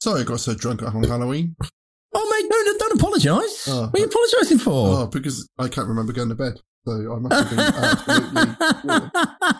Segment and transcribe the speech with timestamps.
[0.00, 1.56] Sorry, I got so drunk on Halloween.
[2.14, 3.68] Oh, mate, no, no don't apologise.
[3.68, 3.82] Oh.
[3.86, 4.88] what are you apologising for?
[5.02, 6.60] Oh, because I can't remember going to bed.
[6.86, 8.54] So I must have been absolutely.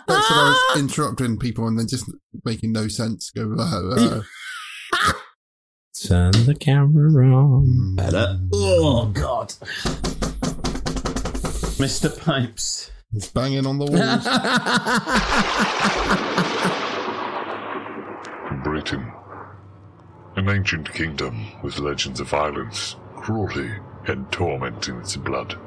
[0.07, 2.11] That's when I was interrupting people and then just
[2.45, 3.31] making no sense.
[3.31, 4.23] Go, uh, uh,
[6.07, 7.97] Turn the camera on.
[7.97, 8.39] Better.
[8.55, 9.49] Oh, God.
[11.79, 12.17] Mr.
[12.25, 12.91] Pipes.
[13.13, 14.25] it's banging on the walls.
[18.65, 19.13] Britain.
[20.39, 23.73] An ancient kingdom with legends of violence, cruelty,
[24.07, 25.59] and torment in its blood.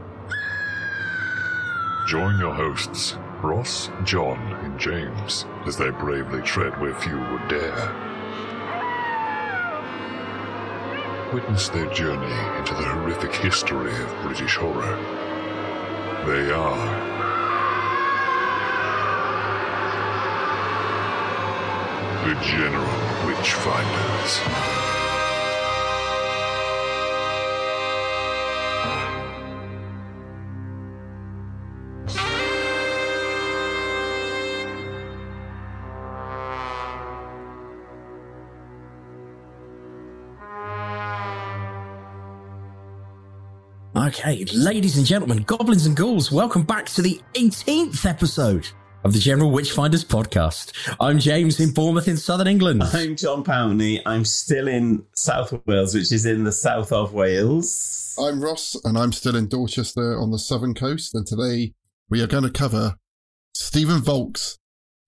[2.07, 7.93] Join your hosts, Ross, John, and James, as they bravely tread where few would dare.
[11.33, 14.95] Witness their journey into the horrific history of British horror.
[16.25, 17.11] They are
[22.25, 24.71] the General Witchfinders.
[43.95, 48.67] Okay, ladies and gentlemen, goblins and ghouls, welcome back to the 18th episode
[49.03, 50.73] of the General Witchfinders podcast.
[50.99, 52.83] I'm James in Bournemouth in southern England.
[52.83, 54.01] I'm John Powney.
[54.05, 58.15] I'm still in South Wales, which is in the south of Wales.
[58.19, 61.15] I'm Ross, and I'm still in Dorchester on the southern coast.
[61.15, 61.73] And today
[62.09, 62.95] we are going to cover
[63.53, 64.57] Stephen Volk's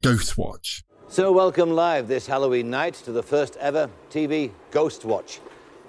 [0.01, 0.83] Ghost Watch.
[1.07, 5.39] So, welcome live this Halloween night to the first ever TV Ghost Watch.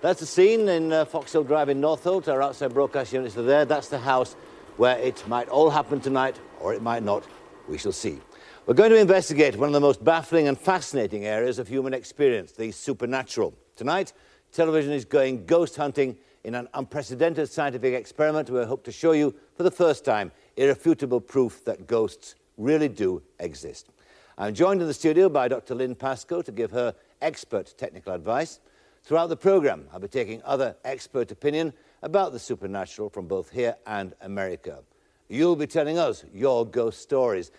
[0.03, 2.28] That's the scene in uh, Foxhill Drive in Northolt.
[2.28, 3.64] Our outside broadcast units are there.
[3.64, 4.37] That's the house
[4.76, 7.25] where it might all happen tonight, or it might not.
[7.69, 8.20] We shall see.
[8.66, 12.52] We're going to investigate one of the most baffling and fascinating areas of human experience,
[12.52, 13.54] the supernatural.
[13.76, 14.12] Tonight,
[14.52, 19.12] television is going ghost hunting in an unprecedented scientific experiment where we hope to show
[19.12, 23.88] you, for the first time, irrefutable proof that ghosts really do exist.
[24.36, 25.75] I'm joined in the studio by Dr.
[25.75, 28.60] Lin Pascoe to give her expert technical advice.
[29.04, 33.76] Throughout the programme, I'll be taking other expert opinion about the supernatural from both here
[33.86, 34.81] and America.
[35.29, 37.51] You'll be telling us your ghost stories.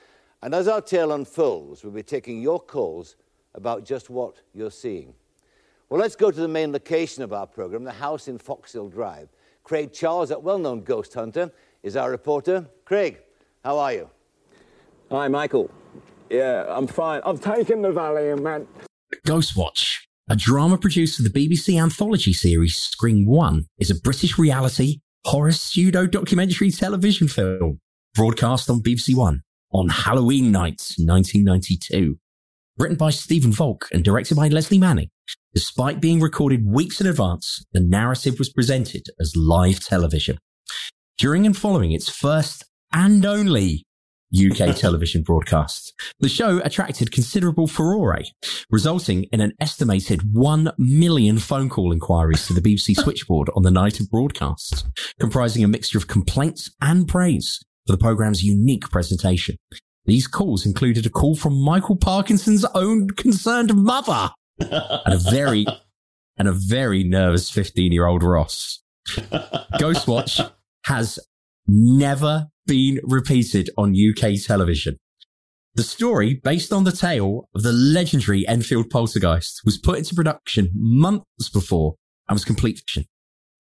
[0.42, 3.16] And as our tale unfolds, we'll be taking your calls
[3.56, 5.14] about just what you're seeing.
[5.90, 9.30] Well, let's go to the main location of our programme, the house in Foxhill Drive.
[9.64, 11.52] Craig Charles, that well known ghost hunter,
[11.84, 12.68] is our reporter.
[12.86, 13.20] Craig,
[13.64, 14.10] how are you?
[15.12, 15.72] Hi, Michael.
[16.30, 17.22] Yeah, I'm fine.
[17.26, 18.68] I've taken the Valium, man.
[19.26, 20.00] Ghostwatch,
[20.30, 25.52] a drama produced for the BBC anthology series Screen One, is a British reality horror
[25.52, 27.80] pseudo documentary television film
[28.14, 29.42] broadcast on BBC One
[29.74, 32.18] on Halloween night 1992.
[32.78, 35.10] Written by Stephen Volk and directed by Lesley Manning.
[35.56, 40.38] Despite being recorded weeks in advance, the narrative was presented as live television.
[41.18, 42.64] During and following its first
[42.94, 43.84] and only
[44.34, 45.94] UK television broadcasts.
[46.20, 48.24] The show attracted considerable furore,
[48.70, 53.72] resulting in an estimated 1 million phone call inquiries to the BBC switchboard on the
[53.72, 54.88] night of broadcast,
[55.20, 59.58] comprising a mixture of complaints and praise for the programme's unique presentation.
[60.06, 65.66] These calls included a call from Michael Parkinson's own concerned mother and a very
[66.38, 68.82] and a very nervous 15 year old Ross.
[69.08, 70.52] Ghostwatch
[70.86, 71.20] has
[71.68, 74.98] never been repeated on UK television.
[75.76, 80.70] The story, based on the tale of the legendary Enfield poltergeist, was put into production
[80.74, 81.96] months before
[82.30, 83.06] and was complete fiction.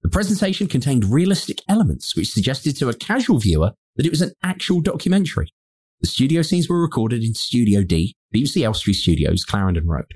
[0.01, 4.31] The presentation contained realistic elements which suggested to a casual viewer that it was an
[4.43, 5.49] actual documentary.
[6.01, 10.11] The studio scenes were recorded in Studio D, BBC Elstree Studios, Clarendon Road.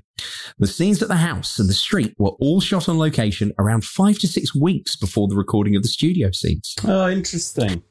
[0.57, 4.19] The scenes at the house and the street were all shot on location around five
[4.19, 6.75] to six weeks before the recording of the studio scenes.
[6.83, 7.81] Oh, interesting.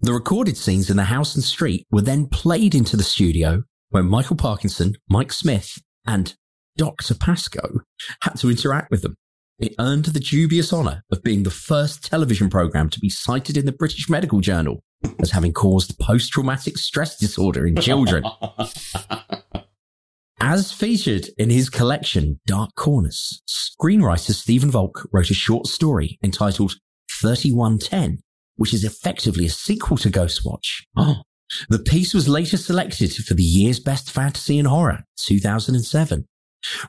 [0.00, 4.04] The recorded scenes in the house and street were then played into the studio where
[4.04, 6.36] Michael Parkinson, Mike Smith, and
[6.76, 7.14] Dr.
[7.14, 7.80] Pascoe
[8.22, 9.16] had to interact with them.
[9.58, 13.66] It earned the dubious honour of being the first television programme to be cited in
[13.66, 14.84] the British Medical Journal
[15.20, 18.22] as having caused post traumatic stress disorder in children.
[20.40, 26.76] As featured in his collection, Dark Corners, screenwriter Stephen Volk wrote a short story entitled
[27.10, 28.20] 3110,
[28.56, 30.84] which is effectively a sequel to Ghostwatch.
[30.96, 31.22] Oh.
[31.70, 36.24] The piece was later selected for the year's best fantasy and horror, 2007.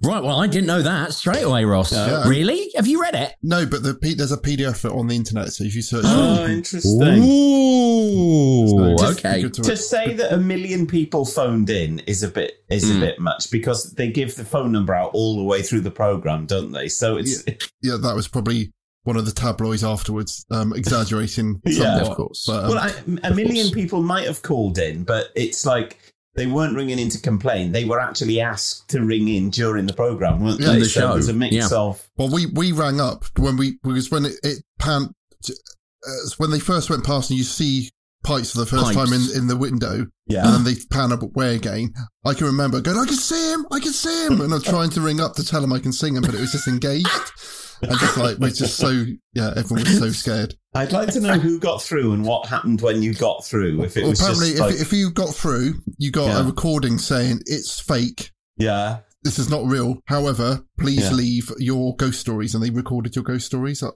[0.04, 1.92] Right, well, I didn't know that straight away, Ross.
[1.94, 2.28] Yeah.
[2.28, 2.72] Really?
[2.76, 3.36] Have you read it?
[3.44, 6.44] No, but the P- there's a PDF on the internet, so if you search, Oh,
[6.46, 7.24] for interesting.
[7.24, 9.42] Ooh, So, okay.
[9.44, 12.98] to- To say that a million people phoned in is a bit is Hmm.
[12.98, 15.92] a bit much because they give the phone number out all the way through the
[15.92, 16.88] program, don't they?
[16.90, 17.44] So it's
[17.82, 18.72] yeah, that was probably
[19.04, 22.08] one of the tabloids afterwards, um, exaggerating Yeah, somewhat.
[22.12, 22.44] of course.
[22.48, 25.98] But, um, well, I, a million people might have called in, but it's like
[26.36, 27.72] they weren't ringing in to complain.
[27.72, 30.80] They were actually asked to ring in during the program, weren't Yeah, they?
[30.80, 31.68] the so show, there's a mix yeah.
[31.72, 35.10] of well, we we rang up when we because when it, it pan
[35.48, 37.90] uh, when they first went past and you see
[38.24, 38.96] pipes for the first Pipes.
[38.96, 40.46] time in, in the window, yeah.
[40.46, 41.94] and then they pan up way again.
[42.26, 44.90] I can remember going, I can see him, I can see him, and I'm trying
[44.92, 47.08] to ring up to tell him I can sing him, but it was just engaged.
[47.82, 48.90] And just like we're just so
[49.34, 50.56] yeah, everyone was so scared.
[50.76, 53.82] I'd like to know who got through and what happened when you got through.
[53.84, 56.42] If it Well, was apparently, just if, like, if you got through, you got Yeah.
[56.42, 58.32] a recording saying it's fake.
[58.58, 59.98] yeah, This is not real.
[60.06, 61.12] However, please Yeah.
[61.14, 63.82] leave your ghost stories, and they recorded your ghost stories.
[63.84, 63.96] Off,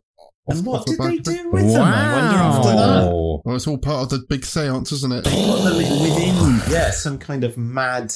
[0.50, 1.82] and what off did back they do with them?
[1.82, 3.06] I wonder after that.
[3.12, 3.42] Wow.
[3.46, 5.24] Well, it's all part of the big seance, isn't it?
[5.24, 8.14] Put them within, yeah, some kind of mad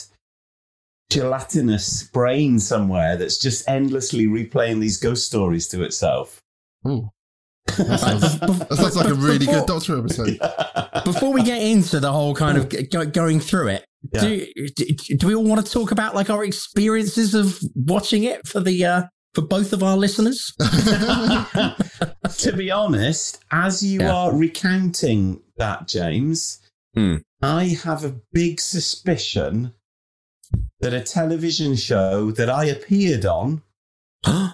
[1.09, 6.41] gelatinous brain somewhere that's just endlessly replaying these ghost stories to itself.
[6.87, 7.09] Ooh.
[7.77, 10.39] That sounds, that sounds like a really Before- good Doctor episode.
[11.03, 14.21] Before we get into the whole kind of go, going through it, Yeah.
[14.21, 14.85] do, do
[15.17, 18.85] do we all want to talk about like our experiences of watching it for the
[18.85, 19.03] uh,
[19.35, 20.53] for both of our listeners?
[22.37, 24.13] to be honest, as you Yeah.
[24.13, 26.59] are recounting that, James,
[26.95, 27.17] Hmm.
[27.41, 29.73] I have a big suspicion
[30.79, 33.61] that a television show that I appeared on
[34.23, 34.53] uh,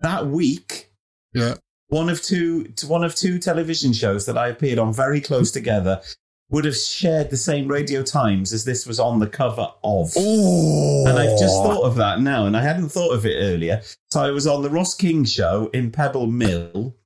[0.00, 0.90] that week,
[1.32, 1.54] yeah.
[1.88, 6.02] one of two, one of two television shows that I appeared on very close together,
[6.50, 10.12] would have shared the same radio times as this was on the cover of.
[10.16, 13.82] Oh, And I've just thought of that now, and I hadn't thought of it earlier.
[14.10, 16.96] So I was on the Ross King show in Pebble Mill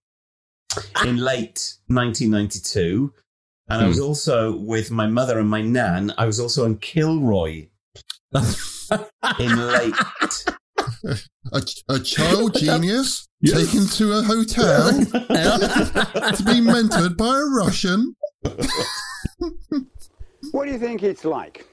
[1.05, 3.13] in late 1992.
[3.69, 4.05] And I was hmm.
[4.05, 6.13] also with my mother and my nan.
[6.19, 7.69] I was also on Kilroy
[9.39, 9.95] in late.
[11.53, 18.15] A, a child genius taken to a hotel to be mentored by a Russian.
[20.53, 21.67] What do you think it's like?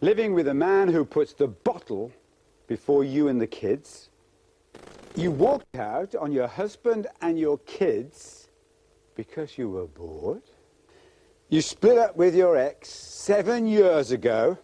[0.00, 2.10] Living with a man who puts the bottle
[2.66, 4.10] before you and the kids.
[5.14, 8.48] You walked out on your husband and your kids
[9.14, 10.42] because you were bored.
[11.50, 14.56] You split up with your ex seven years ago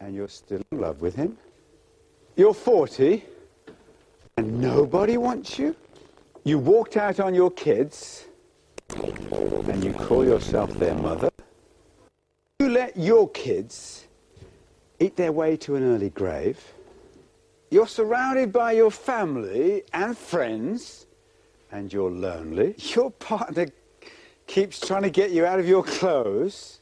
[0.00, 1.36] and you're still in love with him.
[2.36, 3.22] You're 40
[4.38, 5.76] and nobody wants you.
[6.42, 8.24] You walked out on your kids
[8.96, 11.28] and you call yourself their mother.
[12.60, 14.06] You let your kids
[15.00, 16.58] eat their way to an early grave.
[17.70, 21.06] You're surrounded by your family and friends,
[21.70, 22.74] and you're lonely.
[22.78, 23.66] Your partner
[24.50, 26.80] keeps trying to get you out of your clothes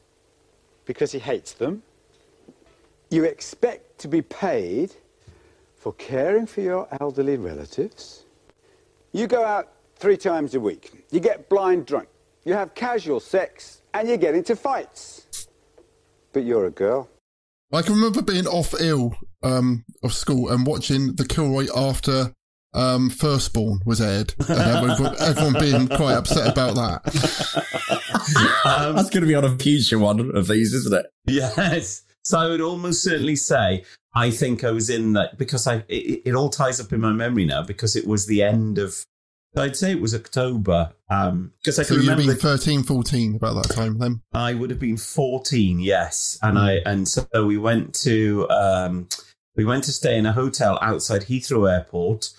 [0.87, 1.83] because he hates them.
[3.11, 4.95] You expect to be paid
[5.77, 8.25] for caring for your elderly relatives.
[9.13, 11.05] You go out three times a week.
[11.11, 12.09] You get blind drunk.
[12.47, 15.27] You have casual sex, and you get into fights.
[16.33, 17.11] But you're a girl.
[17.71, 22.33] I can remember being off ill um, of school and watching the Kilroy after
[22.75, 27.65] um, Firstborn was aired, and everyone, everyone being quite upset about that.
[28.65, 31.07] Um, That's going to be on a future one of these, isn't it?
[31.27, 32.03] Yes.
[32.25, 33.85] So I would almost certainly say
[34.15, 37.13] I think I was in that because I it, it all ties up in my
[37.13, 38.97] memory now because it was the end of
[39.57, 40.93] I'd say it was October.
[41.09, 44.21] Um, because I So can you'd remember been 13, 14 about that time then?
[44.35, 46.39] I would have been 14, yes.
[46.43, 46.65] And Hmm.
[46.65, 49.09] I and so we went to um
[49.57, 52.31] we went to stay in a hotel outside Heathrow Airport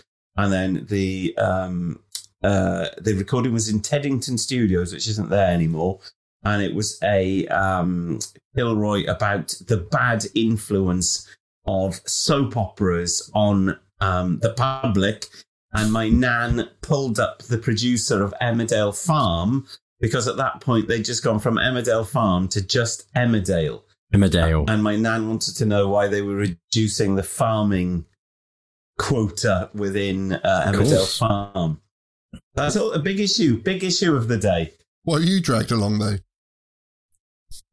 [0.44, 2.00] and then the um
[2.44, 6.00] uh the recording was in Teddington Studios, which isn't there anymore.
[6.44, 8.20] And it was a um
[8.56, 11.28] Kilroy about the bad influence
[11.66, 15.26] of soap operas on um the public
[15.74, 19.68] and my nan pulled up the producer of Emmerdale Farm
[20.00, 23.84] because at that point they'd just gone from Emmerdale Farm to just Emmerdale.
[24.14, 24.68] Emmerdale.
[24.70, 28.06] And my nan wanted to know why they were reducing the farming
[29.00, 31.18] quota within uh, Emmerdale.
[31.18, 31.82] Farm.
[32.54, 34.74] That's a big issue, big issue of the day.
[35.04, 36.18] What you dragged along though?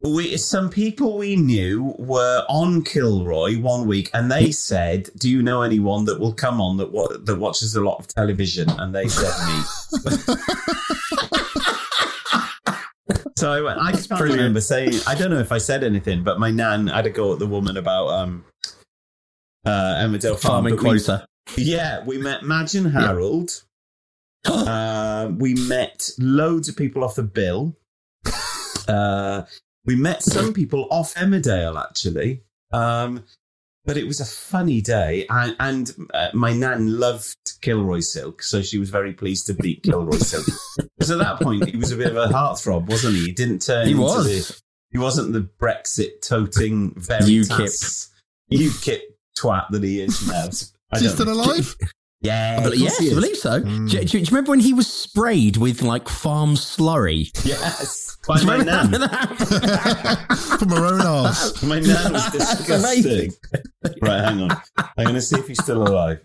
[0.01, 5.43] We, some people we knew were on Kilroy one week, and they said, "Do you
[5.43, 8.95] know anyone that will come on that wa- that watches a lot of television?" And
[8.95, 9.63] they said me.
[13.37, 13.81] so I went.
[13.81, 15.01] I can't remember saying.
[15.07, 17.47] I don't know if I said anything, but my nan had a go at the
[17.47, 18.45] woman about um,
[19.67, 21.27] uh, Emmerdale Farm Farming but we- quota.
[21.57, 23.63] yeah, we met Madge and Harold.
[24.47, 27.77] uh, we met loads of people off the bill.
[28.89, 29.43] Uh,
[29.85, 32.43] we met some people off Emmerdale, actually.
[32.73, 33.25] Um,
[33.85, 35.27] but it was a funny day.
[35.31, 39.83] And, and uh, my nan loved Kilroy Silk, so she was very pleased to beat
[39.85, 40.47] Kilroy Silk.
[40.99, 43.27] Because at that point, he was a bit of a heartthrob, wasn't he?
[43.27, 44.49] He didn't turn He into was.
[44.49, 44.61] the.
[44.93, 48.09] He wasn't the Brexit toting Veritas
[48.53, 49.01] UKIP
[49.39, 50.45] twat that he is now.
[50.93, 51.75] I Is he still alive?
[52.23, 53.61] Yeah, I bel- of course yes, he I believe so.
[53.61, 53.87] Hmm.
[53.87, 57.31] Do, do- do you remember when he was sprayed with like farm slurry?
[57.45, 59.09] Yes, by my remember nan.
[60.59, 61.63] From her own arse.
[61.63, 62.75] My nan was disgusting.
[62.75, 63.33] amazing.
[64.01, 64.51] right, hang on.
[64.79, 66.21] I'm going to see if he's still alive.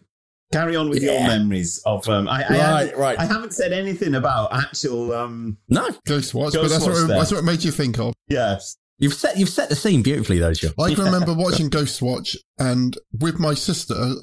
[0.53, 2.07] Carry on with your memories of.
[2.09, 3.19] Um, I, I, Right, haven't, right.
[3.19, 5.13] I haven't said anything about actual.
[5.13, 7.17] Um, no, Ghost Watch, Ghost but that's Watch what, there.
[7.17, 8.13] that's what it made you think of.
[8.27, 8.75] yes.
[9.01, 10.69] You've set you've set the scene beautifully though, Joe.
[10.79, 14.13] I can remember watching Ghost Watch and with my sister,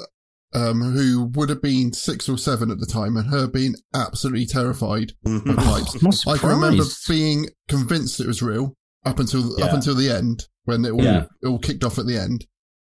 [0.54, 4.46] um, who would have been six or seven at the time, and her being absolutely
[4.46, 5.50] terrified Mhm.
[5.50, 6.24] of pipes.
[6.26, 10.46] I'm I can remember being convinced it was real up until up until the end
[10.64, 11.26] when it all Yeah.
[11.42, 12.46] it all kicked off at the end.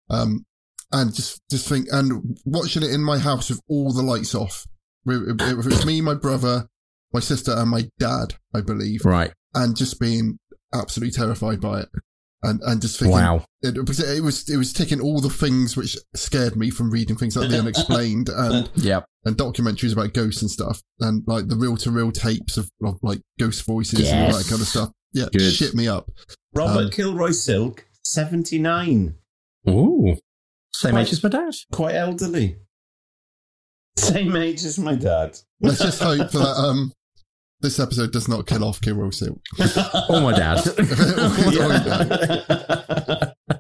[0.09, 0.45] Um,
[0.91, 4.65] and just just think and watching it in my house with all the lights off.
[5.07, 6.67] It, it- it was me, my brother,
[7.13, 9.31] my sister, and my dad, I believe, Right.
[9.53, 10.39] and just being
[10.75, 11.89] absolutely terrified by it.
[12.43, 13.45] And, and just thinking, Wow.
[13.63, 17.15] it, was it was it was ticking all the things which scared me from reading
[17.15, 21.55] things like the unexplained and yeah and documentaries about ghosts and stuff, and like the
[21.55, 24.91] reel to reel tapes of, of like ghost voices and all that kind of stuff.
[25.13, 25.53] Yeah, Good.
[25.53, 26.11] shit me up.
[26.53, 29.15] Robert Um, Kilroy Silk, 79.
[29.67, 30.15] Ooh.
[30.75, 31.53] Same Quite- age as my dad.
[31.71, 32.57] Quite elderly.
[33.97, 35.39] Same age as my dad.
[35.61, 36.91] Let's just hope that um
[37.61, 39.39] this episode does not kill off Kilroy Silk.
[40.09, 40.61] Or my dad.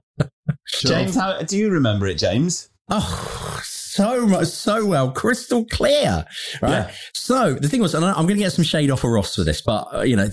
[0.79, 2.69] James, how do you remember it, James?
[2.89, 6.25] Oh, so much, so well, crystal clear,
[6.61, 6.69] right?
[6.71, 6.91] Yeah.
[7.15, 9.35] So the thing was, and I- I'm going to get some shade off of Ross
[9.35, 10.27] for this, but uh, you know,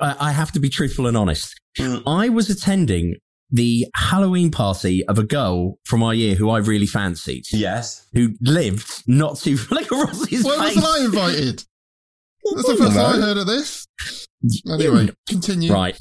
[0.00, 1.54] I, I have to be truthful and honest.
[1.78, 2.02] Mm.
[2.06, 3.16] I was attending
[3.50, 8.06] the Halloween party of a girl from our year who I really fancied, Yes.
[8.14, 10.76] who lived not too like Ross's Why face.
[10.76, 11.64] wasn't I invited?
[12.52, 13.86] That's the first time I heard of this.
[14.70, 15.72] Anyway, continue.
[15.72, 15.98] Right.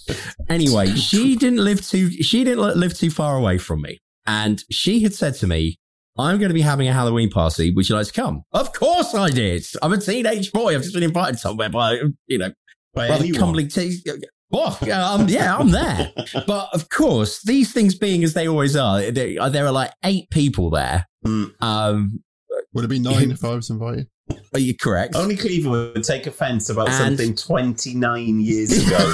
[0.50, 2.12] Anyway, she didn't live too.
[2.12, 5.78] She didn't live too far away from me, and she had said to me,
[6.18, 7.72] "I'm going to be having a Halloween party.
[7.74, 9.66] Would you like to come?" Of course, I did.
[9.82, 10.76] I'm a teenage boy.
[10.76, 12.52] I've just been invited somewhere by you know
[12.94, 13.40] By rather anyone.
[13.40, 13.68] comely.
[13.68, 14.04] T-
[14.52, 16.12] oh, yeah, um, yeah, I'm there.
[16.46, 20.30] but of course, these things being as they always are, there, there are like eight
[20.32, 21.06] people there.
[21.26, 21.54] Mm.
[21.62, 22.24] Um,
[22.74, 24.08] Would it be nine if I was invited?
[24.53, 25.15] are you correct?
[25.15, 28.98] Only Cleaver would take offence about And- something 29 years ago.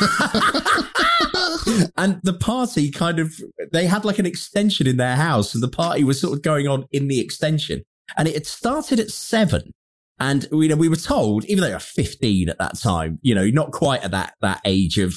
[1.98, 3.34] and the party kind of
[3.72, 6.68] they had like an extension in their house and the party was sort of going
[6.68, 7.84] on in the extension
[8.18, 9.72] and it had started at seven
[10.20, 13.36] and you know we were told even though they were 15 at that time you
[13.36, 15.14] know not quite at that that age of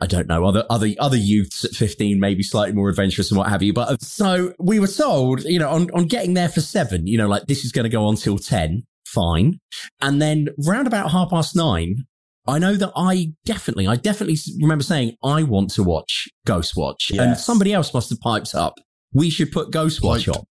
[0.00, 3.48] I don't know other other other youths at 15 maybe slightly more adventurous and what
[3.48, 6.60] have you but uh, so we were told you know on on getting there for
[6.60, 9.60] 7 you know like this is going to go on till 10 fine
[10.02, 12.04] and then round about half past 9
[12.46, 17.10] I know that I definitely, I definitely remember saying, I want to watch Ghost Watch.
[17.10, 18.74] And somebody else must have piped up.
[19.14, 20.36] We should put Ghost Watch Piped.
[20.36, 20.44] on.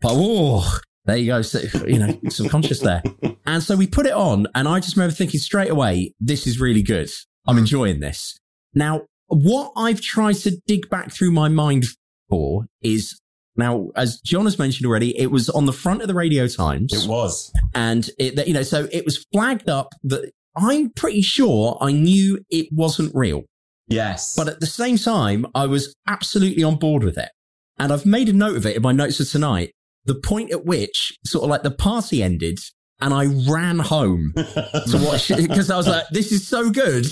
[0.00, 1.42] But, oh, there you go.
[1.42, 3.04] So, you know, subconscious there.
[3.46, 6.58] And so we put it on, and I just remember thinking straight away, this is
[6.60, 7.08] really good.
[7.46, 7.60] I'm Mm.
[7.60, 8.36] enjoying this.
[8.74, 11.84] Now, what I've tried to dig back through my mind
[12.28, 13.18] for is
[13.56, 16.92] Now, as John has mentioned already, it was on the front of the Radio Times.
[16.92, 17.52] It was.
[17.74, 22.38] And it, you know, so it was flagged up that I'm pretty sure I knew
[22.50, 23.44] it wasn't real.
[23.88, 24.34] Yes.
[24.36, 27.30] But at the same time, I was absolutely on board with it.
[27.78, 29.72] And I've made a note of it in my notes for tonight.
[30.04, 32.58] The point at which sort of like the party ended
[33.00, 37.06] and I ran home to watch it because I was like, this is so good.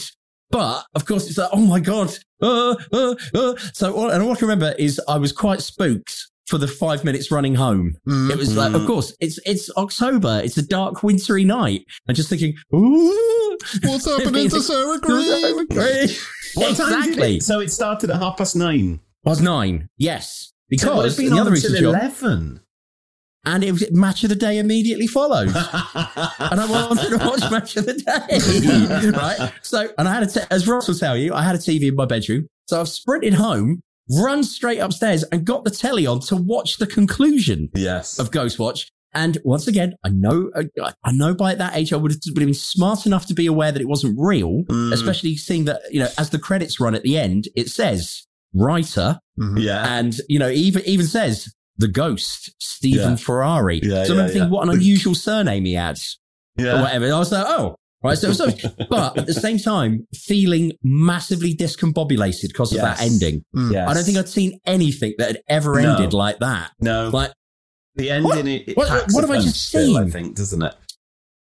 [0.51, 2.17] But of course, it's like, oh my God.
[2.41, 3.57] Uh, uh, uh.
[3.73, 7.05] So, all, and all I can remember is I was quite spooked for the five
[7.05, 7.97] minutes running home.
[8.07, 8.31] Mm.
[8.31, 10.41] It was like, of course, it's it's October.
[10.45, 11.85] It's a dark, wintry night.
[12.09, 13.37] I'm just thinking, ooh,
[13.83, 16.09] What's happening to Sarah Green?
[16.55, 17.41] What time did exactly.
[17.41, 19.01] So it started at half past nine.
[19.25, 22.61] Was nine, yes, So it would because been the on other reason, until John, eleven.
[23.47, 25.49] And it was match of the day immediately followed.
[25.55, 29.53] and I wanted to watch match of the day, right?
[29.63, 31.89] So, and I had a, t- as Ross will tell you, I had a TV
[31.89, 32.49] in my bedroom.
[32.67, 36.87] So I've sprinted home, run straight upstairs, and got the telly on to watch the
[36.87, 38.19] conclusion Yes.
[38.19, 38.89] of Ghostwatch.
[39.15, 42.53] And once again, I know, I- I know by that age, I would have, been
[42.53, 44.93] smart enough to be aware that it wasn't real, Mm.
[44.93, 48.25] especially seeing that, you know, as the credits run at the end, it says
[48.55, 49.19] writer
[49.57, 49.85] Yeah.
[49.99, 53.17] and you know even even says the ghost Stephen Yeah.
[53.17, 53.81] Ferrari.
[53.83, 54.49] Yeah, so yeah, remember thinking yeah.
[54.49, 55.99] what an unusual surname he had
[56.59, 57.05] or whatever.
[57.05, 58.17] And I was like, oh, right.
[58.19, 58.47] So, so
[58.91, 63.13] but at the same time, feeling massively discombobulated because of that Yes.
[63.13, 63.45] ending.
[63.55, 63.89] Yes.
[63.89, 65.95] I don't think I'd seen anything that had ever No.
[65.97, 66.73] ended like that.
[66.81, 67.09] No.
[67.11, 67.33] Like,
[67.95, 68.47] the ending.
[68.47, 70.75] It, it What- what have I just still, I think, doesn't it?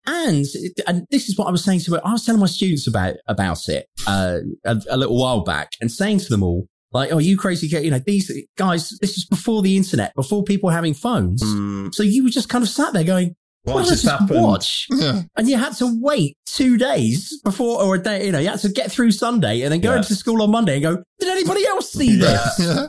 [0.04, 0.44] and
[0.88, 3.68] and this is what I was saying to I was telling my students about about
[3.68, 7.36] it uh, a, a little while back and saying to them all like, "Oh, you
[7.36, 7.84] crazy kid!
[7.84, 8.90] You know these guys.
[9.00, 11.42] This was before the internet, before people having phones.
[11.42, 11.94] Mm.
[11.94, 13.34] So you were just kind of sat there going."
[13.64, 14.42] What What just just happened?
[14.42, 14.88] watch?
[14.90, 15.22] Yeah.
[15.36, 18.58] And you had to wait two days before, or a day, you know, you had
[18.58, 19.98] to get through Sunday and then go Yeah.
[19.98, 22.58] into school on Monday and go, did anybody else see this?
[22.58, 22.88] Yeah.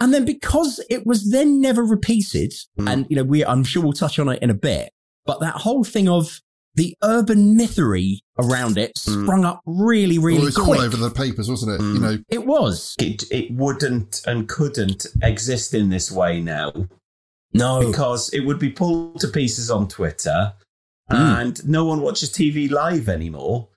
[0.00, 2.92] And then because it was then never repeated, Mm.
[2.92, 4.90] and you know, we I'm sure we'll touch on it in a bit,
[5.26, 6.40] but that whole thing of
[6.74, 9.22] the urban mythery around it Mm.
[9.24, 10.78] sprung up really, really Well, it's quick.
[10.78, 11.80] all over the papers, wasn't it?
[11.80, 11.94] Mm.
[11.94, 12.94] You know, It was.
[12.98, 16.72] It it wouldn't and couldn't exist in this way now
[17.52, 17.86] No.
[17.86, 20.52] because it would be pulled to pieces on Twitter,
[21.10, 21.40] Mm.
[21.40, 23.68] and no one watches TV live anymore.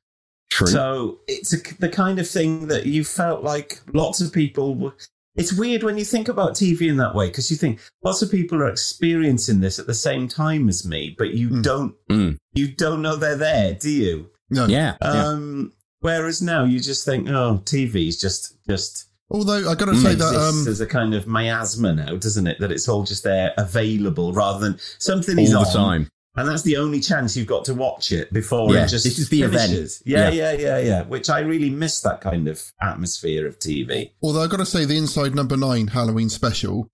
[0.52, 0.68] True.
[0.68, 4.94] So it's a, the kind of thing that you felt like lots of people.
[5.36, 8.22] Were, it's weird when you think about TV in that way because you think lots
[8.22, 11.64] of people are experiencing this at the same time as me, but you Mm.
[11.64, 11.96] don't.
[12.10, 12.38] Mm.
[12.54, 14.30] You don't know they're there, do you?
[14.50, 14.66] no.
[14.68, 14.96] yeah.
[15.02, 15.28] yeah.
[15.28, 20.14] Um, Whereas now you just think, oh, TV's just just Although I got to say
[20.16, 22.60] that exists um, as a kind of miasma now, doesn't it?
[22.60, 26.10] That it's all just there, available, rather than something is All the on, time.
[26.36, 29.20] And that's the only chance you've got to watch it before Yeah, it just this
[29.20, 29.72] is the event.
[30.06, 30.52] Yeah, Yeah.
[30.52, 31.02] yeah, yeah, yeah.
[31.04, 34.12] Which I really miss that kind of atmosphere of TV.
[34.22, 36.90] although I've got to say the Inside Number Nine Halloween special,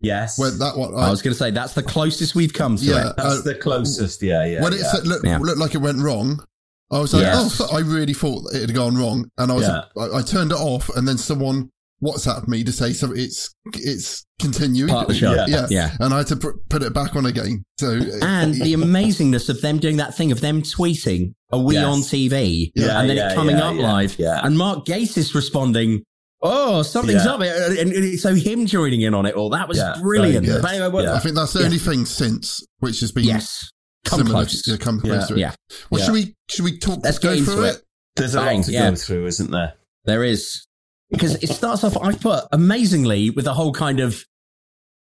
[0.00, 2.76] Yes, where that one, I I, was going to say that's the closest we've come
[2.76, 3.10] to Yeah.
[3.10, 3.16] it.
[3.16, 4.22] that's uh, the closest.
[4.22, 4.62] Yeah, yeah.
[4.62, 4.92] when it yeah.
[4.92, 5.38] said, looked, Yeah.
[5.38, 6.44] looked like it went wrong,
[6.90, 7.60] I was like, Yes.
[7.60, 9.84] oh, I really thought it had gone wrong, and I was, Yeah.
[9.96, 11.70] I, I turned it off, and then someone
[12.02, 15.34] WhatsApped me to say so it's it's continuing, Part of the show.
[15.34, 15.46] Yeah.
[15.48, 15.96] yeah, Yeah.
[16.00, 17.64] and I had to put, put it back on again.
[17.78, 21.74] So uh, And the amazingness of them doing that thing of them tweeting, are we
[21.74, 21.84] Yes.
[21.84, 22.72] on TV?
[22.74, 24.18] Yeah, and then yeah, it coming yeah, up yeah, live.
[24.18, 24.40] yeah.
[24.42, 26.02] And Mark Gatiss responding,
[26.42, 27.34] oh, something's Yeah.
[27.34, 27.40] up.
[27.40, 30.44] Uh, and, and- and so him joining in on it all, that was Yeah, brilliant.
[30.44, 30.62] very good.
[30.62, 31.14] But anyway, what- Yeah.
[31.14, 31.66] I think that's the Yeah.
[31.66, 33.70] only thing since which has been Yes.
[34.04, 34.62] Come similar close.
[34.62, 35.26] To, yeah, come close Yeah.
[35.26, 35.38] to it.
[35.38, 35.54] Yeah.
[35.90, 36.04] Well, Yeah.
[36.06, 36.98] should we should we talk?
[37.04, 37.76] Let's go through it.
[37.76, 37.82] it.
[38.16, 38.90] There's a Bang, lot to yeah.
[38.90, 39.74] go through, isn't there?
[40.04, 40.66] There is.
[41.12, 44.24] Because it starts off, I put amazingly with the whole kind of,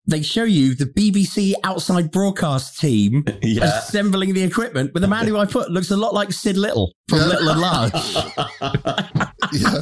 [0.07, 3.65] they show you the BBC outside broadcast team Yeah.
[3.79, 6.93] assembling the equipment with a man who I put looks a lot like Sid Little
[7.09, 7.27] from Yeah.
[7.27, 7.93] Little and Large.
[9.53, 9.81] yeah,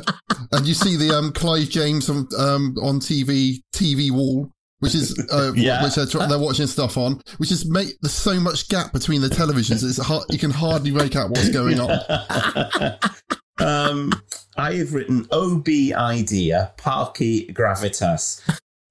[0.52, 4.50] and you see the um Clive James on um on TV TV wall.
[4.80, 5.82] Which is uh, Yeah.
[5.82, 9.20] which they're, tr- they're watching stuff on, which is make there's so much gap between
[9.20, 9.82] the televisions.
[9.82, 11.88] It's hard, you can hardly make out what's going on.
[13.60, 14.12] Um,
[14.56, 18.40] I have written OB idea, Parky Gravitas.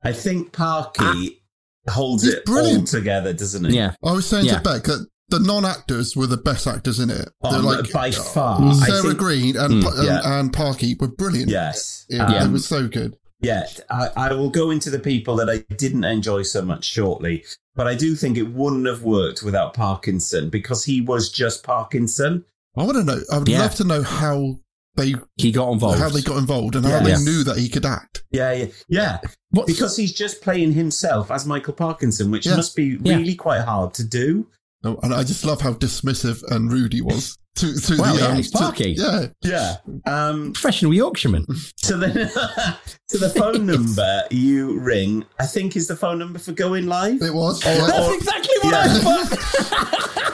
[0.03, 1.41] I think Parky
[1.89, 2.79] holds He's it brilliant.
[2.93, 3.73] all together, doesn't it?
[3.73, 3.93] yeah.
[4.03, 4.57] I was saying Yeah.
[4.59, 7.29] to Beck that the non-actors were the best actors in it.
[7.43, 8.61] Oh, They're like by far.
[8.61, 11.49] I Sarah think- Green and, Mm, Pa- and, and Parky were brilliant.
[11.49, 12.05] Yes.
[12.09, 13.15] it, Um, it was so good.
[13.41, 17.43] Yeah, I, I will go into the people that I didn't enjoy so much shortly,
[17.75, 22.45] but I do think it wouldn't have worked without Parkinson because he was just Parkinson.
[22.77, 23.19] I want to know.
[23.31, 23.61] I would Yeah.
[23.61, 24.59] love to know how
[24.95, 25.99] they He got involved.
[25.99, 27.23] how they got involved and how they Yes.
[27.23, 28.23] knew that he could act.
[28.31, 29.17] Yeah, yeah, yeah.
[29.51, 32.55] What's- Because he's just playing himself as Michael Parkinson, which Yeah.
[32.55, 33.17] must be Yeah.
[33.17, 34.47] really quite hard to do.
[34.83, 37.37] Oh, And I just love how dismissive and rude he was.
[37.57, 38.91] to, to Well, the yeah, um, it's to- Parky.
[38.95, 39.25] yeah.
[39.41, 39.77] Yeah.
[40.05, 41.47] Um, Professional Yorkshireman.
[41.77, 42.29] so then,
[43.09, 47.19] so the phone number you ring, I think, is the phone number for going live.
[47.23, 47.59] It was.
[47.65, 48.83] Or- That's or- exactly what yeah.
[48.85, 50.03] I thought.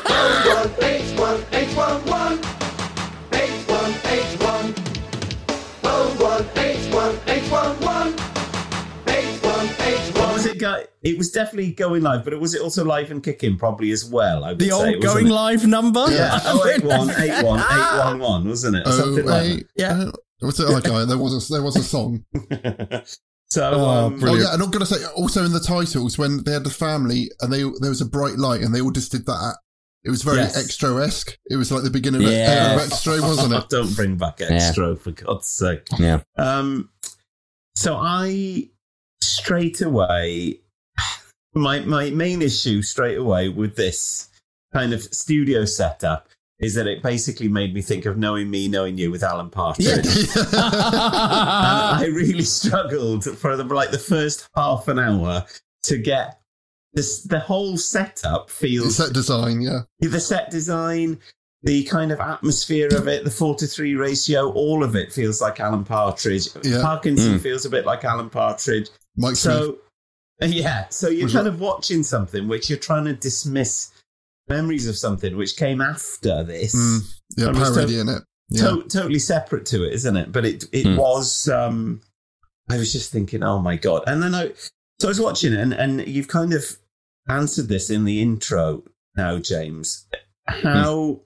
[1.76, 2.33] What was
[10.84, 10.94] it?
[11.04, 14.06] It was definitely going live, but it was it also live and kicking probably as
[14.06, 14.44] well.
[14.44, 15.32] I would The say, old going it?
[15.32, 16.06] live number.
[16.10, 18.88] Yeah, oh eight one eight one eight one one, wasn't it?
[18.88, 20.00] Or Oh, Something like eight- Yeah.
[20.04, 20.84] uh, What's it like?
[20.84, 22.26] There was a there was a song.
[23.50, 24.44] so, Oh, um, Oh Brilliant.
[24.48, 27.52] yeah, and I'm gonna say also in the titles when they had the family and
[27.54, 29.58] they there was a bright light and they all just did that.
[30.04, 30.58] It was very Yes.
[30.62, 31.38] extra esque.
[31.50, 32.74] It was like the beginning of, Yeah.
[32.76, 33.70] of extra, wasn't it?
[33.70, 35.88] Don't bring back extra for God's sake.
[35.98, 36.20] Yeah.
[36.38, 36.90] Um,
[37.78, 38.70] so I
[39.22, 40.60] straight away,
[41.54, 44.30] my my main issue straight away with this
[44.74, 46.28] kind of studio setup
[46.60, 49.88] is that it basically made me think of knowing me, knowing you with Alan Partridge.
[50.36, 55.46] and I really struggled for the like the first half an hour
[55.84, 56.40] to get
[56.94, 57.24] this.
[57.24, 59.82] The whole setup feels Set design, yeah.
[60.00, 61.20] the set design,
[61.64, 65.42] the kind of atmosphere of it, the four to three ratio, all of it feels
[65.42, 66.48] like Alan Partridge.
[66.64, 66.82] Yeah.
[66.82, 67.42] Parkinson Mm.
[67.42, 68.90] feels a bit like Alan Partridge.
[69.18, 69.76] Mike Smith.
[70.42, 73.92] Yeah, so you're kind of watching something which you're trying to dismiss
[74.50, 76.76] memories of something which came after this.
[76.76, 77.00] Mm,
[77.38, 78.24] yeah, And was to- parody in it.
[78.50, 78.62] Yeah.
[78.70, 80.32] To- totally separate to it, isn't it?
[80.32, 80.98] But it it Hmm.
[80.98, 81.48] was.
[81.48, 82.02] Um,
[82.70, 84.04] I was just thinking, oh my god!
[84.08, 84.52] And then I,
[85.00, 86.64] so I was watching it, and and you've kind of
[87.30, 88.84] answered this in the intro
[89.16, 90.06] now, James.
[90.48, 91.22] How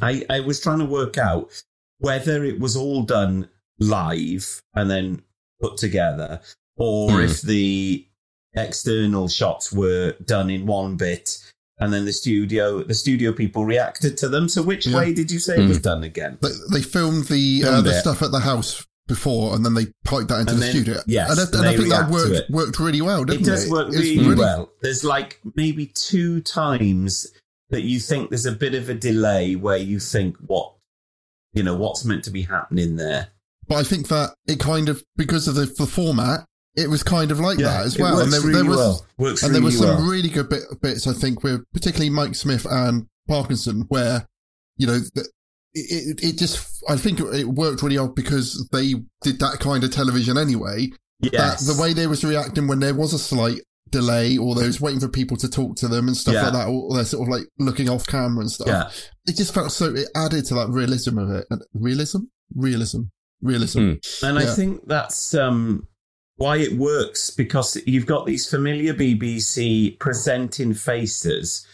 [0.00, 1.50] I I was trying to work out
[1.98, 3.48] whether it was all done
[3.80, 5.22] live and then
[5.60, 6.40] put together,
[6.76, 7.20] or Hmm.
[7.24, 8.06] if the
[8.54, 11.38] external shots were done in one bit
[11.78, 14.96] and then the studio the studio people reacted to them so which Yeah.
[14.96, 18.00] way did you say it was done again They, they filmed the uh, the it.
[18.00, 21.00] stuff at the house before, and then they piped that into And the then- studio.
[21.06, 23.50] yes, and, I, and and I think that worked worked really well, didn't it it?
[23.50, 27.26] does work It's really, well there's like maybe two times
[27.70, 30.72] that you think there's a bit of a delay where you think what
[31.52, 33.28] you know what's meant to be happening there
[33.68, 37.30] But I think that it kind of because of the, the format, it was kind
[37.30, 38.20] of like that as well.
[38.20, 39.06] and there, really there was well.
[39.18, 40.10] Works and there really was some well.
[40.10, 41.06] really good bit, bits.
[41.06, 44.26] I think with particularly Mike Smith and Parkinson, where
[44.76, 45.26] you know the,
[45.74, 49.90] it, it just I think it worked really well because they did that kind of
[49.90, 50.88] television anyway.
[51.20, 53.60] yes That the way they was reacting when there was a slight
[53.90, 56.42] delay or they was waiting for people to talk to them and stuff Yeah.
[56.44, 58.66] like that, or they're sort of like looking off camera and stuff.
[58.68, 58.90] yeah
[59.26, 61.46] It just felt so it added to that realism of it.
[61.50, 62.22] And realism,
[62.54, 63.02] realism,
[63.40, 63.80] realism.
[63.80, 64.26] Hmm.
[64.26, 65.86] And I think that's um,
[66.36, 71.66] why it works because you've got these familiar BBC presenting faces.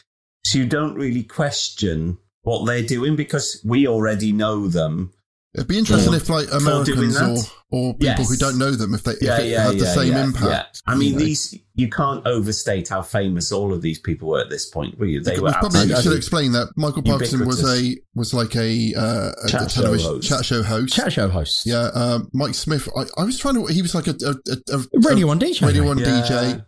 [0.45, 5.13] So you don't really question what they're doing because we already know them.
[5.55, 7.37] It'd be interesting For- if like Americans or,
[7.71, 8.29] or people Yes.
[8.31, 10.25] who don't know them, if they Yeah, if it yeah, had the yeah, same yeah,
[10.25, 10.47] impact.
[10.47, 10.65] yeah.
[10.93, 11.25] I mean, you know.
[11.27, 15.05] these you can't overstate how famous all of these people were at this point, were
[15.07, 15.21] you?
[15.23, 19.33] They We were probably should explain that Michael Parkinson was a was like a, uh,
[19.45, 20.29] a, Chat a show television host.
[20.29, 20.95] chat show host.
[20.95, 21.67] Chat show host.
[21.67, 22.89] Yeah, um, Mike Smith.
[22.97, 23.67] I, I was trying to.
[23.67, 25.67] He was like a, a, a, a Radio One DJ.
[25.67, 26.07] Radio One Yeah.
[26.07, 26.65] DJ.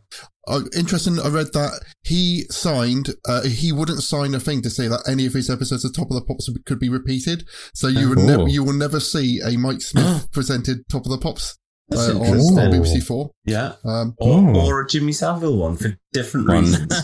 [0.47, 1.19] Uh, interesting.
[1.21, 3.11] I read that he signed.
[3.27, 6.11] Uh, he wouldn't sign a thing to say that any of his episodes of Top
[6.11, 7.47] of the Pops could be repeated.
[7.75, 8.27] So you would Oh.
[8.27, 11.57] never, you will never see a Mike Smith presented Top of the Pops
[11.93, 13.31] uh, on, on BBC Four.
[13.45, 13.75] Yeah.
[13.85, 14.67] Um, Or, Oh.
[14.67, 16.65] or a Jimmy Savile one for different One.
[16.65, 16.87] reasons.
[16.89, 16.99] Did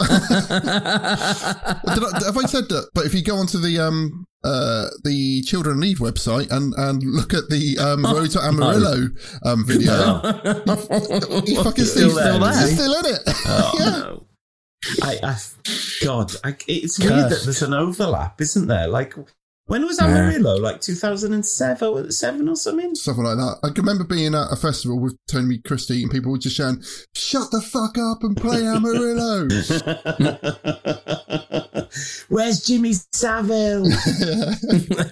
[2.04, 2.88] I, have I said that?
[2.94, 7.34] But if you go onto the um uh the Children Need website and and look
[7.34, 9.08] at the um Road to Amarillo
[9.44, 10.20] um video,
[11.44, 13.20] he fucking He's still there, still, he's still in it.
[13.26, 13.90] Oh yeah.
[13.90, 14.26] no!
[15.02, 15.36] I, I,
[16.02, 18.88] God, I, it's weird that there's an overlap, isn't there?
[18.88, 19.14] Like,
[19.70, 20.56] when was Amarillo?
[20.56, 22.92] Like 2007 seven or something?
[22.96, 23.58] Something like that.
[23.62, 26.82] I can remember being at a festival with Tony Christie and people were just shouting,
[27.14, 29.46] "Shut the fuck up and play Amarillo."
[32.28, 33.84] Where's Jimmy Savile?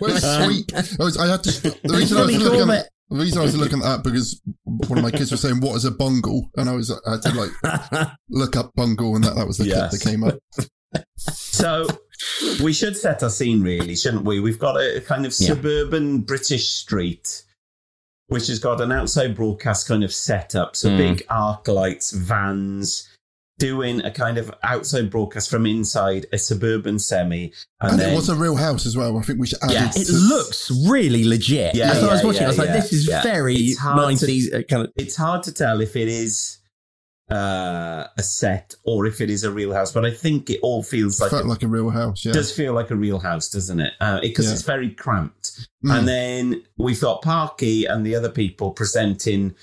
[0.00, 0.72] Where's Sweep?
[0.74, 1.50] I, was, I had to.
[1.60, 2.58] The reason I was looking.
[2.58, 2.88] Corbett.
[3.10, 5.76] The reason I was looking at that because one of my kids was saying, "What
[5.76, 7.52] is a bungle?" and I was I had to like
[8.28, 9.78] look up bungle, and that that was the Yes.
[9.78, 10.36] clip that came up.
[11.16, 11.86] So
[12.62, 14.40] we should set a scene, really, shouldn't we?
[14.40, 15.48] We've got a, a kind of Yeah.
[15.48, 17.42] suburban British street,
[18.28, 20.76] which has got an outside broadcast kind of setup.
[20.76, 20.96] So Mm.
[20.98, 23.08] big arc lights, vans,
[23.58, 27.52] doing a kind of outside broadcast from inside a suburban semi.
[27.80, 29.18] And, And then, it was a real house as well.
[29.18, 29.96] I think we should add Yes.
[29.96, 30.08] it.
[30.08, 31.74] It looks really legit.
[31.74, 33.22] Yeah, As I was yeah, watching, I was yeah, like, "This is yeah.
[33.22, 36.58] very It's hard to- nineties uh, kind of." it's hard to tell if it is
[37.30, 39.92] uh, a set or if it is a real house.
[39.92, 42.24] But I think it all feels like like a real house.
[42.24, 42.32] Yeah.
[42.32, 43.92] does feel like a real house, doesn't it?
[44.22, 44.52] Because Yeah.
[44.52, 45.68] it's very cramped.
[45.84, 45.98] Mm.
[45.98, 49.54] And then we've got Parky and the other people presenting,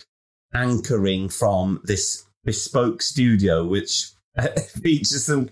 [0.54, 4.12] anchoring from this bespoke studio, which
[4.84, 5.49] features some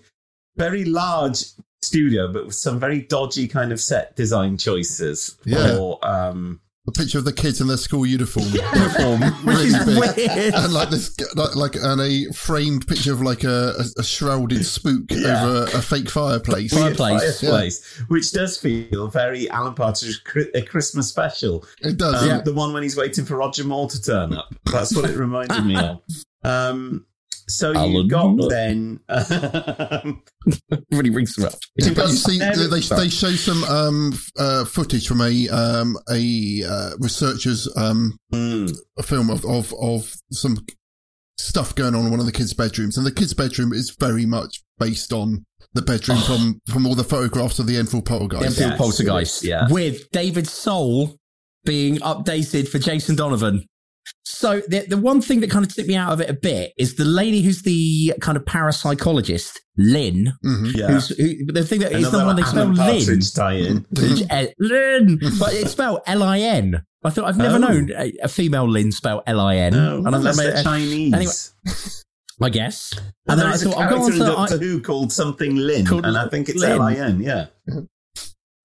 [0.56, 1.44] very large
[1.82, 5.36] studio, but with some very dodgy kind of set design choices.
[5.44, 5.76] Yeah.
[5.76, 8.46] For, um, a picture of the kids in their school uniform.
[8.52, 10.16] Uniform, which really is big.
[10.18, 10.54] weird.
[10.54, 14.66] And like this, like, like and a framed picture of like a, a, a shrouded
[14.66, 15.44] spook Yeah.
[15.44, 16.72] over a fake fireplace.
[16.74, 17.40] weird Fireplace.
[17.40, 20.20] fireplace, which does feel very Alan Partridge
[20.54, 21.64] a Christmas special.
[21.80, 22.22] It does.
[22.22, 22.40] Um, yeah.
[22.42, 24.54] The one when he's waiting for Roger Moore to turn up.
[24.70, 26.02] That's what it reminded me of.
[26.46, 27.06] Um,
[27.48, 28.48] so you Alan got Moore.
[28.50, 29.00] then.
[29.08, 30.22] Um,
[30.90, 31.54] really rings them up.
[31.76, 35.20] Yeah, You've but got you see, Sarah- they, they show some um, uh, footage from
[35.20, 40.64] a um, a uh, researcher's um, mm, a film of, of of some
[41.38, 44.26] stuff going on in one of the kids' bedrooms, and the kids' bedroom is very
[44.26, 48.44] much based on the bedroom from from all the photographs of the Enfield Poltergeist.
[48.60, 49.42] Enfield Yes, Poltergeist.
[49.44, 49.66] yeah.
[49.70, 51.16] With David Soul
[51.64, 53.64] being updated for Jason Donovan.
[54.24, 56.72] So the, the one thing that kind of took me out of it a bit
[56.76, 60.32] is the lady who's the kind of parapsychologist, Lynn.
[60.44, 60.74] Mhm.
[60.76, 60.86] yeah.
[60.88, 63.86] Who's, who, the thing that is the one they spell Lynn.
[64.30, 66.82] Eh, Lynn, but it's spelled L-I-N.
[67.04, 67.58] I thought I've never Oh.
[67.58, 69.72] known a, a female Lynn spell L-I-N.
[69.72, 71.12] No, And unless they're uh, Chinese.
[71.14, 71.32] anyway,
[72.42, 72.92] I guess.
[72.96, 75.86] and And then I thought I'll go on to Doctor I, Who called something Lin,
[75.86, 76.72] Called and I think it's Lin.
[76.72, 77.46] L-I-N, yeah.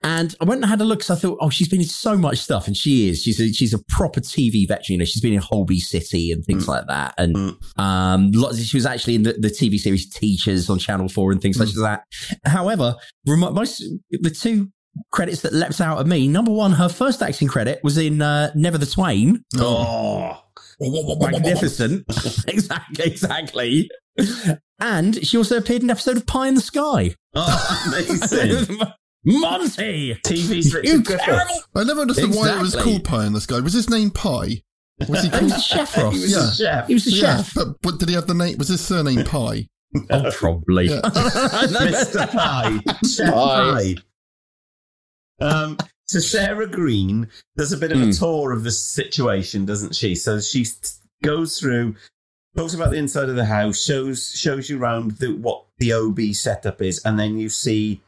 [0.03, 2.17] And I went and had a look because I thought, oh, she's been in so
[2.17, 3.21] much stuff, and she is.
[3.21, 4.85] She's a, she's a proper TV veteran.
[4.93, 7.79] You know, she's been in Holby City and things like that, and Mm.
[7.79, 8.61] um, lots.
[8.63, 11.69] She was actually in the, the TV series Teachers on Channel Four and things such
[11.69, 12.03] as that.
[12.45, 14.69] However, most the two
[15.11, 16.27] credits that leapt out at me.
[16.27, 19.43] Number one, her first acting credit was in uh, Never the Twain.
[19.57, 20.41] Oh.
[20.81, 22.05] Magnificent.
[22.47, 23.89] exactly, exactly.
[24.79, 27.15] And she also appeared in an episode of Pie in the Sky.
[27.35, 28.77] Oh, amazing.
[29.25, 30.15] Monty!
[30.15, 31.63] TV's You Richard Griffith.
[31.75, 32.91] I never understood why it was Exactly.
[32.93, 33.59] called Pie in the Sky.
[33.59, 34.61] Was his name Pie?
[35.07, 35.51] Was he He called?
[35.51, 36.13] a chef, Ross.
[36.13, 36.47] He was Yeah.
[36.49, 36.87] a chef.
[36.87, 37.53] He was a yeah, chef.
[37.53, 38.57] but, but did he have the name?
[38.57, 39.67] Was his surname Pie?
[40.11, 40.85] Oh, probably.
[40.89, 41.01] Yeah.
[41.03, 42.29] Mr.
[42.31, 42.79] Pie.
[43.07, 43.95] Chef Pie.
[45.39, 45.45] Pie.
[45.45, 45.77] Um,
[46.07, 47.27] so Sarah Green
[47.57, 48.09] does a bit of Hmm.
[48.09, 50.15] a tour of the situation, doesn't she?
[50.15, 51.95] So she s- goes through,
[52.57, 56.33] talks about the inside of the house, shows shows you around the, what the OB
[56.33, 58.01] setup is, and then you see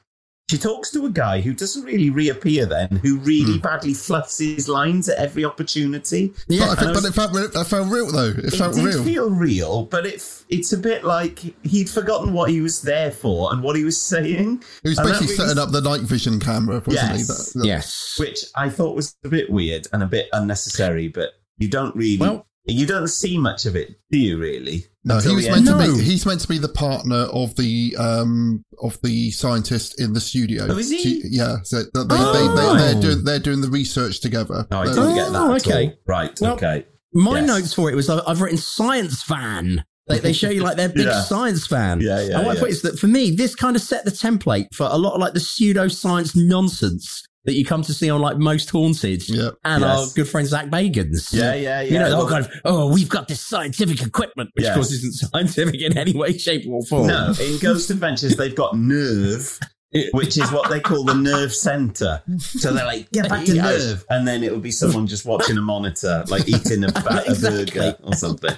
[0.52, 3.60] she talks to a guy who doesn't really reappear then, who really Hmm.
[3.62, 6.34] badly fluffs his lines at every opportunity.
[6.48, 8.30] Yeah, but, I And think, I but it felt, real- it felt real though.
[8.38, 9.04] It, it felt did real.
[9.04, 13.54] feel real, but it it's a bit like he'd forgotten what he was there for
[13.54, 14.62] and what he was saying.
[14.84, 17.18] He was basically really- setting up the night vision camera, wasn't Yes.
[17.18, 17.24] he?
[17.24, 18.16] That- that- Yes.
[18.20, 22.18] which I thought was a bit weird and a bit unnecessary, but you don't really
[22.18, 24.86] Well- you don't see much of it, do you really?
[25.04, 25.68] No, Until he was meant end.
[25.68, 25.96] to No.
[25.98, 26.04] be.
[26.04, 30.68] He's meant to be the partner of the um of the scientist in the studio.
[30.70, 31.00] Oh, is he?
[31.00, 32.78] She- yeah, so they, they, Oh.
[32.78, 34.68] they, they, they're doing they're doing the research together.
[34.70, 35.36] No, I didn't get that.
[35.42, 35.98] Oh, okay.
[36.06, 36.40] Right.
[36.40, 36.86] Well, okay.
[37.14, 37.48] My Yes.
[37.48, 39.84] notes for it was I- I've written science fan.
[40.08, 41.22] They, they show you like they're big Yeah.
[41.24, 42.02] science fan.
[42.02, 42.60] Yeah, yeah, And what yeah.
[42.60, 45.14] I put is that for me, this kind of set the template for a lot
[45.14, 49.50] of like the pseudoscience nonsense that you come to see on like most haunted Yeah.
[49.66, 50.00] and Yes.
[50.00, 51.34] our good friend Zak Bagans.
[51.34, 51.82] Yeah, yeah, yeah.
[51.82, 54.70] You know, the whole kind of, oh, we've got this scientific equipment, which Yes.
[54.72, 57.08] of course isn't scientific in any way, shape, or form.
[57.08, 59.60] no, in Ghost Adventures they've got nerve,
[60.14, 62.22] which is what they call the nerve center.
[62.38, 65.58] So they're like, get back to nerve, and then it would be someone just watching
[65.58, 67.66] a monitor, like eating a, ba- a Exactly.
[67.80, 68.56] burger or something.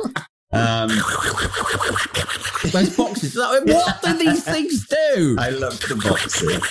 [0.53, 0.89] Um,
[2.71, 3.33] Those boxes.
[3.43, 5.35] Like, what do these things do?
[5.39, 6.61] I love the boxes.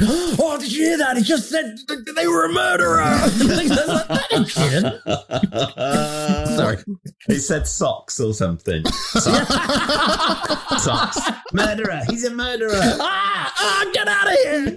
[0.40, 1.16] oh, did you hear that?
[1.16, 1.76] He just said
[2.16, 3.04] they were a murderer.
[6.46, 6.76] Sorry.
[6.76, 6.78] Sorry.
[7.26, 8.84] He said socks or something.
[8.86, 9.54] Socks.
[10.82, 11.20] socks.
[11.52, 12.00] Murderer.
[12.08, 12.70] He's a murderer.
[12.74, 14.76] ah, ah, get out of here,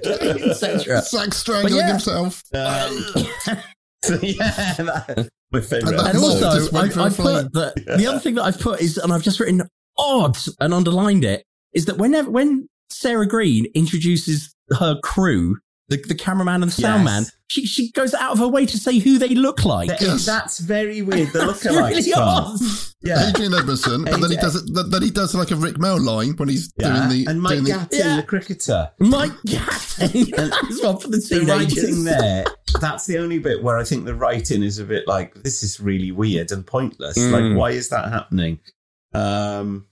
[0.49, 1.01] etc.
[1.01, 1.91] Zak strangling yeah.
[1.91, 2.43] himself.
[2.53, 2.97] Um,
[3.39, 3.53] so
[4.21, 5.99] yeah, that, my favourite.
[5.99, 7.43] And And also, just wait I, for a I flame.
[7.43, 9.61] put that the other thing that I've put is, and I've just written
[9.97, 15.57] odd and underlined it, is that whenever when Sarah Green introduces her crew,
[15.91, 18.77] the, the cameraman and the sound man, she she goes out of her way to
[18.77, 19.89] say who they look like.
[20.01, 20.25] Yes.
[20.25, 21.30] That's very weird.
[21.34, 22.60] The That's lookalikes really part.
[23.04, 23.30] Yeah.
[23.30, 24.63] Adrian Edmondson, and then he does it.
[24.91, 27.08] Then he does like a Rik Mayall line when he's Yeah.
[27.08, 28.15] doing the and Mike doing the, Yeah.
[28.17, 28.91] the cricketer.
[28.99, 30.34] Mike Gatting
[30.69, 32.04] as well for the The writing teenagers.
[32.06, 32.45] there,
[32.80, 35.80] that's the only bit where I think the writing is a bit like, this is
[35.80, 37.17] really weird and pointless.
[37.17, 37.32] Mm.
[37.51, 38.60] Like, why is that happening?
[39.13, 39.88] Um,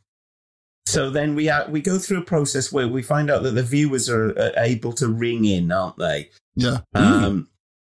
[0.89, 3.63] so then we ha- we go through a process where we find out that the
[3.63, 6.29] viewers are uh, able to ring in, aren't they?
[6.55, 6.79] yeah.
[6.95, 7.49] Um,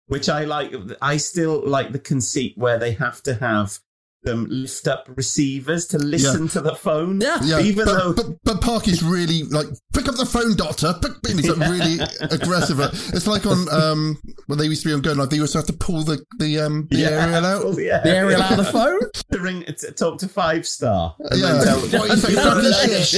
[0.08, 0.74] which I like.
[1.02, 3.80] I still like the conceit where they have to have
[4.24, 6.50] them lift up receivers to listen Yeah.
[6.50, 7.22] to the phone.
[7.22, 10.94] Yeah, even but, though but, but Parky's really like pick up the phone, doctor.
[11.02, 11.36] Pick, pick.
[11.36, 12.80] He's like really aggressive.
[13.14, 15.60] It's like on um when they used to be on Go Live, they used to
[15.60, 17.62] have to pull the the um the Yeah, aerial out.
[17.64, 19.00] pull the The aerial out of the phone?
[19.32, 21.16] to ring to talk to five star.
[21.20, 21.54] And Yeah.
[21.54, 23.14] then tell What you think about this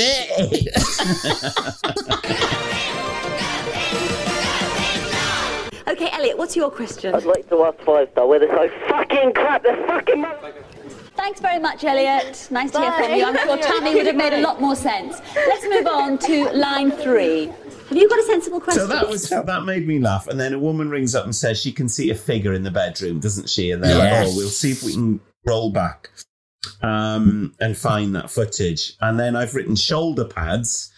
[5.87, 7.13] Okay, Elliot, what's your question?
[7.13, 9.63] I'd like to ask Five Star whether so fucking crap.
[9.63, 10.25] They're fucking.
[11.15, 12.47] Mother- Thanks very much, Elliot.
[12.51, 13.25] Nice to hear from you.
[13.25, 15.19] I'm sure Tammy would have made a lot more sense.
[15.35, 17.47] Let's move on to line three.
[17.89, 18.81] Have you got a sensible question?
[18.81, 20.27] So that was that made me laugh.
[20.27, 22.71] And then a woman rings up and says she can see a figure in the
[22.71, 23.71] bedroom, doesn't she?
[23.71, 24.27] And they're Yes.
[24.27, 26.09] like, "Oh, we'll see if we can roll back
[26.81, 30.91] um, and find that footage." And then I've written shoulder pads.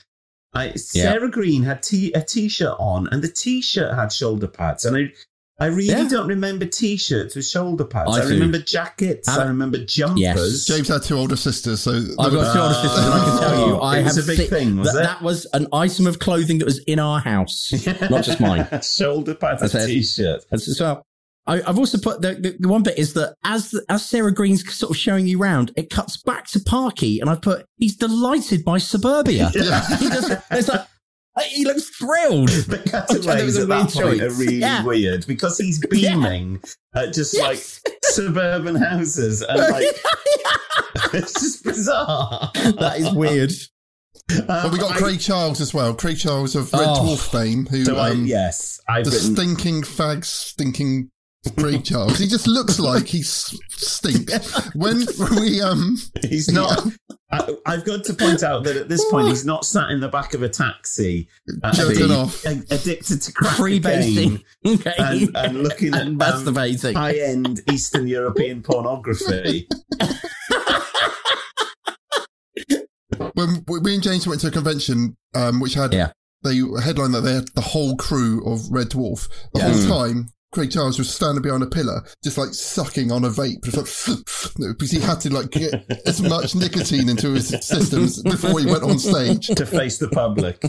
[0.53, 4.85] I, Sarah Green had t- a t-shirt on, and the t-shirt had shoulder pads.
[4.85, 5.13] And I,
[5.59, 6.07] I really Yeah.
[6.07, 8.15] don't remember t-shirts with shoulder pads.
[8.15, 9.27] I I, remember jackets.
[9.27, 10.65] I Uh, remember jumpers.
[10.65, 13.67] James had two older sisters, so I've got two older sisters, and I can tell
[13.67, 15.03] you, I It was have a big si- thing, was that, it?
[15.03, 17.71] that was an item of clothing that was in our house,
[18.09, 18.67] not just mine.
[18.83, 19.87] shoulder pads, That's and it.
[19.87, 20.45] t-shirt.
[20.51, 21.03] As, as well.
[21.47, 24.69] I, I've also put the, the, the one bit is that as as Sarah Greene's
[24.75, 28.63] sort of showing you round, it cuts back to Parky, and I put he's delighted
[28.65, 29.49] by suburbia.
[29.55, 29.97] Yeah.
[29.97, 30.29] he does.
[30.51, 30.85] It's like
[31.45, 32.49] he looks thrilled.
[32.49, 34.83] The That cutaways at that weird point are really Yeah.
[34.83, 36.61] weird because he's beaming
[36.95, 37.59] at just like
[38.03, 39.85] suburban houses and like
[41.13, 42.51] it's just bizarre.
[42.55, 43.51] that is weird.
[44.47, 45.93] But we got I- Craig Charles as well.
[45.93, 47.01] Craig Charles of Red Oh.
[47.15, 49.35] Dwarf fame, who So I, um, yes, I've the written.
[49.35, 51.09] stinking fag, stinking
[51.57, 52.17] Craig Charles.
[52.19, 54.73] He just looks like he s- stinks.
[54.75, 55.05] When
[55.39, 55.97] we um,
[56.27, 56.83] He's not.
[57.29, 60.07] I, I've got to point out that at this point he's not sat in the
[60.07, 61.27] back of a taxi,
[61.61, 62.45] uh, being off.
[62.45, 64.43] a- addicted to crack Freebasing.
[64.65, 64.93] Okay.
[64.97, 66.93] and, and looking at And um, masturbating.
[66.95, 69.67] high-end Eastern European pornography.
[73.33, 76.11] when we me and James went to a convention, um, which had Yeah.
[76.43, 79.27] they headline that they had the whole crew of Red Dwarf.
[79.53, 79.69] The Yeah.
[79.69, 83.63] whole time, Craig Charles was standing behind a pillar, just like sucking on a vape,
[83.65, 84.07] just
[84.57, 85.73] like because he had to like get
[86.05, 89.47] as much nicotine into his systems before he went on stage.
[89.47, 90.63] to face the public.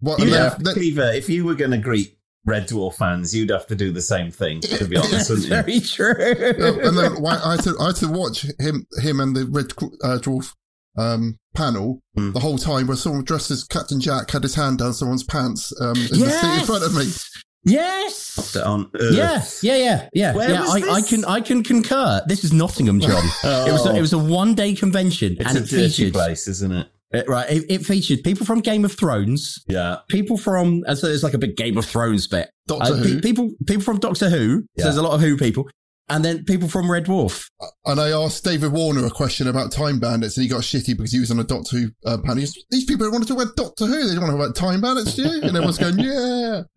[0.00, 3.34] What, You'd then- have, then- Cleaver, if you were going to greet Red Dwarf fans,
[3.34, 5.50] you'd have to do the same thing, to be honest, wouldn't you?
[5.54, 6.14] Very true.
[6.60, 9.46] Oh, and then why- I had to I had to watch him him and the
[9.46, 9.72] Red
[10.04, 10.52] uh, Dwarf
[10.96, 12.32] um, panel Hmm.
[12.32, 15.72] the whole time where someone dressed as Captain Jack had his hand down someone's pants
[15.80, 17.10] um, in the seat in front of me.
[17.66, 18.56] Yes.
[18.56, 19.14] On Earth.
[19.14, 20.34] Yeah, yeah, yeah, yeah.
[20.34, 22.22] Where yeah, I, I can I can concur.
[22.26, 23.22] This is Nottingham, John.
[23.44, 26.46] It was a, it was a one day convention, It's and a it featured place,
[26.48, 26.86] isn't it?
[27.14, 27.48] Uh, right.
[27.50, 29.98] It, it featured people from Game of Thrones, Yeah.
[30.08, 32.50] people from uh, so there's like a big Game of Thrones bit.
[32.66, 33.20] Doctor Uh, Who.
[33.20, 34.64] people people from Doctor Who.
[34.76, 34.82] Yeah.
[34.82, 35.68] So there's a lot of Who people,
[36.08, 37.48] and then people from Red Dwarf.
[37.84, 41.12] And I asked David Warner a question about Time Bandits, and he got shitty because
[41.12, 42.36] he was on a Doctor Who uh, panel.
[42.36, 44.08] He goes, These people want to talk about Doctor Who.
[44.08, 45.42] They don't want to talk about Time Bandits, do you?
[45.42, 46.62] And everyone's going, yeah.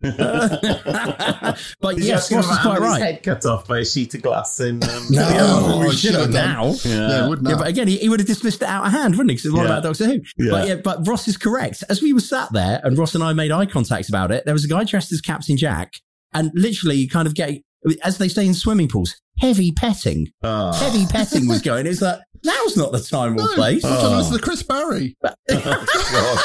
[1.80, 3.02] but Did you yes, ask him Ross is quite having his right.
[3.02, 4.82] head cut off by a sheet of glass in.
[4.82, 6.52] Um, No, Oh, we I should should have have done.
[6.52, 6.74] now.
[6.84, 7.08] Yeah.
[7.08, 7.58] Yeah, would Yeah, now.
[7.58, 9.34] but again, he, he would have dismissed it out of hand, wouldn't he?
[9.34, 9.68] Because it's a lot Yeah.
[9.78, 10.20] about Doctor Who.
[10.38, 10.50] Yeah.
[10.50, 11.84] But yeah, but Ross is correct.
[11.88, 14.54] As we were sat there and Ross and I made eye contact about it, there
[14.54, 15.94] was a guy dressed as Captain Jack
[16.32, 17.62] and literally kind of getting,
[18.04, 20.28] as they say in swimming pools, heavy petting.
[20.42, 20.72] Oh.
[20.72, 21.86] Heavy petting was going.
[21.86, 23.84] It's like, now's not the time or No, place.
[23.84, 25.16] I'm trying to Chris Barrie.
[25.52, 26.38] Oh, God.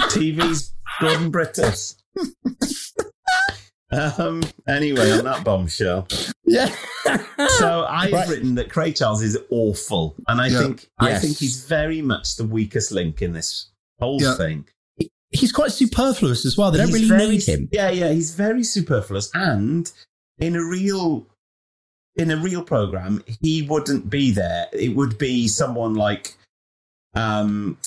[0.10, 1.94] TV's Gordon Brittas.
[3.90, 4.42] um.
[4.66, 6.06] Anyway, on that bombshell.
[6.44, 6.74] Yeah.
[7.58, 8.28] So I've Right.
[8.28, 10.58] written that Craig Charles is awful, and I Yeah.
[10.62, 14.36] think I think he's very much the weakest link in this whole Yeah.
[14.36, 14.66] thing.
[15.30, 16.70] He's quite superfluous as well.
[16.70, 17.68] They don't He's really very- need him.
[17.72, 19.90] Yeah, yeah, he's very superfluous, and
[20.40, 21.26] in a real
[22.16, 24.66] in a real program, he wouldn't be there.
[24.72, 26.34] It would be someone like
[27.14, 27.78] um,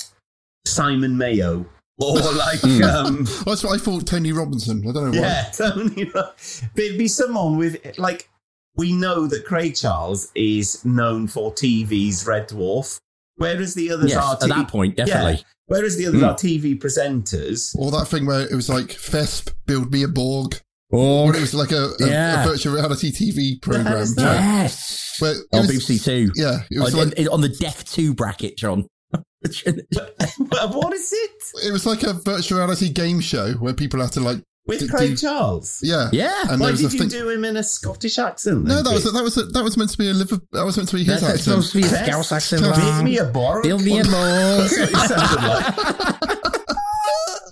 [0.66, 1.66] Simon Mayo
[2.00, 2.84] or like Hmm.
[2.84, 4.88] um, That's what I thought Tony Robinson.
[4.88, 5.28] I don't know why.
[5.28, 6.06] yeah, Tony.
[6.16, 6.32] Ro-
[6.76, 8.30] It'd be someone with like
[8.78, 13.00] we know that Craig Charles is known for TV's Red Dwarf,
[13.36, 15.34] whereas the others Yes, are at that point, definitely.
[15.34, 16.28] Yeah, whereas the others Mm.
[16.30, 17.76] are TV presenters.
[17.78, 20.62] Or that thing where it was like, Thesp, build me a Borg.
[20.92, 22.44] Or, Or it was like a, a, Yeah.
[22.44, 24.06] a virtual reality TV program.
[24.18, 25.16] yes.
[25.20, 26.32] Where On BBC Two.
[26.36, 28.88] Yeah, it was on, like in- on the Death 2 bracket, John.
[29.12, 34.20] What is it it was like a virtual reality game show where people had to
[34.20, 35.80] like with do- Craig do- Charles?
[35.84, 36.44] yeah Yeah.
[36.50, 38.64] And Why did you thing- do him in a Scottish accent?
[38.66, 39.14] No, that was Chris?
[39.14, 40.40] that was that was meant to be a liver.
[40.52, 41.42] That was meant to be his That's accent.
[41.44, 42.64] supposed to be a Scouse accent.
[42.64, 43.62] Give Give me a bar.
[43.64, 45.08] Build me a That's what Borg.
[45.08, 46.38] sounded like.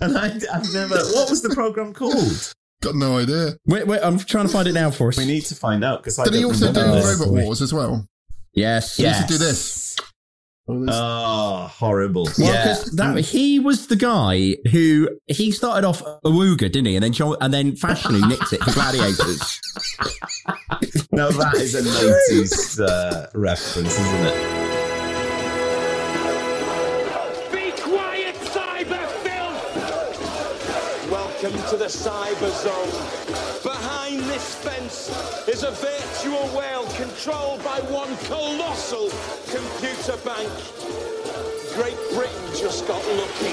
[0.02, 0.96] and I, I've never.
[0.96, 2.54] What was the program called?
[2.82, 3.52] Got no idea.
[3.66, 5.18] Wait, wait, I'm trying to find it now for us.
[5.18, 7.20] We need to find out because I Did he also do remember this.
[7.20, 8.06] Robot Wars as well?
[8.54, 8.96] Yes.
[8.96, 9.16] He yes.
[9.18, 9.96] used to do this.
[10.68, 12.28] Oh, horrible.
[12.38, 12.64] Well, yeah.
[12.64, 16.94] 'cause that, he was the guy who he started off Awooga, didn't he?
[16.96, 19.60] And then John, and then Fashanu who nicked it for Gladiators.
[21.12, 24.79] no, that is a 90s uh, reference, isn't it?
[31.50, 32.92] Welcome to the cyber zone.
[33.64, 35.08] Behind this fence
[35.48, 39.10] is a virtual world controlled by one colossal
[39.50, 40.48] computer bank.
[41.74, 43.52] Great Britain just got lucky.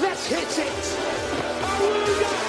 [0.00, 0.96] Let's hit it!
[1.60, 2.48] Awooga!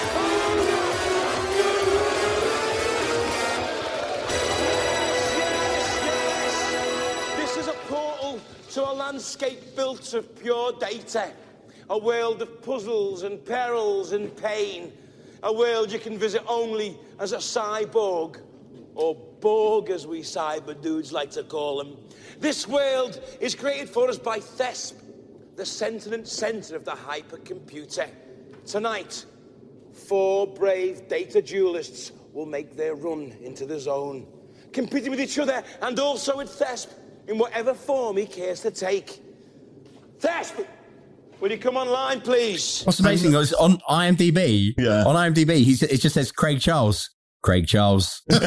[7.36, 11.32] This is a portal to a landscape built of pure data.
[11.90, 14.92] A world of puzzles and perils and pain.
[15.42, 18.40] A world you can visit only as a cyborg.
[18.94, 21.96] Or Borg, as we cyber dudes like to call them.
[22.38, 24.94] This world is created for us by Thesp,
[25.56, 28.08] the sentient center of the hypercomputer.
[28.66, 29.24] Tonight,
[29.92, 34.26] four brave data duelists will make their run into the zone,
[34.72, 36.88] competing with each other and also with Thesp
[37.26, 39.20] in whatever form he cares to take.
[40.20, 40.66] Thesp,
[41.40, 42.82] will you come online, please?
[42.82, 44.74] What's amazing is on IMDb.
[44.78, 45.04] Yeah.
[45.04, 47.10] On IMDb, he's, it just says Craig Charles.
[47.42, 48.22] Craig Charles.
[48.28, 48.42] Known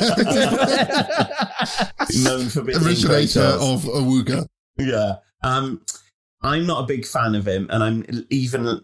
[2.49, 4.45] for being Originator of Awooga.
[4.77, 5.15] Yeah.
[5.43, 5.81] Um,
[6.41, 8.81] I'm not a big fan of him, and I'm even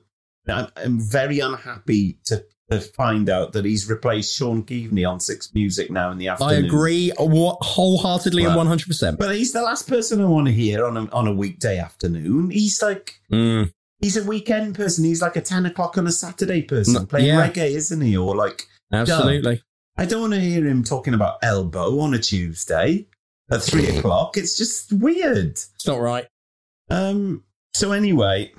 [0.48, 5.54] I'm, I'm very unhappy to, to find out that he's replaced Shaun Keaveny on Six
[5.54, 6.64] Music now in the afternoon.
[6.64, 9.18] I agree wholeheartedly and 100%.
[9.18, 12.50] But he's the last person I want to hear on a, on a weekday afternoon.
[12.50, 13.72] He's like Mm.
[14.00, 15.04] He's a weekend person.
[15.06, 17.48] He's like a ten o'clock on a Saturday person No, playing yeah.
[17.50, 18.16] reggae, isn't he?
[18.18, 19.56] Or like Absolutely.
[19.58, 19.64] dub.
[19.98, 23.08] I don't want to hear him talking about elbow on a Tuesday
[23.52, 24.38] at three o'clock.
[24.38, 25.48] It's just weird.
[25.50, 26.26] It's not right.
[26.90, 27.44] Um.
[27.76, 28.54] So anyway,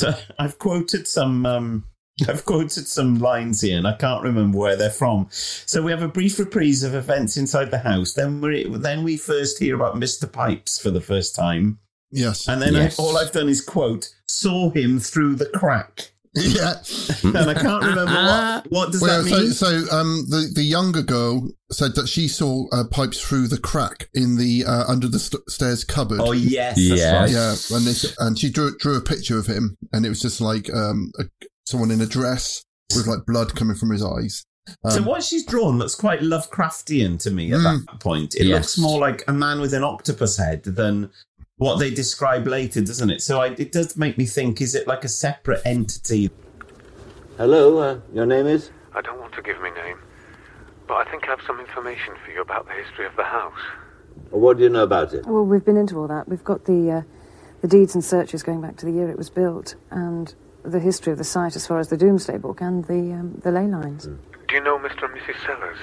[0.00, 1.44] so I've quoted some.
[1.46, 1.84] Um,
[2.28, 5.26] I've quoted some lines here, and I can't remember where they're from.
[5.30, 8.14] So we have a brief reprise of events inside the house.
[8.14, 11.78] Then we then we first hear about Mister Pipes for the first time,
[12.16, 12.48] Yes.
[12.48, 12.98] and then Yes.
[12.98, 16.74] I, all I've done is quote saw him through the crack, Yeah.
[17.22, 19.52] and I can't remember what what does Well, that mean.
[19.52, 24.08] so um, the the younger girl said that she saw uh, pipes through the crack
[24.14, 26.20] in the uh, under the st- stairs cupboard.
[26.20, 27.12] oh yes, that's Yes.
[27.14, 27.30] right.
[27.30, 30.40] Yeah, and they, and she drew drew a picture of him, and it was just
[30.40, 31.24] like um, a,
[31.66, 32.64] someone in a dress
[32.94, 34.44] with like blood coming from his eyes.
[34.88, 37.86] So Um, what she's drawn looks quite Lovecraftian to me at Mm.
[37.86, 38.34] that point.
[38.34, 38.54] It Yes.
[38.56, 41.10] looks more like a man with an octopus head than
[41.58, 43.22] what they describe later, doesn't it?
[43.22, 46.30] So I, it does make me think: is it like a separate entity?
[47.38, 48.70] Hello, uh, your name is?
[48.94, 49.98] I don't want to give my name,
[50.86, 53.58] but I think I have some information for you about the history of the house.
[54.30, 55.26] What do you know about it?
[55.26, 56.28] Well, we've been into all that.
[56.28, 57.02] We've got the uh,
[57.62, 61.12] the deeds and searches going back to the year it was built, and the history
[61.12, 64.06] of the site as far as the Domesday Book and the um, the ley lines.
[64.06, 65.04] Do you know Mr.
[65.04, 65.46] and Mrs.
[65.46, 65.78] Sellers?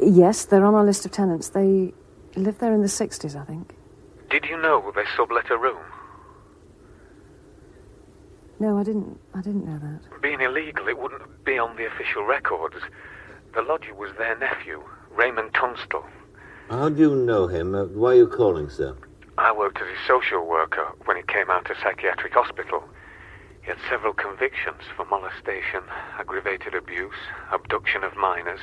[0.00, 1.50] Yes, they're on our list of tenants.
[1.50, 1.92] They
[2.34, 3.73] lived there in the sixties, I think.
[4.34, 5.84] Did you know they sublet a room?
[8.58, 9.20] No, I didn't.
[9.32, 10.20] I didn't know that.
[10.22, 12.74] Being illegal, it wouldn't be on the official records.
[13.54, 14.82] The lodger was their nephew,
[15.12, 16.04] Raymond Tunstall.
[16.68, 17.76] How do you know him?
[17.76, 18.96] Uh, why are you calling, sir?
[19.38, 22.82] I worked as a social worker when he came out of psychiatric hospital.
[23.62, 25.84] He had several convictions for molestation,
[26.18, 27.22] aggravated abuse,
[27.52, 28.62] abduction of minors.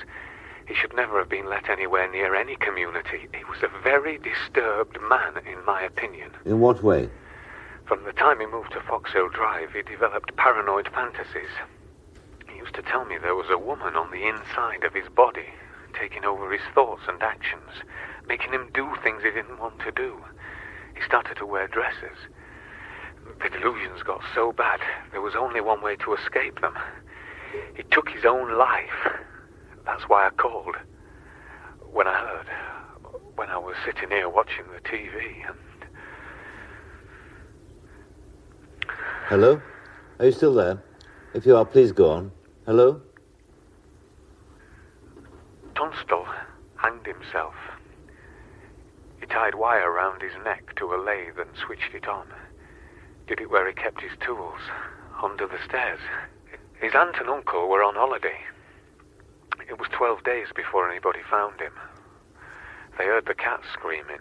[0.71, 3.27] He should never have been let anywhere near any community.
[3.37, 6.31] He was a very disturbed man, in my opinion.
[6.45, 7.09] In what way?
[7.83, 11.51] From the time he moved to Foxhill Drive, he developed paranoid fantasies.
[12.47, 15.49] He used to tell me there was a woman on the inside of his body,
[15.93, 17.83] taking over his thoughts and actions,
[18.25, 20.23] making him do things he didn't want to do.
[20.95, 22.17] He started to wear dresses.
[23.43, 24.79] The delusions got so bad,
[25.11, 26.79] there was only one way to escape them.
[27.75, 29.19] He took his own life.
[29.85, 30.75] That's why I called.
[31.91, 32.47] When I heard,
[33.35, 35.57] when I was sitting here watching the TV, and
[39.27, 39.61] Hello?
[40.19, 40.83] Are you still there?
[41.33, 42.31] If you are, please go on.
[42.65, 43.01] Hello?
[45.73, 46.27] Tunstall
[46.75, 47.55] hanged himself.
[49.19, 52.27] He tied wire round his neck to a lathe and switched it on.
[53.27, 54.59] Did it where he kept his tools,
[55.23, 56.01] under the stairs.
[56.81, 58.39] His aunt and uncle were on holiday.
[59.71, 61.71] It was twelve days before anybody found him.
[62.97, 64.19] They heard the cats screaming.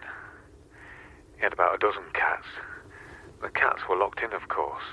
[1.35, 2.47] He had about a dozen cats.
[3.41, 4.85] The cats were locked in, of course.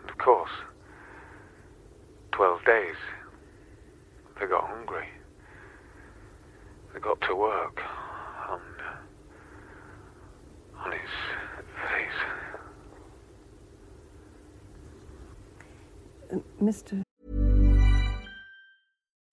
[0.00, 0.50] And of course,
[2.32, 2.96] twelve days,
[4.40, 5.06] they got hungry.
[6.92, 7.80] They got to work,
[8.50, 8.60] and
[10.84, 11.10] on his
[11.76, 12.20] face.
[16.32, 17.04] Uh, Mr.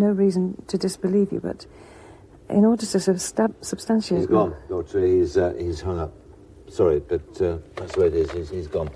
[0.00, 1.66] no reason to disbelieve you, but
[2.48, 4.20] in order to substab- substantiate.
[4.20, 5.04] He's gone, Doctor.
[5.06, 6.12] He's, uh, he's hung up.
[6.68, 8.30] Sorry, but uh, that's the way it is.
[8.32, 8.90] He's, he's gone.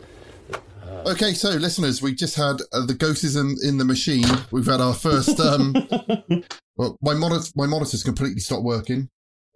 [1.07, 4.25] Okay, so listeners, we just had uh, the ghost is in, in the machine.
[4.51, 5.39] We've had our first.
[5.41, 5.75] Um,
[6.77, 9.09] well, my monitor, my monitor's completely stopped working,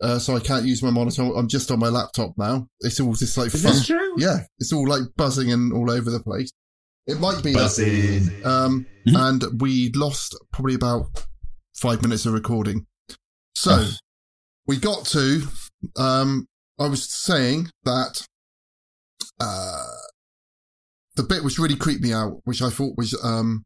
[0.03, 1.23] uh, so I can't use my monitor.
[1.23, 2.67] I'm just on my laptop now.
[2.81, 3.73] It's all just like Is fun.
[3.73, 4.15] this true?
[4.19, 6.51] Yeah, it's all like buzzing and all over the place.
[7.07, 8.27] It might be Buzzing.
[8.43, 11.07] That, um, and we lost probably about
[11.81, 12.87] five minutes of recording.
[13.55, 13.85] So
[14.67, 15.43] we got to.
[15.97, 16.47] Um,
[16.79, 18.27] I was saying that.
[19.41, 19.85] Uh,
[21.17, 23.65] the bit which really creeped me out, which I thought was um,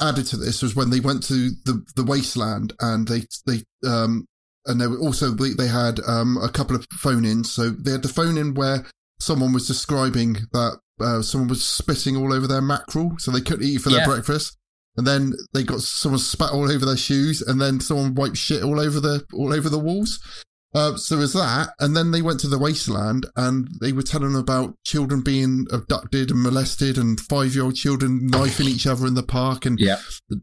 [0.00, 4.26] added to this, was when they went to the, the wasteland and they they um,
[4.66, 7.52] and they were also they, they had um, a couple of phone ins.
[7.52, 8.84] So they had the phone in where
[9.20, 13.66] someone was describing that uh, someone was spitting all over their mackerel, so they couldn't
[13.66, 13.98] eat for Yeah.
[13.98, 14.56] their breakfast.
[14.96, 18.62] And then they got someone spat all over their shoes, and then someone wiped shit
[18.62, 20.20] all over the all over the walls.
[20.74, 24.32] Uh, so there's that, and then they went to the wasteland, and they were telling
[24.32, 29.22] them about children being abducted and molested, and five-year-old children knifing each other in the
[29.22, 29.98] park, and Yeah.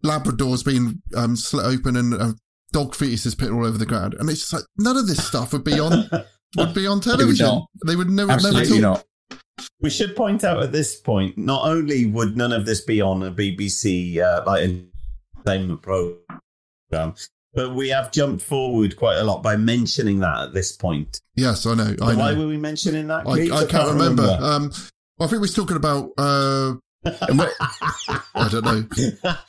[0.06, 2.34] Labradors being um, slit open, and uh,
[2.72, 4.16] dog fetuses put all over the ground.
[4.20, 6.10] And it's just like none of this stuff would be on
[6.58, 7.46] would be on television.
[7.46, 7.68] not.
[7.86, 9.06] They would never, Absolutely never talk.
[9.82, 13.24] We should point out at this point, not only would none of this be on
[13.24, 14.70] a BBC uh, like
[15.44, 17.16] entertainment program,
[17.54, 21.22] but we have jumped forward quite a lot by mentioning that at this point.
[21.36, 21.96] Yes, I know.
[22.02, 22.20] I know.
[22.20, 23.28] Why were we mentioning that?
[23.28, 23.52] I, Keith?
[23.52, 24.38] I can't remember.
[24.40, 24.72] Um,
[25.18, 26.12] well, I think we was talking about.
[26.18, 29.34] Uh, I don't know.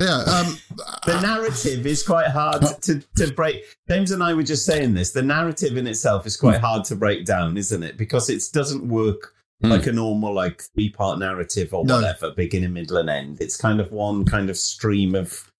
[0.00, 0.58] Yeah, um,
[1.06, 3.62] the narrative is quite hard to, to break.
[3.88, 5.12] James and I were just saying this.
[5.12, 7.96] The narrative in itself is quite hard to break down, isn't it?
[7.96, 11.96] Because it doesn't work like a normal like three part narrative or No.
[11.96, 13.38] whatever, beginning, middle, and end.
[13.40, 15.50] It's kind of one kind of stream of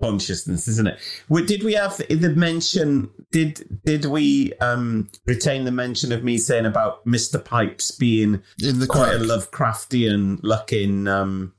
[0.00, 1.00] consciousness, isn't it?
[1.28, 3.10] We- Did we have the mention?
[3.32, 8.78] Did did we um, retain the mention of me saying about Mister Pipes being in
[8.78, 9.18] the quite a.
[9.18, 11.52] Lovecraftian looking um,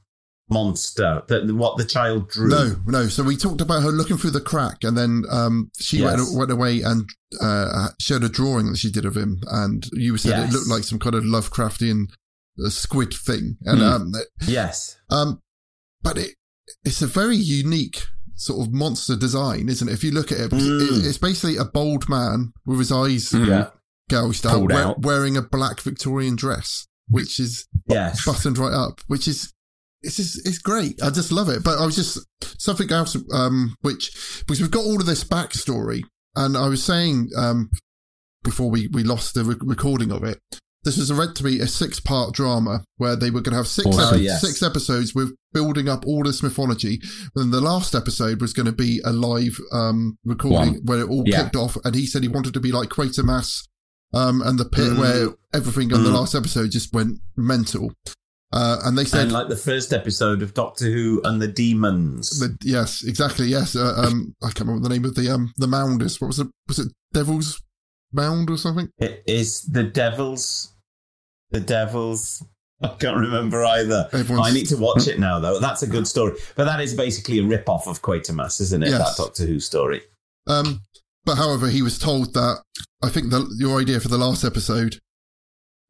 [0.50, 1.24] monster?
[1.28, 2.50] That what the child drew.
[2.50, 3.08] No, no.
[3.08, 6.18] So we talked about her looking through the crack, and then um, she Yes.
[6.20, 7.08] went, went away and
[7.42, 10.50] uh, showed a drawing that she did of him, and you said Yes.
[10.50, 12.08] it looked like some kind of Lovecraftian
[12.66, 13.86] uh, squid thing, and Hmm.
[13.86, 14.14] um,
[14.48, 14.98] Yes.
[15.10, 15.42] um,
[16.02, 16.32] but it
[16.84, 19.94] it's a very unique sort of monster design, isn't it?
[19.94, 20.82] If you look at it, Mm.
[21.00, 23.70] it- it's basically a bald man with his eyes Yeah.
[24.10, 25.02] gouged out, we- out.
[25.02, 28.24] wearing a black Victorian dress, which is Yes.
[28.26, 29.52] buttoned right up, which is
[30.02, 31.02] it's just, it's great.
[31.02, 31.64] I just love it.
[31.64, 32.20] But I was just
[32.62, 34.12] something else, um, which
[34.48, 36.04] because we've got all of this backstory,
[36.36, 37.70] and I was saying um,
[38.44, 40.40] before we we lost the re- recording of it.
[40.86, 43.86] This was meant to be a six-part drama where they were going to have six
[43.98, 44.40] epi- Yes.
[44.40, 47.02] six episodes with building up all this mythology.
[47.36, 50.82] And the last episode was going to be a live um, recording One.
[50.86, 51.44] where it all Yeah.
[51.44, 51.76] kicked off.
[51.84, 53.68] And he said he wanted to be like Quatermass
[54.14, 55.00] um, and the pit Mm.
[55.00, 56.14] where everything on the Mm.
[56.14, 57.92] last episode just went mental.
[58.52, 62.40] Uh, and they said, and like the first episode of Doctor Who and the Demons.
[62.40, 63.76] the, yes, exactly, yes.
[63.76, 66.20] Uh, um, I can't remember the name of the um the mound is.
[66.20, 66.48] What was it?
[66.68, 67.62] Was it Devil's
[68.12, 68.90] Mound or something?
[68.98, 70.74] It is the Devils.
[71.52, 72.44] The Devils.
[72.82, 74.10] I can't remember either.
[74.14, 75.60] Everyone's- I need to watch it now, though.
[75.60, 76.38] That's a good story.
[76.56, 78.90] But that is basically a rip off of Quatermass, isn't it?
[78.90, 79.18] Yes.
[79.18, 80.02] That Doctor Who story.
[80.48, 80.82] Um,
[81.26, 82.64] but however, he was told that
[83.04, 84.98] I think the, your idea for the last episode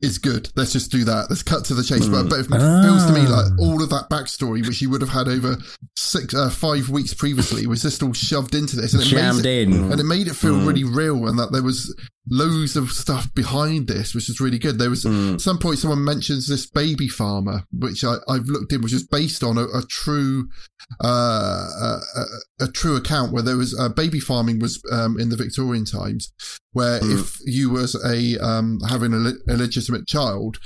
[0.01, 0.49] is good.
[0.55, 1.27] Let's just do that.
[1.29, 2.07] Let's cut to the chase.
[2.07, 2.29] But, Mm.
[2.29, 3.41] but it feels to me Ah.
[3.41, 5.57] like all of that backstory, which you would have had over
[5.97, 9.45] six, uh, five weeks previously, was just all shoved into this, and it Jammed made
[9.45, 9.91] it, in.
[9.91, 10.67] and it made it feel Mm.
[10.67, 11.93] really real, and that there was
[12.30, 14.77] loads of stuff behind this, which is really good.
[14.77, 15.34] There was Mm.
[15.36, 19.07] at some point someone mentions this baby farmer, which I, I've looked in, which is
[19.07, 20.47] based on a, a true,
[21.03, 25.30] uh, a, a, a true account where there was uh, baby farming was um, in
[25.30, 26.32] the Victorian times,
[26.71, 27.19] where Mm.
[27.19, 30.57] if you was a um, having a le- illegitimate child,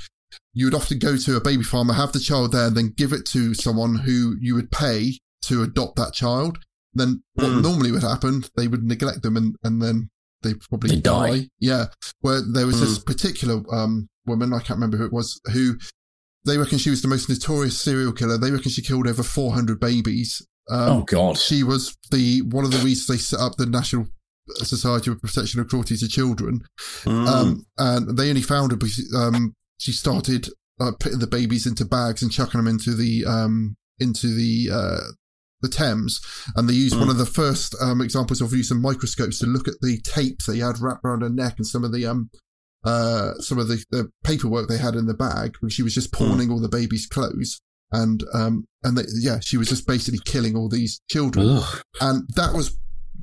[0.52, 3.12] you would often go to a baby farmer, have the child there, and then give
[3.12, 6.58] it to someone who you would pay to adopt that child.
[6.92, 7.62] Then what Mm.
[7.62, 10.10] normally would happen, they would neglect them and, and then
[10.44, 11.30] they probably They die.
[11.40, 11.48] die.
[11.58, 11.86] Yeah.
[12.20, 13.06] Where there was this Mm.
[13.06, 15.76] particular um, woman, I can't remember who it was, who
[16.46, 18.38] they reckon she was the most notorious serial killer.
[18.38, 20.40] They reckon she killed over 400 babies.
[20.70, 21.38] Um, Oh, God.
[21.38, 24.06] She was the one of the reasons they set up the National
[24.62, 26.60] Society of Protection of Cruelty to Children.
[27.04, 27.26] Mm.
[27.28, 30.48] Um, and they only found her because um, she started
[30.80, 35.00] uh, putting the babies into bags and chucking them into the um, into the uh,
[35.64, 36.20] the Thames.
[36.54, 37.12] And they used one Mm.
[37.12, 40.78] of the first um, examples of using microscopes to look at the tapes they had
[40.78, 42.30] wrapped around her neck and some of the um
[42.84, 46.12] uh some of the, the paperwork they had in the bag because she was just
[46.12, 47.60] pawning all the baby's clothes.
[47.92, 51.82] And um and they, yeah, she was just basically killing all these children Ugh.
[52.00, 52.76] and that was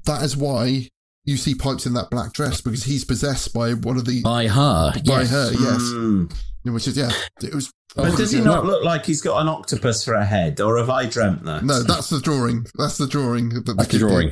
[0.06, 0.90] that is why
[1.26, 4.48] you see Pipes in that black dress because he's possessed by one of the By
[4.48, 4.94] her.
[5.06, 5.30] by yes.
[5.30, 6.34] her, yes, Mm.
[6.66, 7.12] which is yeah,
[7.44, 7.72] it was.
[7.96, 8.46] But does he yeah.
[8.46, 11.64] not look like he's got an octopus for a head, or have I dreamt that?
[11.64, 12.66] No, that's the drawing.
[12.76, 13.50] That's the drawing.
[13.50, 14.00] That That's the kid did.
[14.00, 14.28] drawing.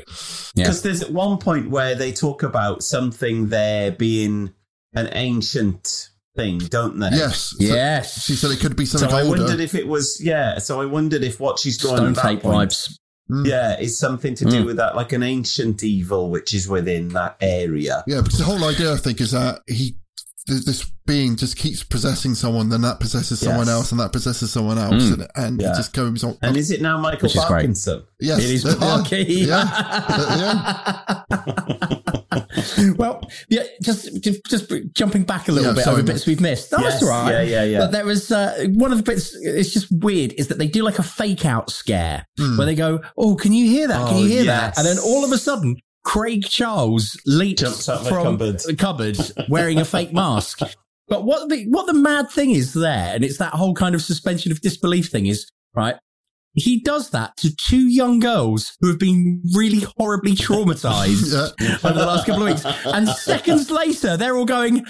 [0.56, 0.64] Yeah.
[0.66, 4.54] Because there's at one point where they talk about something there being
[4.94, 7.10] an ancient thing, don't they?
[7.12, 8.24] Yes, so Yes.
[8.26, 9.10] She said it could be something.
[9.10, 9.42] So something I older.
[9.44, 10.60] wondered if it was yeah.
[10.60, 12.98] So I wondered if what she's drawing Stone at that tape point, vibes.
[13.30, 13.46] Mm.
[13.46, 14.66] yeah, is something to do Mm.
[14.68, 18.04] with that, like an ancient evil which is within that area.
[18.08, 19.98] Yeah, because the whole idea I think is that he.
[20.50, 23.76] Th- This being just keeps possessing someone, then that possesses someone Yes.
[23.76, 25.14] else, and that possesses someone else, Mm.
[25.14, 25.72] and, and Yeah.
[25.72, 26.38] it just goes on.
[26.42, 27.44] And is it now Michael Which is.
[27.46, 28.04] Parkinson?
[28.20, 29.24] yes, It is uh, Parky.
[29.24, 29.64] Yeah,
[30.38, 31.24] yeah.
[32.98, 36.42] well, yeah, just, just just jumping back a little Yeah, bit sorry, over bits we've
[36.42, 36.72] missed.
[36.72, 37.32] That's Yes, right.
[37.32, 37.80] yeah, yeah, yeah.
[37.80, 39.36] But there was uh, one of the bits.
[39.42, 40.34] It's just weird.
[40.34, 42.58] Is that they do like a fake out scare Hmm.
[42.58, 44.08] where they go, "Oh, can you hear that?
[44.08, 44.76] Can Oh, you hear yes.
[44.76, 45.78] that?" And then all of a sudden,
[46.10, 48.60] Craig Charles leaps Jumps out of the from cupboard.
[48.62, 50.62] the cupboard wearing a fake mask.
[51.08, 54.02] But what the what the mad thing is there, and it's that whole kind of
[54.02, 55.98] suspension of disbelief thing is right.
[56.56, 61.32] He does that to two young girls who have been really horribly traumatized
[61.86, 62.66] over the last couple of weeks.
[62.86, 64.78] And seconds later, they're all going,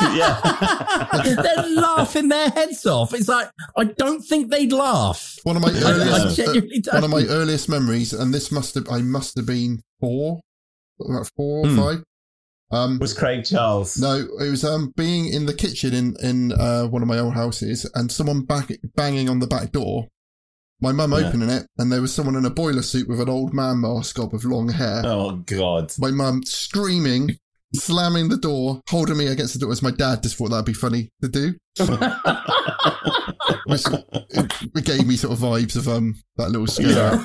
[0.00, 1.08] yeah.
[1.42, 3.14] they're laughing their heads off.
[3.14, 5.38] It's like, I don't think they'd laugh.
[5.44, 7.30] One of my I earliest, genuinely uh, one of my don't.
[7.30, 10.40] earliest memories, and this must have I must have been four,
[11.00, 11.76] about four or Hmm.
[11.76, 12.04] five.
[12.70, 13.96] Um, Was Craig Charles?
[13.98, 17.34] no, it was um being in the kitchen in in uh, one of my old
[17.34, 20.06] houses, and someone back banging on the back door.
[20.80, 21.18] My mum Yeah.
[21.28, 24.18] opening it, and there was someone in a boiler suit with an old man mask
[24.18, 25.02] on with long hair.
[25.04, 25.92] Oh God.
[25.98, 27.38] My mum screaming,
[27.74, 29.72] slamming the door, holding me against the door.
[29.72, 31.54] As my dad just thought that'd be funny to do.
[33.66, 36.92] Which it, it gave me sort of vibes of um that little scare.
[36.94, 37.24] Yeah.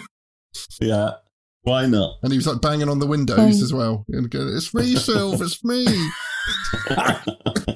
[0.80, 1.12] yeah.
[1.64, 2.18] Why not?
[2.24, 4.05] And he was like banging on the windows as well.
[4.09, 5.86] And going, it's me, Sylv, it's me.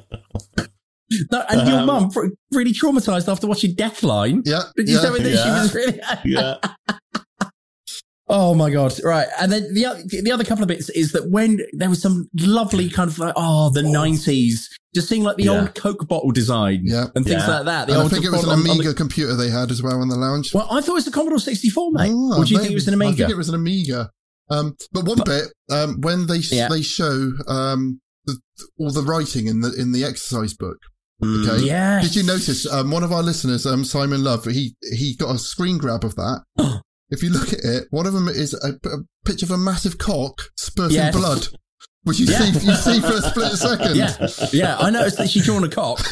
[1.31, 2.11] No, and your Um, mum
[2.51, 4.41] really traumatized after watching Deathline.
[4.45, 4.63] Yeah.
[4.75, 5.01] Did you yeah.
[5.01, 5.99] tell me that she was really?
[6.25, 6.57] Yeah.
[8.30, 8.93] Oh my god!
[9.03, 12.01] Right, and then the other, the other couple of bits is that when there was
[12.01, 15.61] some lovely kind of like oh the nineties, just seeing like the Yeah.
[15.61, 17.05] old Coke bottle design, Yeah.
[17.15, 17.47] and things Yeah.
[17.57, 17.88] like that.
[17.88, 19.82] The And I think it was an on- on the- Amiga computer they had as
[19.82, 20.53] well in the lounge.
[20.53, 22.11] well, I thought it was a Commodore sixty four, mate.
[22.13, 23.17] Oh, or do you think it was an I Amiga?
[23.17, 24.09] think it was an Amiga.
[24.49, 26.67] Um, but one bit, um, when they Yeah.
[26.67, 28.38] they show um, the,
[28.78, 30.78] all the writing in the in the exercise book,
[31.23, 31.65] Okay.
[31.65, 32.03] Yes.
[32.03, 35.39] Did you notice um, one of our listeners, um, Simon Love, he he got a
[35.39, 36.41] screen grab of that.
[37.10, 39.97] if you look at it, one of them is a, a picture of a massive
[39.97, 41.16] cock spurting Yes.
[41.16, 41.47] blood,
[42.08, 42.39] which you Yeah.
[42.39, 43.95] see you see for a split second.
[43.97, 44.78] Yeah, yeah.
[44.80, 45.99] I noticed that she drawn a cock.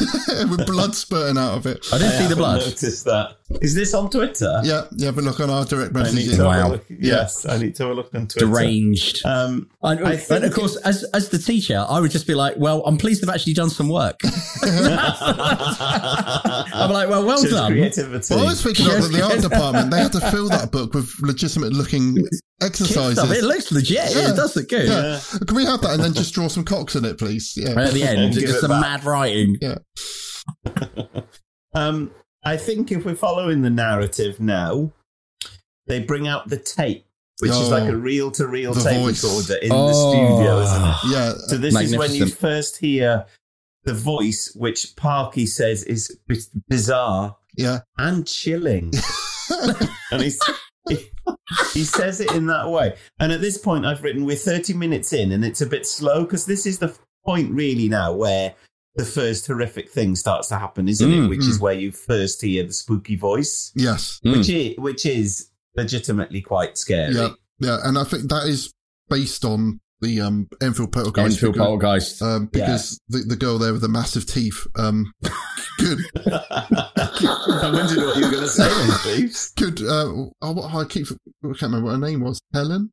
[0.50, 1.84] with blood spurting out of it.
[1.92, 2.60] I didn't see the haven't blood.
[2.60, 3.36] Noticed that.
[3.62, 4.60] Is this on Twitter?
[4.64, 5.10] Yeah, yeah.
[5.12, 6.36] But look on our direct I need messaging.
[6.36, 6.68] to have a Wow.
[6.72, 8.46] look- Yes, I need to have a look on Twitter.
[8.46, 9.24] Deranged.
[9.24, 12.54] Um, And, I and of course, as as the teacher, I would just be like,
[12.56, 14.18] "Well, I'm pleased they've actually done some work."
[15.56, 18.34] I'm like, "Well, well Shows done." creativity.
[18.34, 19.90] Well, I was thinking Yes, of the art department.
[19.90, 22.24] They had to fill that book with legitimate looking Kid
[22.62, 23.18] exercises.
[23.18, 23.30] stuff.
[23.36, 24.14] It looks legit.
[24.14, 24.30] Yeah.
[24.30, 24.88] It does look good.
[24.88, 25.20] Yeah.
[25.46, 27.52] Can we have that and then just draw some cocks in it, please?
[27.56, 27.70] Yeah.
[27.70, 28.80] And at the end, Give just it some back.
[28.80, 29.56] mad writing.
[29.60, 29.76] Yeah.
[31.74, 32.10] Um,
[32.42, 34.92] I think if we're following the narrative now,
[35.86, 37.04] they bring out the tape,
[37.40, 39.22] which is Oh, like a reel to reel tape voice.
[39.22, 39.88] recorder in Oh.
[39.88, 40.96] the studio, isn't it?
[41.14, 41.32] Yeah.
[41.48, 43.26] So this is when you first hear
[43.84, 47.80] the voice, which Parky says is b- bizarre Yeah.
[47.98, 48.90] and chilling.
[50.10, 50.40] and he's,
[50.88, 51.10] he,
[51.74, 52.96] he says it in that way.
[53.20, 56.24] And at this point, I've written, we're 30 minutes in, and it's a bit slow
[56.24, 58.54] because this is the point really now where
[58.94, 61.28] the first horrific thing starts to happen, isn't Mm, it?
[61.28, 64.20] Which is where you first hear the spooky voice, Yes.
[64.22, 67.14] which is which is legitimately quite scary.
[67.14, 67.30] Yeah.
[67.58, 67.78] Yeah.
[67.84, 68.72] And I think that is
[69.08, 71.36] based on the um, Enfield Poltergeist.
[71.36, 72.22] Enfield because- Poltergeist.
[72.22, 75.12] Um, because the, the girl there with the massive teeth um,
[75.78, 78.68] could I wondered what you were going to say,
[79.14, 79.36] then, Steve.
[79.56, 82.40] could uh, oh, I keep I can't remember what her name was.
[82.52, 82.92] Helen.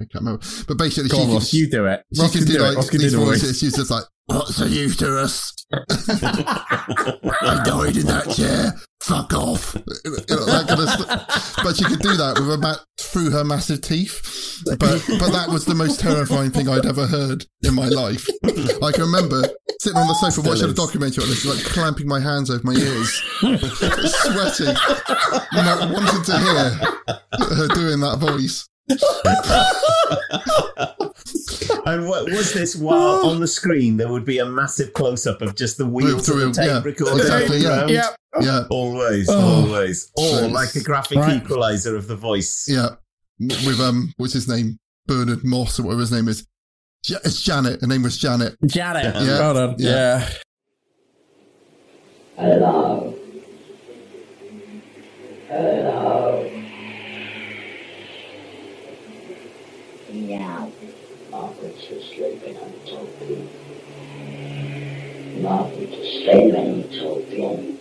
[0.00, 0.44] I can't remember.
[0.68, 2.02] But basically, Go she on, could, Ross, you do it.
[2.14, 2.68] she Ross could can do do it.
[2.68, 3.58] like Ross can do these the voices.
[3.58, 5.52] She's just like, "What's the uterus?
[5.72, 8.74] I died in that chair.
[9.06, 11.56] Fuck off." You know, that kind of stuff.
[11.62, 14.62] But she could do that with her ma- through her massive teeth.
[14.64, 18.28] But but that was the most terrifying thing I'd ever heard in my life.
[18.44, 19.42] I can remember
[19.80, 22.62] sitting on the sofa Still watching a documentary on this, like clamping my hands over
[22.64, 24.74] my ears, sweating,
[25.52, 26.70] not wanting to hear
[27.56, 28.68] her doing that voice.
[31.86, 32.74] And what was this?
[32.76, 36.26] While on the screen, there would be a massive close up of just the wheels
[36.26, 37.20] to of the tape yeah, recorder.
[37.22, 37.86] exactly, yeah.
[37.86, 38.08] Yeah.
[38.40, 39.64] Yeah, Always, Oh.
[39.66, 40.10] always.
[40.16, 41.42] Or So like a graphic Right.
[41.42, 42.66] equalizer of the voice.
[42.68, 42.90] yeah.
[43.40, 44.78] With um, what's his name?
[45.06, 46.46] Bernard Moss or whatever his name is.
[47.08, 47.80] It's Janet.
[47.80, 48.56] Her name was Janet.
[48.66, 49.14] Janet.
[49.14, 49.38] Yeah.
[49.38, 49.74] Well done.
[49.78, 50.18] Yeah.
[50.18, 50.28] Yeah.
[52.36, 53.14] Hello.
[55.48, 56.62] Hello.
[60.12, 60.68] Yeah.
[61.30, 63.50] Margaret's sleeping and talking.
[65.42, 67.78] Margaret's sleeping and talking.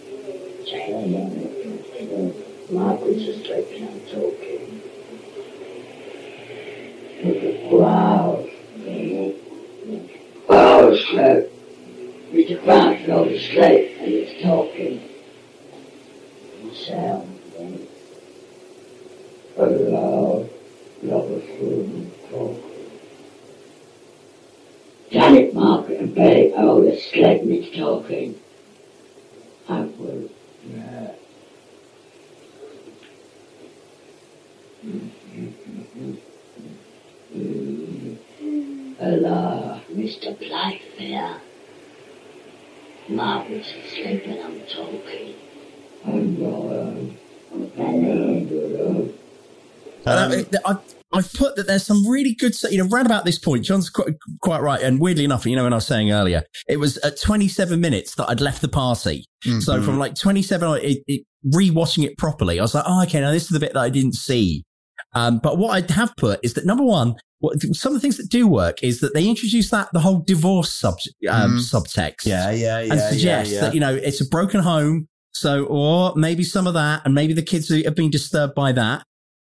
[2.71, 4.81] Margaret's sleeping and talking.
[7.71, 8.47] Wow.
[10.49, 11.51] Oh, sleep.
[12.31, 12.63] Mr.
[12.63, 15.09] Frank fell asleep and he's talking.
[16.73, 17.39] Sound.
[19.55, 20.49] Hello.
[21.03, 22.71] Love food talk.
[25.11, 28.39] Janet, Margaret and Betty are all asleep and he's talking.
[29.69, 30.29] I will.
[30.67, 31.11] Yeah.
[38.99, 40.37] Hello, Mr.
[40.37, 41.41] Playfair.
[43.07, 45.35] Margaret's asleep and I'm talking.
[46.05, 47.17] I'm going.
[47.53, 48.49] I'm going.
[50.05, 50.77] And um, I, I,
[51.15, 54.15] I've put that there's some really good, you know, round about this point, John's quite,
[54.41, 54.81] quite right.
[54.81, 58.15] And weirdly enough, you know, when I was saying earlier, it was at 27 minutes
[58.15, 59.25] that I'd left the party.
[59.61, 63.31] So from like 27, it, it, rewatching it properly, I was like, oh, okay, now
[63.31, 64.63] this is the bit that I didn't see.
[65.13, 68.17] Um, but what I have put is that number one, what, some of the things
[68.17, 70.95] that do work is that they introduce that the whole divorce sub,
[71.29, 72.91] um, subtext Yeah, yeah, yeah.
[72.91, 73.61] and yeah, suggest yeah.
[73.61, 77.33] that you know it's a broken home so or maybe some of that and maybe
[77.33, 79.03] the kids have been disturbed by that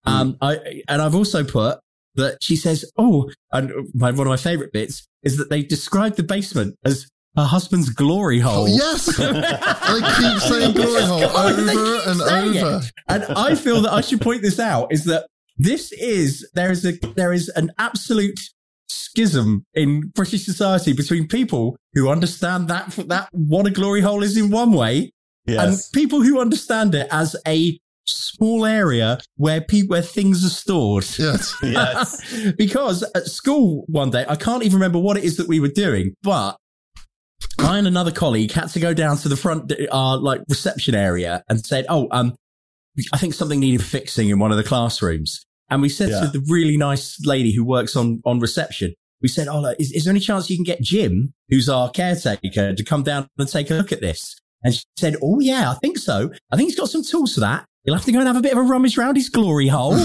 [0.06, 1.80] um i and i've also put
[2.16, 6.16] that she says oh and my, one of my favorite bits is that they describe
[6.16, 9.20] the basement as her husband's glory hole Oh, yes.
[9.20, 12.64] I keep saying glory hole over and saying it.
[12.64, 12.82] over.
[13.08, 15.26] and I feel that I should point this out is that
[15.58, 18.40] this is there is a there is an absolute
[18.88, 24.38] schism in British society between people who understand that that what a glory hole is
[24.38, 25.12] in one way
[25.48, 31.06] and people who understand it as a small area where people where things are stored.
[31.18, 31.56] Yes.
[31.64, 32.54] Yes.
[32.58, 35.68] because at school one day, I can't even remember what it is that we were
[35.70, 36.58] doing, but
[37.60, 41.44] I and another colleague had to go down to the front, uh, like reception area
[41.50, 42.36] and said, Oh, um,
[43.12, 45.46] I think something needed fixing in one of the classrooms.
[45.70, 46.22] And we said Yeah.
[46.22, 49.92] to the really nice lady who works on, on reception, we said, "Oh, look, is,
[49.94, 53.48] is there any chance you can get Jim, who's our caretaker, to come down and
[53.48, 56.30] take a look at this?" And she said, "Oh yeah, I think so.
[56.52, 57.66] I think he's got some tools for that.
[57.86, 59.96] You'll have to go and have a bit of a rummage around his glory hole."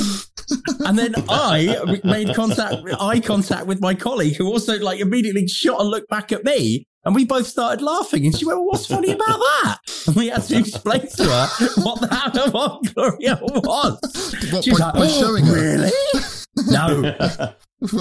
[0.87, 5.81] and then I made contact, eye contact with my colleague, who also like immediately shot
[5.81, 6.87] a look back at me.
[7.05, 8.27] And we both started laughing.
[8.27, 9.79] And she went, well, what's funny about that?
[10.09, 11.47] And we had to explain to her
[11.83, 13.99] what the hell glory hole was.
[14.53, 15.55] What, She was by, like, by "Oh, showing her?
[15.55, 15.91] really?
[16.67, 17.15] No.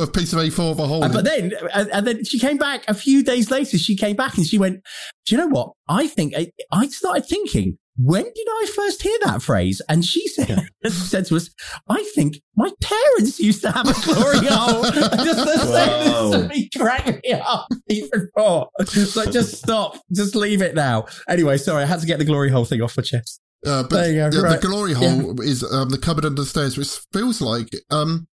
[0.02, 1.02] a piece of A4 of a hole.
[1.08, 3.78] But then, and, and then she came back a few days later.
[3.78, 4.82] She came back and she went,
[5.26, 5.74] "Do you know what?
[5.88, 7.78] I think I, I started thinking.
[7.98, 11.50] When did I first hear that phrase?" And she said, said to us,
[11.90, 16.32] "I think my parents used to have a glory hole." Just the Whoa.
[16.32, 18.70] same to me cracked me up even more.
[18.86, 19.98] So just stop.
[20.14, 21.06] Just leave it now.
[21.28, 23.42] Anyway, sorry, I had to get the glory hole thing off my chest.
[23.66, 24.62] Uh, but There you go, the, right.
[24.62, 28.28] the glory hole is um, the cupboard under the stairs, which feels like um,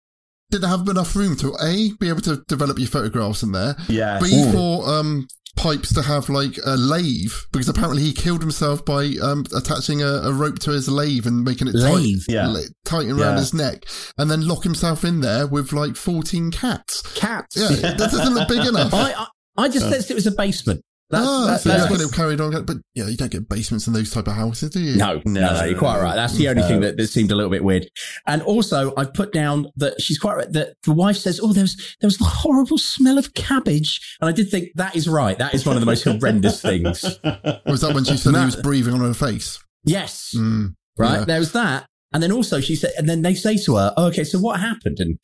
[0.52, 3.76] didn't have enough room to a be able to develop your photographs in there.
[3.88, 4.20] Yeah.
[4.22, 4.52] B Ooh.
[4.52, 9.46] for um, pipes to have like a lathe because apparently he killed himself by um,
[9.56, 12.20] attaching a, a rope to his lathe and making it Lathe?
[12.26, 12.48] tight, Yeah.
[12.48, 13.40] la- tighten around Yeah.
[13.40, 13.86] his neck,
[14.18, 17.02] and then lock himself in there with like fourteen cats.
[17.16, 17.56] Cats.
[17.56, 18.94] Yeah, that doesn't look big enough.
[18.94, 19.28] I, I,
[19.58, 20.82] I just sensed it was a basement.
[21.14, 22.66] That's, oh, that- so that's that's what- when it carried on.
[22.66, 24.96] But yeah, you don't get basements in those type of houses, do you?
[24.98, 26.16] No, no, no, you're quite right.
[26.16, 26.68] That's the only No.
[26.68, 27.88] thing that, that seemed a little bit weird.
[28.28, 30.52] And also, I put down that she's quite right.
[30.52, 34.28] That the wife says, "Oh, there was there was a horrible smell of cabbage," and
[34.30, 35.38] I did think that is right.
[35.38, 37.04] That is one of the most horrendous things.
[37.66, 39.60] Was that when she said he was breathing on her face?
[39.86, 41.20] Yes, Mm, right.
[41.20, 41.26] yeah.
[41.26, 44.06] There was that, and then also she said, and then they say to her, oh,
[44.08, 45.18] "Okay, so what happened?" And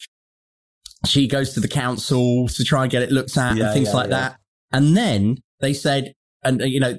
[1.05, 3.87] she goes to the council to try and get it looked at Yeah, and things
[3.89, 4.19] yeah, like yeah.
[4.19, 4.39] that.
[4.71, 6.97] And then they said, and uh, you know,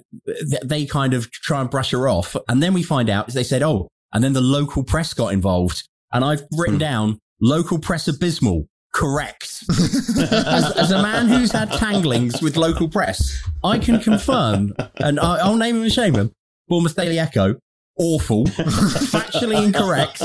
[0.64, 2.36] they kind of try and brush her off.
[2.48, 5.32] And then we find out is they said, oh, and then the local press got
[5.32, 5.88] involved.
[6.12, 6.80] And I've written Hmm.
[6.80, 8.66] down local press abysmal.
[8.92, 9.62] Correct.
[9.70, 15.36] as, as a man who's had tanglings with local press, I can confirm, and I,
[15.36, 16.32] I'll name him and shame him.
[16.66, 17.54] Bournemouth Daily Echo,
[17.96, 20.18] awful, factually incorrect,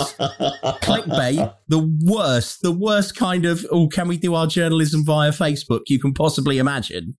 [0.81, 5.81] clickbait, the worst, the worst kind of, oh, can we do our journalism via Facebook
[5.87, 7.15] you can possibly imagine.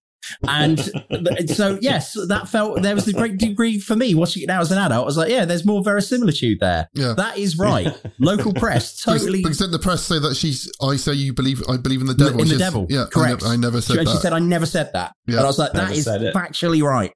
[0.49, 0.79] And
[1.51, 4.73] so, yes, that felt, there was a great degree for me watching it now as
[4.73, 5.03] an adult.
[5.03, 6.89] I was like, yeah, there's more verisimilitude there.
[6.95, 7.15] Yeah.
[7.17, 7.89] That is right.
[8.19, 9.39] Local press, totally.
[9.39, 10.71] Because, because didn't the press say that she's.
[10.83, 11.63] I say you believe.
[11.69, 12.41] I believe in the devil.
[12.43, 12.87] in the devil.
[12.89, 13.45] Yeah, correct.
[13.45, 14.13] I, never, I never said and that.
[14.13, 15.13] she said, I never said that.
[15.27, 15.37] Yeah.
[15.37, 17.13] and I was like, Never that is factually right.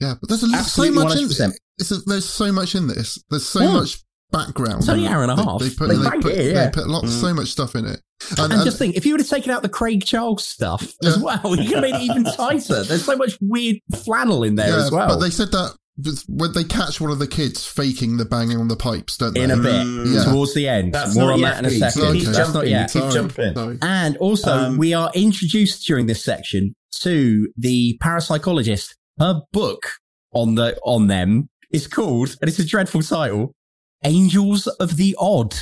[0.00, 1.52] yeah, but there's a, so much in 100%.
[1.78, 2.04] this.
[2.06, 3.22] There's so much in this.
[3.30, 3.72] There's so Yeah.
[3.72, 4.02] much
[4.32, 4.80] background.
[4.80, 5.60] It's only an hour and a half.
[5.60, 6.64] They, put, They they, put, it, yeah.
[6.64, 7.36] they put lots, so mm.
[7.36, 8.00] much stuff in it.
[8.38, 11.18] And, just uh, think, if you would have taken out the Craig Charles stuff as
[11.18, 12.82] well, you could have made it even tighter.
[12.82, 15.08] There's so much weird flannel in there yeah, as well.
[15.08, 15.76] but they said that
[16.28, 19.42] when they catch one of the kids faking the banging on the pipes, don't they?
[19.42, 20.14] in a bit mm.
[20.14, 20.24] Yeah.
[20.24, 20.94] towards the end.
[20.94, 21.80] That's More on that in a Pete.
[21.80, 22.14] second.
[22.14, 22.92] Keep jumping, not yet.
[22.92, 23.54] keep Sorry, jumping.
[23.54, 23.78] sorry.
[23.82, 28.94] And also, Um, we are introduced during this section to the parapsychologist.
[29.18, 29.92] Her book
[30.32, 33.54] on the on them is called, and it's a dreadful title,
[34.04, 35.54] Angels of the Odd.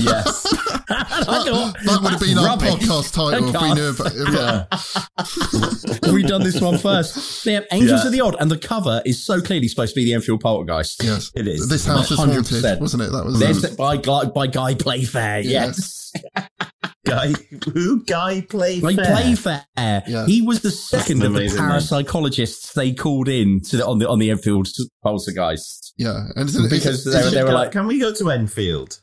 [0.00, 0.46] Yes.
[0.88, 3.88] And I thought, That, that would have "That's been our podcast title if we knew
[3.90, 6.02] about Podcast.
[6.04, 7.44] if, We've done this one first.
[7.46, 8.06] Yeah, Angels Yeah.
[8.06, 11.02] of the Odd, and the cover is so clearly supposed to be the Enfield Poltergeist.
[11.02, 11.68] Yes, It is.
[11.68, 12.62] This house is 100%.
[12.62, 13.12] haunted, wasn't it?
[13.12, 15.40] That was There's by Guy, by Guy Playfair.
[15.40, 16.12] Yes.
[16.14, 16.48] Yes,
[17.06, 17.32] Guy,
[17.72, 18.02] who?
[18.04, 18.92] Guy Playfair.
[18.96, 19.64] Guy Playfair.
[19.76, 20.26] Yeah.
[20.26, 21.70] He was the second of the amazing name.
[21.70, 24.68] parapsychologists they called in to the, on the on the Enfield
[25.02, 27.86] Poltergeist yeah, and it's, it's, because it's, they, were- it's, they were Go- like, Can
[27.86, 29.00] we go to Enfield?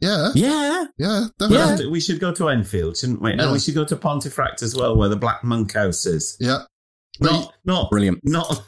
[0.00, 1.56] Yeah, yeah, yeah, We, definitely.
[1.58, 3.34] have to- we should go to Enfield, shouldn't we?
[3.34, 3.42] Yeah.
[3.44, 6.36] And we should go to Pontefract as well, where the Black Monk House is.
[6.40, 6.62] Yeah.
[7.20, 8.20] Not, not, brilliant.
[8.22, 8.62] not,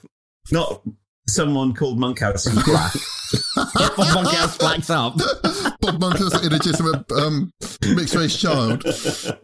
[0.51, 0.83] not
[1.29, 2.93] someone called Monkhouse in black.
[3.97, 5.17] One gets blacked up.
[5.81, 7.53] Bob Monk is an illegitimate um,
[7.95, 8.83] mixed race child.
[8.83, 9.39] the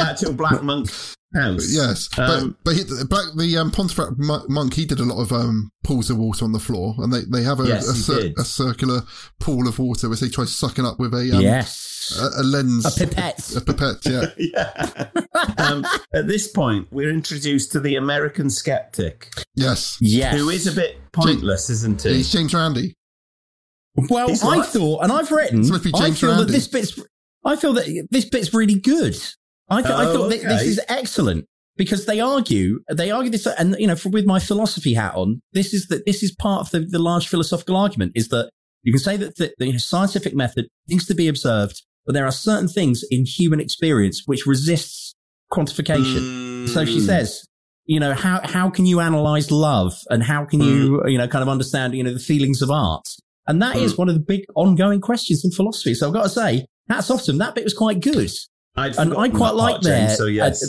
[0.00, 0.90] actual Black Monk
[1.34, 1.70] House.
[1.70, 5.30] Yes, Um, but but he, back the um, Pontefract monk, he did a lot of
[5.30, 8.00] um, pools of water on the floor, and they, they have a Yes, a, he
[8.00, 9.02] cir- a circular
[9.38, 12.86] pool of water which they try sucking up with a um, yes, a, a lens,
[12.86, 13.56] a pipette.
[13.56, 14.06] a pipette.
[14.06, 15.08] Yeah, yeah.
[15.58, 20.34] um, at this point, we're introduced to the American skeptic, yes, yes.
[20.34, 22.14] who is a bit pointless, isn't he?
[22.14, 22.94] he's James Randi.
[24.08, 24.68] Well, He's I what?
[24.68, 27.02] thought, and I've written, It's supposed to be I James feel that this bit's,
[27.44, 29.16] I feel that this bit's really good.
[29.70, 31.44] I, th- I Oh, thought that this is excellent
[31.76, 35.40] because they argue, they argue this, and you know, for, with my philosophy hat on,
[35.52, 38.50] this is that this is part of the, the large philosophical argument is that
[38.82, 42.32] you can say that the, the scientific method needs to be observed, but there are
[42.32, 45.14] certain things in human experience which resists
[45.52, 46.22] quantification.
[46.66, 47.06] So she Mm.
[47.06, 47.44] says,
[47.86, 51.42] you know, how, how can you analyze love and how can you, you know, kind
[51.42, 53.08] of understand, you know, the feelings of art?
[53.46, 55.94] And that is one of the big ongoing questions in philosophy.
[55.94, 57.38] So I've got to say, hats off to them.
[57.38, 58.30] That bit was quite good.
[58.78, 60.62] I'd and I forgotten quite that like part, James, so yes.
[60.62, 60.66] uh,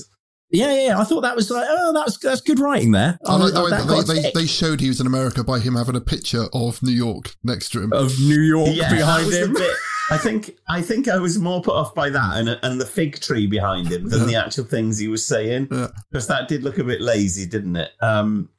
[0.51, 0.99] yeah, yeah, yeah.
[0.99, 3.19] I thought that was like, oh, that's that's good writing there.
[3.25, 4.99] I like the Oh, way that that got a they, they, they showed he was
[4.99, 7.93] in America by him having a picture of New York next to him.
[7.93, 9.53] of New York Yeah, behind him.
[9.53, 9.77] bit-
[10.11, 13.19] I think I think I was more put off by that and and the fig
[13.21, 16.83] tree behind him than the actual things he was saying because that did look a
[16.83, 17.91] bit lazy, didn't it?
[18.01, 18.49] Um,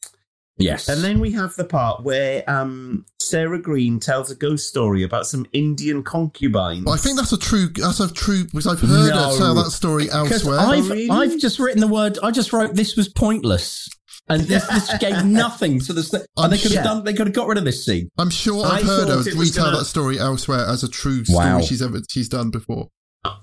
[0.61, 0.89] yes.
[0.89, 5.27] And then we have the part where um, Sarah Greene tells a ghost story about
[5.27, 6.85] some Indian concubines.
[6.85, 7.69] But I think that's a true.
[7.75, 10.59] That's a true because I've heard her tell that story elsewhere.
[10.59, 12.19] I've, I've just written the word.
[12.23, 13.89] I just wrote this was pointless,
[14.29, 16.03] and this, this gave nothing to the.
[16.03, 17.05] st- And they could have sure- done.
[17.05, 18.09] They could have got rid of this scene.
[18.19, 20.83] I'm sure I I've heard her thought it was retell gonna- that story elsewhere as
[20.85, 21.61] a true story Wow.
[21.61, 22.89] she's ever she's done before.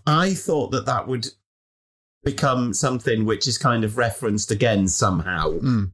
[0.08, 1.28] I thought that that would
[2.24, 5.92] become something which is kind of referenced again somehow, Mm.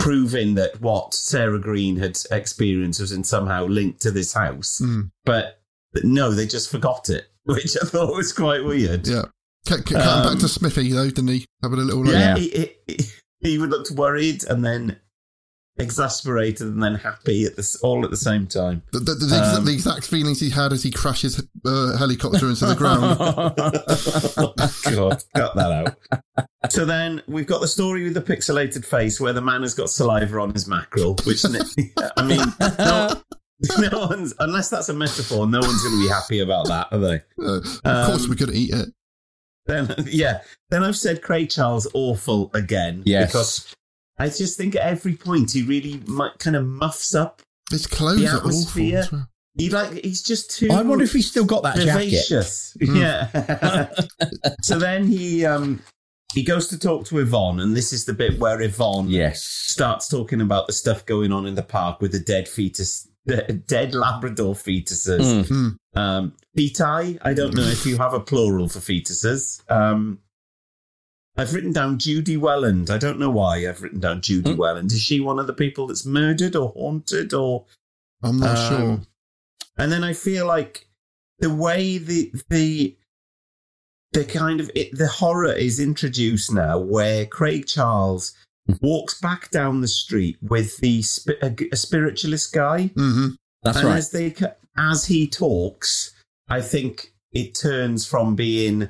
[0.00, 4.80] Proving that what Sarah Greene had experienced was in somehow linked to this house.
[4.82, 5.10] Mm.
[5.24, 5.60] But
[6.02, 9.06] no, they just forgot it, which I thought was quite weird.
[9.06, 9.22] Yeah.
[9.66, 11.44] Cut, cut, cutting back Um, to Smithy though, didn't he?
[11.62, 13.04] Having a little like, Yeah, He, he,
[13.40, 14.98] he would look worried and then
[15.78, 18.82] exasperated and then happy at this all at the same time.
[18.92, 22.48] The, the, the, ex- Um, the exact feelings he had as he crashes uh, helicopter
[22.48, 23.16] into the ground.
[23.20, 24.52] oh,
[24.96, 26.48] God, cut that out.
[26.70, 29.90] So then we've got the story with the pixelated face where the man has got
[29.90, 32.40] saliva on his mackerel, which I mean,
[32.78, 33.22] no,
[33.90, 36.98] no one's unless that's a metaphor, no one's going to be happy about that, are
[36.98, 37.22] they?
[37.42, 38.88] Uh, of course, Um, we could eat it.
[39.66, 43.30] Then yeah, then I've said Craig Charles awful again Yes.
[43.30, 43.74] because
[44.18, 48.20] I just think at every point he really might kind of muffs up His clothes
[48.20, 48.48] the are awful.
[48.50, 49.28] atmosphere.
[49.56, 50.68] He like he's just too.
[50.70, 52.04] I wonder if he's still got that jacket.
[52.04, 52.76] vivacious.
[52.84, 52.96] Hmm.
[52.96, 53.90] Yeah.
[54.62, 55.82] so then he um
[56.34, 59.42] he goes to talk to Yvonne, and this is the bit where Yvonne Yes.
[59.42, 63.42] starts talking about the stuff going on in the park with the dead fetus, the
[63.66, 65.46] dead Labrador fetuses.
[65.48, 65.76] Mm.
[65.98, 67.18] Um, feti.
[67.22, 69.62] I don't know if you have a plural for fetuses.
[69.70, 70.18] Um,
[71.38, 72.90] I've written down Judy Welland.
[72.90, 74.90] I don't know why I've written down Judy Welland.
[74.90, 77.64] Is she one of the people that's murdered or haunted or?
[78.22, 79.00] I'm not Um, sure.
[79.76, 80.88] And then I feel like
[81.38, 82.96] the way the the
[84.12, 88.34] the kind of it, the horror is introduced now, where Craig Charles
[88.80, 91.04] walks back down the street with the
[91.42, 92.88] a, a spiritualist guy.
[92.96, 93.28] hmm
[93.62, 93.98] That's and right.
[93.98, 94.34] As they
[94.76, 96.12] as he talks,
[96.48, 98.88] I think it turns from being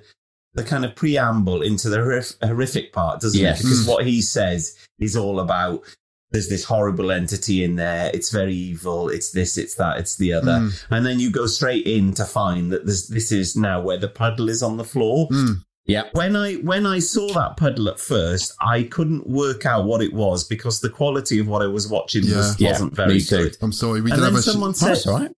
[0.58, 3.60] the kind of preamble into the horrific, horrific part, doesn't Yes.
[3.60, 3.64] it?
[3.64, 5.82] Because what he says is all about
[6.30, 8.10] there's this horrible entity in there.
[8.12, 9.08] It's very evil.
[9.08, 10.52] It's this, it's that, it's the other.
[10.60, 10.84] Mm.
[10.90, 14.08] And then you go straight in to find that this this is now where the
[14.08, 15.26] puddle is on the floor.
[15.30, 15.62] Mm.
[15.86, 16.02] Yeah.
[16.12, 20.12] When I when I saw that puddle at first, I couldn't work out what it
[20.12, 22.36] was because the quality of what I was watching Yeah.
[22.36, 23.56] was, Yeah, wasn't very good.
[23.62, 24.02] I'm sorry.
[24.02, 24.42] We And did have then a.
[24.42, 25.32] someone Oh, said, that's all right.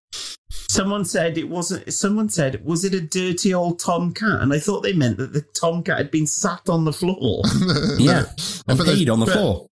[0.72, 1.92] Someone said it wasn't.
[1.92, 5.42] Someone said, "Was it a dirty old tomcat?" And I thought they meant that the
[5.42, 7.42] tomcat had been sat on the floor.
[7.98, 8.24] Yeah.
[8.68, 9.66] And but there's- peed on the but- floor.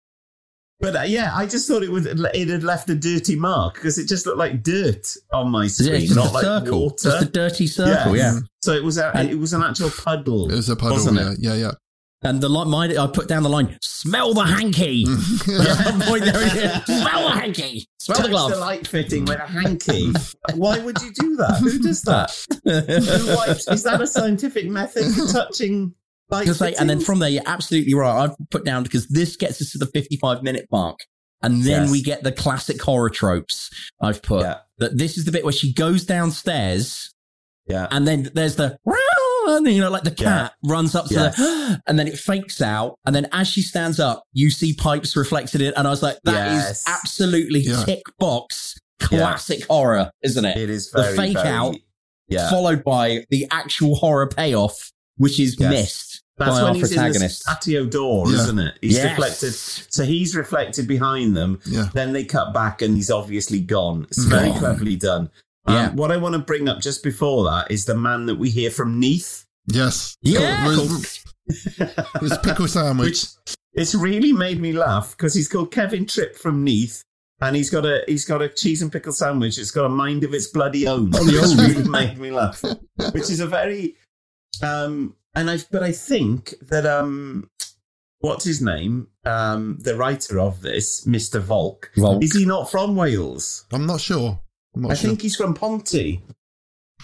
[0.80, 3.99] But uh, yeah, I just thought it was it had left a dirty mark because
[3.99, 6.80] it just looked like dirt on my Yeah, screen, it's just not a like circle.
[6.82, 6.96] water.
[7.11, 8.34] Just a dirty circle, Yes.
[8.34, 8.40] yeah.
[8.62, 10.49] So it was a, And- it was an actual puddle.
[10.53, 10.92] It was a puddle.
[10.94, 11.38] wasn't Yeah, it?
[11.40, 11.72] yeah, yeah.
[12.23, 15.05] And the line, my, I put down the line, smell the hanky.
[16.09, 17.87] Point there, smell the hanky.
[18.01, 18.51] Smell the Touch glove.
[18.51, 20.12] the light fitting with a hanky.
[20.55, 21.59] Why would you do that?
[21.61, 22.35] Who does that?
[22.64, 23.69] Who wipes?
[23.69, 25.95] Is that a scientific method for touching
[26.29, 28.25] light say, and then from there, you're absolutely right.
[28.25, 30.99] I've put down because this gets us to the 55 minute mark.
[31.41, 31.91] And then Yes.
[31.93, 33.71] we get the classic horror tropes.
[34.03, 34.57] I've put Yeah.
[34.79, 37.14] that this is the bit where she goes downstairs
[37.69, 38.79] yeah, and then there's the,
[39.57, 41.36] and then, you know, like the cat runs up to Yes.
[41.36, 42.96] the, and then it fakes out.
[43.07, 45.68] And then as she stands up, you see pipes reflected in.
[45.68, 46.84] It, and I was like, that is Yes.
[46.86, 47.84] absolutely Yeah.
[47.84, 50.57] tick box classic horror, isn't it?
[50.57, 51.76] it is the fake very- out
[52.28, 55.70] Yeah, followed by the actual horror payoff, which is Yes.
[55.70, 57.42] missed That's by when our he's protagonist.
[57.46, 58.42] in the patio door, Yeah.
[58.42, 58.74] isn't it?
[58.82, 59.05] He's Yes.
[59.18, 59.55] reflected.
[59.55, 61.59] So he's reflected behind them.
[61.64, 61.88] Yeah.
[61.94, 64.07] Then they cut back and he's obviously gone.
[64.11, 64.59] It's very Gone.
[64.59, 65.30] cleverly done.
[65.69, 68.51] Um, What I want to bring up just before that is the man that we
[68.51, 69.45] hear from Neath.
[69.66, 70.16] Yes.
[70.23, 70.64] Yeah.
[70.73, 71.23] It
[72.23, 73.09] was, pickle sandwich.
[73.47, 77.03] which it's really made me laugh because he's called Kevin Tripp from Neath.
[77.41, 79.59] And he's got a he's got a cheese and pickle sandwich.
[79.59, 81.12] It's got a mind of its bloody own.
[81.14, 81.57] Oh, Which own.
[81.57, 82.62] really made me laugh.
[83.12, 83.95] Which is a very
[84.62, 87.49] um and I but I think that um
[88.19, 89.07] what's his name?
[89.25, 91.41] Um the writer of this, Mr.
[91.41, 91.93] Volk.
[91.97, 92.25] Volk.
[92.25, 93.66] Is he not from Wales?
[93.73, 94.41] I'm not sure.
[94.79, 95.09] I'm not I sure.
[95.11, 96.22] think he's from Ponty.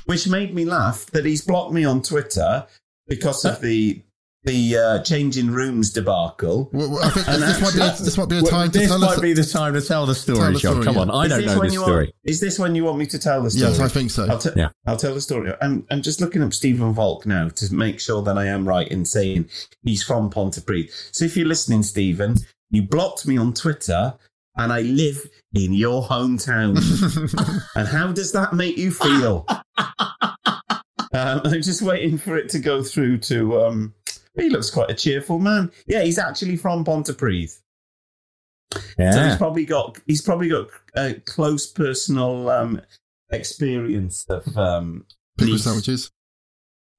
[0.07, 2.67] Which made me laugh that he's blocked me on Twitter
[3.09, 4.01] because of the
[4.43, 6.69] the uh, changing rooms debacle.
[6.73, 9.21] Well, I think this might be a- this might be a time to this might
[9.23, 10.83] be the time to tell the story, Tell the John.
[10.85, 11.01] Come yeah.
[11.01, 12.05] on, I Is don't know when this you story.
[12.05, 13.71] Want, is this when you want me to tell the story?
[13.71, 14.27] Yes, I think so.
[14.29, 14.69] I'll, t- Yeah.
[14.87, 15.51] I'll tell the story.
[15.63, 18.87] I'm, I'm just looking up Stephen Volk now to make sure that I am right
[18.87, 19.49] in saying
[19.83, 20.91] he's from Pontypridd.
[21.13, 22.37] So if you're listening, Stephen,
[22.71, 24.15] you blocked me on Twitter
[24.59, 26.77] and I live in your hometown.
[27.77, 29.47] and how does that make you feel?
[29.79, 30.71] um,
[31.13, 33.61] I'm just waiting for it to go through to.
[33.63, 33.95] Um,
[34.37, 35.71] he looks quite a cheerful man.
[35.87, 37.57] Yeah, he's actually from Pontypridd.
[38.73, 42.81] So he's probably got he's probably got a close personal um,
[43.31, 45.07] experience of um,
[45.39, 46.11] Pickle sandwiches.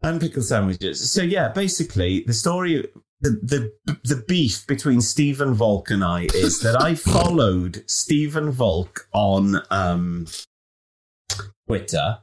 [0.01, 1.11] and pickle sandwiches.
[1.11, 2.87] So yeah, basically the story,
[3.21, 9.07] the the the beef between Stephen Volk and I is that I followed Stephen Volk
[9.13, 10.27] on um,
[11.67, 12.19] Twitter.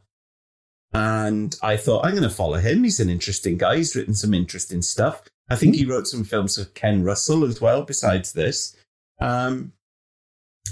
[0.95, 2.85] And I thought, I'm going to follow him.
[2.85, 3.77] He's an interesting guy.
[3.79, 5.23] He's written some interesting stuff.
[5.49, 8.77] I think he wrote some films with Ken Russell as well, besides this.
[9.19, 9.73] Um,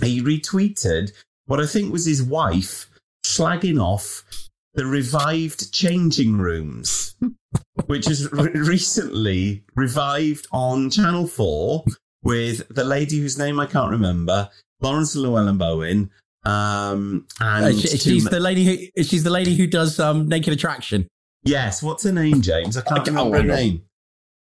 [0.03, 1.13] he retweeted
[1.47, 2.91] what I think was his wife
[3.25, 7.17] slagging off the revived changing rooms,
[7.87, 11.85] which is re- recently revived on Channel 4
[12.23, 14.49] with the lady whose name I can't remember,
[14.81, 16.11] Laurence Llewelyn-Bowen.
[16.45, 20.29] Um, and Uh, she- she's ma- the lady who she's the lady who does um,
[20.29, 21.07] Naked Attraction.
[21.45, 22.77] Yes, what's her name, James?
[22.77, 23.83] I can't I can't remember her name.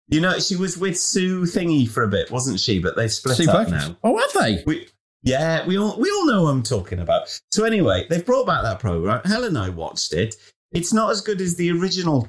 [0.08, 2.78] You know, she was with Sue Thingy for a bit, wasn't she?
[2.78, 3.88] But they've split Sue up Perkins.
[3.88, 3.96] now.
[4.04, 4.62] Oh, have they?
[4.66, 4.88] We,
[5.26, 7.28] yeah, we all we all know I'm talking about.
[7.50, 9.22] So anyway, they've brought back that program.
[9.24, 10.36] Helen and I watched it.
[10.72, 12.28] It's not as good as the original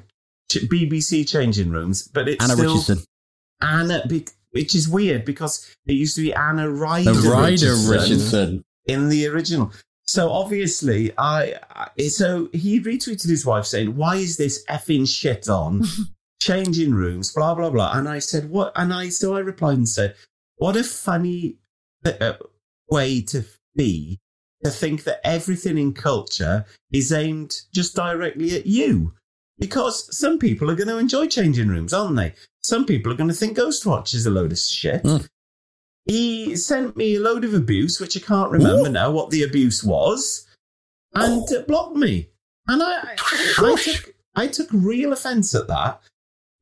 [0.50, 2.98] BBC Changing Rooms, but it's Anna still Richardson.
[3.60, 4.02] Anna,
[4.50, 8.64] which is weird because it used to be Anna Ryder, The Ryder Richardson Richardson.
[8.86, 9.72] in the original.
[10.04, 15.48] So obviously, I, I so he retweeted his wife saying, "Why is this effing shit
[15.48, 15.84] on?
[16.40, 19.88] Changing rooms, blah blah blah." And I said, "What?" And I so I replied and
[19.88, 20.16] said,
[20.56, 21.58] "What a funny
[22.04, 22.34] uh,
[22.90, 23.44] way to
[23.76, 24.18] be
[24.64, 29.14] to think that everything in culture is aimed just directly at you."
[29.58, 32.34] Because some people are going to enjoy changing rooms, aren't they?
[32.62, 35.04] Some people are going to think Ghostwatch is a load of shit.
[36.04, 39.84] He sent me a load of abuse, which I can't remember now what the abuse
[39.84, 40.46] was,
[41.14, 42.30] and uh, blocked me.
[42.66, 46.00] And I, I, I took I took real offence at that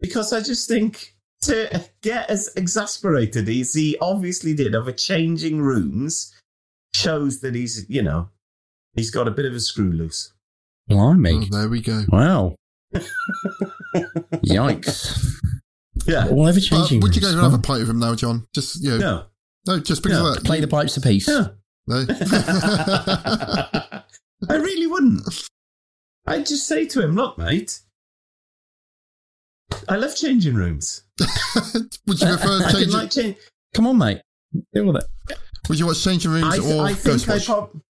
[0.00, 1.15] because I just think
[1.46, 6.32] to get as exasperated as he obviously did over changing rooms
[6.94, 8.28] shows that he's you know
[8.94, 10.32] he's got a bit of a screw loose.
[10.88, 11.48] Blimey.
[11.50, 12.04] there we go.
[12.08, 12.54] Wow.
[14.46, 15.18] Yikes.
[16.06, 16.28] Yeah.
[16.28, 17.00] All ever Uh, changing.
[17.00, 17.38] would you go rooms.
[17.42, 18.46] and have a pint with him now, John?
[18.54, 19.26] Just you know, No.
[19.66, 20.28] no, just because No.
[20.28, 20.44] of that.
[20.44, 21.26] Play the pipes of peace.
[21.28, 21.48] Yeah.
[21.88, 22.04] No.
[24.48, 25.22] I really wouldn't.
[26.26, 27.80] I'd just say to him, look, mate,
[29.88, 31.02] I love changing rooms.
[32.06, 32.90] Would you prefer I can changing?
[32.92, 33.36] like change.
[33.74, 34.22] Come on, mate.
[34.72, 35.38] Deal with it.
[35.68, 37.80] Would you watch changing rooms I, or I think I prob-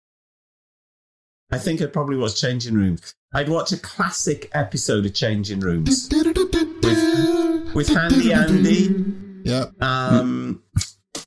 [1.50, 3.14] I think I'd probably watch Changing Rooms.
[3.32, 9.04] I'd watch a classic episode of Changing Rooms with, with Handy Andy.
[9.44, 9.66] Yeah.
[9.80, 10.62] Um,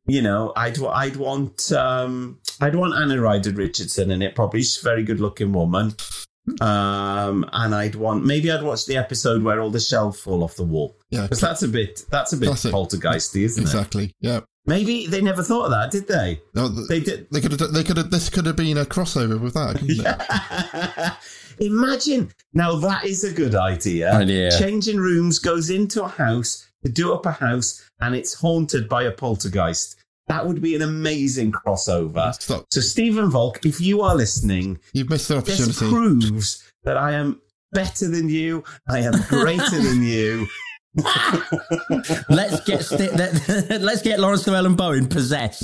[0.07, 4.35] you know, I'd I'd want um, I'd want Anna Ryder Richardson in it.
[4.35, 5.95] Probably she's a very good looking woman.
[6.61, 10.55] Um, and I'd want maybe I'd watch the episode where all the shelves fall off
[10.55, 10.95] the wall.
[11.09, 11.23] Yeah.
[11.23, 12.71] because that's a bit that's a bit Classic.
[12.71, 13.65] poltergeisty, isn't it?
[13.65, 14.13] Exactly.
[14.21, 14.41] Yeah.
[14.65, 16.41] Maybe they never thought of that, did they?
[16.53, 17.27] No, th- They did.
[17.31, 17.71] They could have.
[17.73, 18.11] They could have.
[18.11, 19.77] This could have been a crossover with that.
[19.79, 21.13] couldn't it?
[21.65, 24.11] Imagine now that is a good idea.
[24.13, 24.51] Idea.
[24.57, 29.03] Changing rooms goes into a house to do up a house, and it's haunted by
[29.03, 29.95] a poltergeist.
[30.29, 32.33] That would be an amazing crossover.
[32.35, 32.67] Stop.
[32.71, 35.65] So Stephen Volk, if you are listening, You've missed the opportunity.
[35.65, 36.27] this opportunity.
[36.29, 37.41] proves that I am
[37.73, 38.63] better than you.
[38.87, 40.47] I am greater than you.
[42.29, 43.47] Let's get sti- let,
[43.81, 45.61] let's get Laurence Llewelyn-Bowen possessed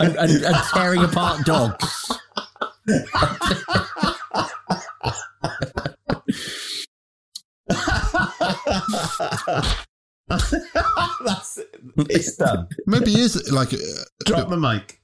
[0.00, 2.10] and, and, and tearing apart dogs.
[10.28, 11.76] That's it.
[12.10, 12.68] It's done.
[12.86, 13.72] Maybe he is like.
[13.72, 13.76] uh,
[14.24, 15.00] Drop the mic.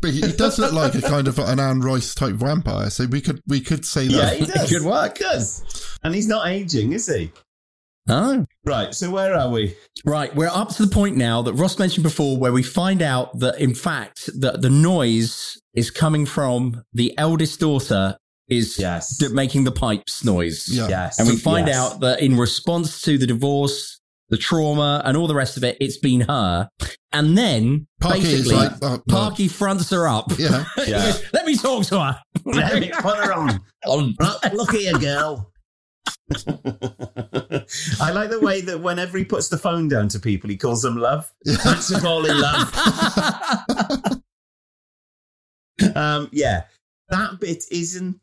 [0.00, 3.06] But he, he does look like a kind of an Anne Rice type vampire, so
[3.06, 4.36] we could we could say Yeah, that.
[4.38, 4.70] he does.
[4.70, 5.18] Good work.
[5.18, 5.96] He does.
[6.04, 7.32] And he's not aging, is he?
[8.08, 8.46] Oh.
[8.64, 8.94] Right.
[8.94, 9.74] So where are we?
[10.04, 13.38] Right, we're up to the point now that Ross mentioned before where we find out
[13.40, 18.16] that in fact that the noise is coming from the eldest daughter
[18.48, 19.16] is Yes.
[19.18, 20.68] d- making the pipes noise.
[20.70, 20.88] Yeah.
[20.88, 21.18] Yes.
[21.18, 21.76] And we find Yes.
[21.76, 23.97] out that in response to the divorce,
[24.30, 26.68] the trauma and all the rest of it, it's been her.
[27.12, 29.14] And then Parky basically like, oh, no.
[29.14, 30.26] Parky fronts her up.
[30.38, 30.64] Yeah.
[30.86, 31.06] Yeah.
[31.06, 32.20] goes, Let me talk to her.
[32.44, 33.60] Let me put her on.
[33.86, 34.14] On.
[34.20, 35.52] Right, look here, girl.
[36.46, 40.82] I like the way that whenever he puts the phone down to people, he calls
[40.82, 41.30] them love.
[41.46, 42.74] Thanks for calling love.
[45.94, 46.64] um, yeah,
[47.08, 48.20] that bit isn't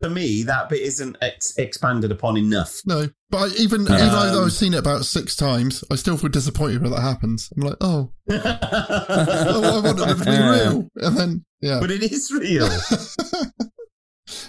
[0.00, 0.42] for me.
[0.44, 2.80] That bit isn't ex- expanded upon enough.
[2.86, 6.16] No, but I, even Um, even though I've seen it about six times, I still
[6.16, 7.50] feel disappointed when that happens.
[7.56, 12.02] I'm like, oh, oh I want it to be real, and then yeah, But it
[12.02, 12.66] is real.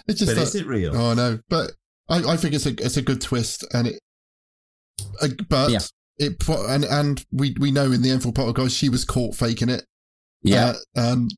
[0.07, 0.95] it's just but that- is it real?
[0.95, 1.71] Oh no, but
[2.09, 3.99] I, I think it's a it's a good twist, and it,
[5.21, 5.79] uh, but Yeah.
[6.17, 9.69] it and and we we know in the end Enfield Poltergeist she was caught faking
[9.69, 9.85] it.
[10.41, 10.67] Yeah.
[10.69, 11.31] uh, and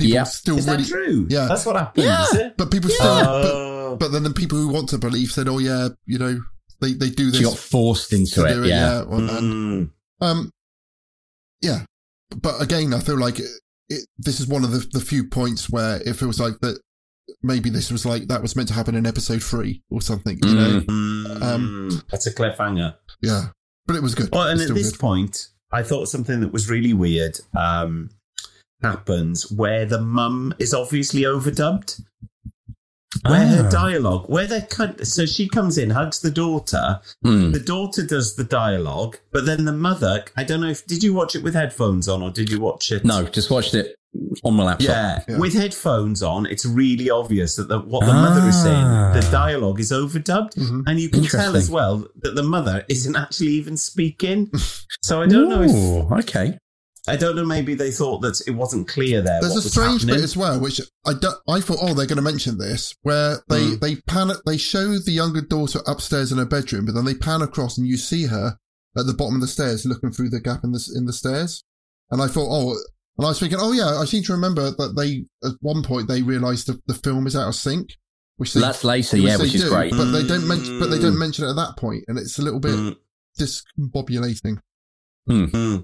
[0.00, 0.24] people Yeah.
[0.24, 1.26] still Is really true?
[1.30, 2.06] Yeah, That's what happens.
[2.06, 2.26] Yeah.
[2.34, 2.56] it?
[2.56, 2.96] But people Yeah.
[2.96, 6.40] still, but, but then the people who want to believe said, "Oh yeah, you know,
[6.80, 8.54] they they do this." She got forced into to it.
[8.54, 9.02] do yeah.
[9.02, 9.90] well, and-
[10.20, 10.50] um,
[11.62, 11.84] yeah,
[12.40, 13.48] but again, I feel like it,
[13.88, 16.78] it, this is one of the, the few points where if it feels like that
[17.42, 20.54] maybe this was like that was meant to happen in episode three or something, you
[20.54, 20.82] know?
[21.40, 22.96] Um, That's a cliffhanger.
[23.22, 23.48] yeah,
[23.86, 24.28] but it was good.
[24.32, 25.00] Well, and at this good.
[25.00, 28.10] point, I thought something that was really weird um,
[28.82, 32.00] happens where the mum is obviously overdubbed.
[33.26, 33.70] Where her Ah.
[33.70, 37.00] dialogue, where they cut, so she comes in, hugs the daughter.
[37.24, 37.50] Hmm.
[37.50, 40.24] The daughter does the dialogue, but then the mother.
[40.36, 42.92] I don't know if did you watch it with headphones on or did you watch
[42.92, 43.04] it?
[43.04, 43.96] No, just watched it
[44.44, 44.88] on my laptop.
[45.28, 49.12] Yeah, with headphones on, it's really obvious that the, what the mother is saying, Ah.
[49.12, 53.48] the dialogue is overdubbed, and you can tell as well that the mother isn't actually
[53.52, 54.50] even speaking.
[55.02, 56.58] So I don't know if okay.
[57.08, 57.44] I don't know.
[57.46, 59.40] Maybe they thought that it wasn't clear there.
[59.40, 60.16] There's what a was strange happening.
[60.16, 63.38] bit as well, which I don't, I thought, oh, they're going to mention this, where
[63.48, 63.80] they Mm.
[63.80, 67.40] they pan they show the younger daughter upstairs in her bedroom, but then they pan
[67.42, 68.58] across and you see her
[68.98, 71.64] at the bottom of the stairs looking through the gap in the in the stairs,
[72.10, 72.72] and I thought, oh,
[73.18, 76.06] and I was thinking, oh yeah, I seem to remember that they at one point
[76.08, 77.90] they realised that the film is out of sync,
[78.36, 79.92] which they, That's later, yeah, they which is do, great.
[79.92, 81.02] but they don't mention, but they Mm.
[81.02, 82.96] don't mention it at that point, and it's a little bit
[83.38, 84.58] discombobulating.
[85.26, 85.76] Hmm.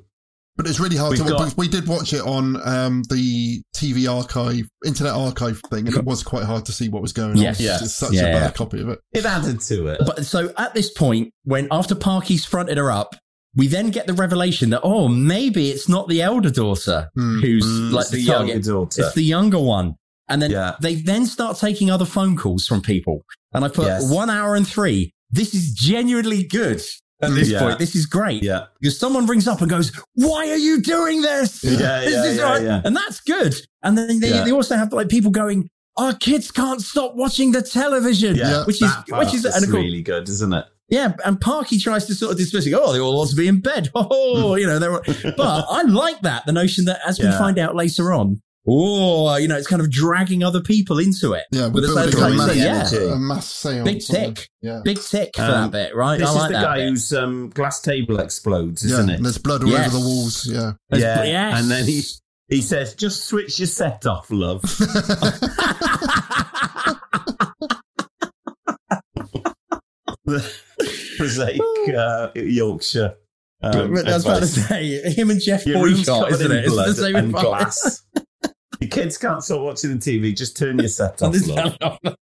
[0.56, 1.32] But it's really hard We've to watch.
[1.32, 5.94] got- because We did watch it on um, the TV archive, Internet Archive thing, and
[5.96, 7.58] it was quite hard to see what was going Yes.
[7.60, 7.64] on.
[7.66, 8.50] Yes, It's such Yeah, a bad yeah.
[8.52, 8.98] copy of it.
[9.12, 10.00] It added to it.
[10.06, 13.14] But so at this point, when after Parky's fronted her up,
[13.54, 17.92] we then get the revelation that oh, maybe it's not the elder daughter who's Mm,
[17.92, 18.48] like it's the, the target.
[18.48, 19.02] younger daughter.
[19.02, 19.94] It's the younger one.
[20.28, 23.22] And then they then start taking other phone calls from people.
[23.54, 24.10] And I put Yes.
[24.10, 25.12] one hour and three.
[25.30, 26.82] This is genuinely good
[27.22, 27.60] at this Yeah.
[27.60, 27.78] point.
[27.78, 28.42] This is great.
[28.42, 28.66] Yeah.
[28.80, 31.62] Because someone rings up and goes, Why are you doing this?
[31.64, 32.82] Yeah, This yeah, is yeah, right." yeah.
[32.84, 33.54] And that's good.
[33.82, 34.44] And then they, Yeah.
[34.44, 38.36] they also have like people going, Our kids can't stop watching the television.
[38.36, 40.66] Yeah, Which is which is part and of course, really good, isn't it?
[40.90, 42.74] yeah, and Parky tries to sort of dismiss it.
[42.74, 43.90] Oh, they all ought to be in bed.
[43.94, 44.58] Oh, hmm.
[44.58, 45.00] you know, they're.
[45.36, 49.48] But I like that the notion that as we find out later on, oh, you
[49.48, 51.44] know, it's kind of dragging other people into it.
[51.52, 53.84] Yeah, with we're a building sense a of, mass, yeah, a mass seance.
[53.84, 54.80] big tick, Yeah.
[54.84, 56.18] big tick for Um, that bit, right?
[56.18, 56.88] This I is like the guy bit.
[56.88, 59.14] whose um, glass table explodes, isn't it?
[59.16, 59.88] and there's blood all Yes.
[59.88, 60.46] over the walls.
[60.46, 60.72] Yeah.
[60.90, 61.60] There's- yeah, yes.
[61.60, 62.02] and then he
[62.48, 64.62] he says, "Just switch your set off, love."
[71.16, 71.60] Prosaic
[71.96, 73.14] uh, Yorkshire.
[73.62, 76.58] Um, But I was about to say him and Geoff Your room's Boycott, isn't in
[76.58, 76.64] it?
[76.66, 78.02] It's the same and glass.
[78.80, 80.36] Your kids can't stop watching the TV.
[80.36, 82.16] Just turn your set off, love.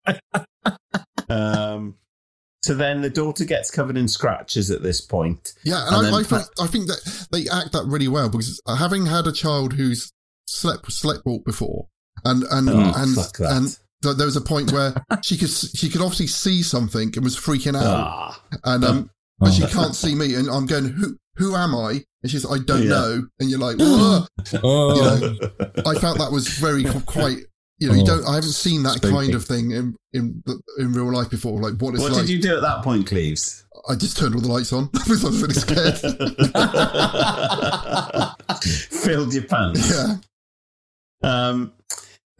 [1.30, 1.95] Um,
[2.61, 5.53] so then the daughter gets covered in scratches at this point.
[5.63, 8.30] Yeah, and, then I, I, Pa- think, I think that they act that really well
[8.30, 10.11] because having had a child who's
[10.47, 11.88] slept slept walked before,
[12.25, 13.51] and and Oh, and fuck that.
[13.51, 14.93] and there was a point where
[15.23, 18.43] she could she could obviously see something and was freaking out, Ah.
[18.65, 19.09] and um,
[19.39, 19.67] but she Oh.
[19.67, 22.03] can't see me, and I'm going, who who am I?
[22.23, 22.89] And she's, I don't Yeah.
[22.89, 24.25] know, and you're like, Oh.
[24.53, 25.35] you know,
[25.85, 27.37] I felt that was very quite.
[27.79, 28.25] You know, you Oh, don't.
[28.27, 29.13] I haven't seen that spooky.
[29.13, 30.43] kind of thing in in
[30.77, 31.59] in real life before.
[31.59, 32.21] Like what it's What like.
[32.21, 33.65] did you do at that point, Cleves?
[33.89, 35.97] I just turned all the lights on because I was really scared.
[38.63, 39.91] Filled your pants.
[39.91, 40.15] yeah.
[41.23, 41.73] Um,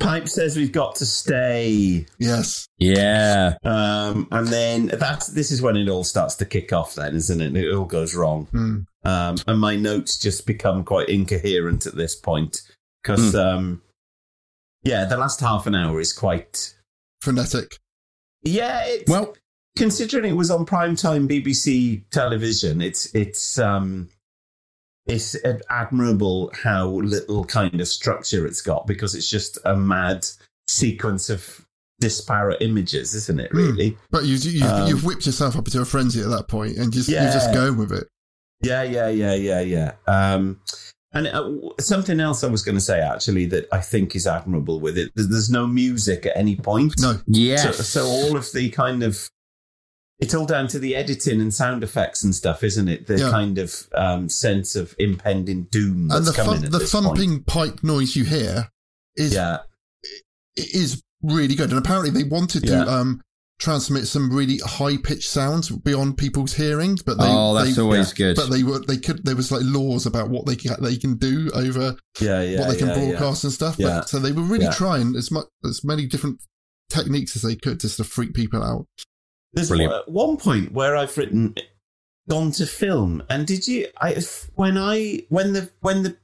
[0.04, 2.06] Pipe says we've got to stay.
[2.20, 2.68] Yes.
[2.78, 3.56] Yeah.
[3.64, 6.96] Um, and then that's this is when it all starts to kick off.
[6.96, 7.56] Then, isn't it?
[7.56, 8.46] It all goes wrong.
[8.52, 8.80] Hmm.
[9.06, 12.62] Um, and my notes just become quite incoherent at this point
[13.02, 13.38] because, Hmm.
[13.40, 13.82] um,
[14.84, 16.76] yeah, the last half an hour is quite
[17.22, 17.78] Frenetic.
[18.44, 19.34] Yeah, it's, well,
[19.78, 24.10] considering it was on primetime BBC television, it's it's um
[25.06, 25.36] it's
[25.70, 30.26] admirable how little kind of structure it's got because it's just a mad
[30.68, 31.66] sequence of
[32.00, 33.52] disparate images, isn't it?
[33.54, 33.98] Really?
[34.12, 36.92] But you, you've, Um, you've whipped yourself up into a frenzy at that point and
[36.92, 37.24] just, Yeah.
[37.24, 38.08] you're just going with it.
[38.62, 39.92] Yeah, yeah, yeah, yeah, yeah.
[40.08, 40.62] Um,
[41.14, 44.80] and uh, something else I was going to say actually that I think is admirable
[44.80, 45.12] with it.
[45.16, 46.94] There's, there's no music at any point.
[47.00, 47.20] No.
[47.28, 47.58] Yeah.
[47.58, 49.30] So, so all of the kind of
[50.24, 53.08] it's all down to the editing and sound effects and stuff, isn't it?
[53.08, 53.30] The Yeah.
[53.32, 56.92] kind of um, sense of impending doom that's and the coming thump, at the this
[56.92, 57.06] point.
[57.06, 58.70] thumping pipe noise you hear
[59.16, 59.60] is Yeah.
[60.56, 61.70] is really good.
[61.70, 62.84] And apparently they wanted Yeah.
[62.86, 63.22] to um,
[63.60, 68.12] transmit some really high pitched sounds beyond people's hearing, but they Oh, that's they- always
[68.14, 68.36] good.
[68.36, 71.16] But they were they could there was like laws about what they can, they can
[71.16, 73.10] do over Yeah, yeah, what they can yeah, yeah.
[73.12, 73.76] broadcast and stuff.
[73.78, 74.00] Yeah.
[74.00, 74.72] But, so they were really Yeah.
[74.74, 76.40] trying as much as many different
[76.90, 78.86] techniques as they could just to freak people out.
[79.54, 80.10] There's Brilliant.
[80.10, 81.56] one, one point where I've written
[82.30, 83.88] gone to film, and did you?
[84.02, 84.18] I
[84.56, 86.18] when I when the when the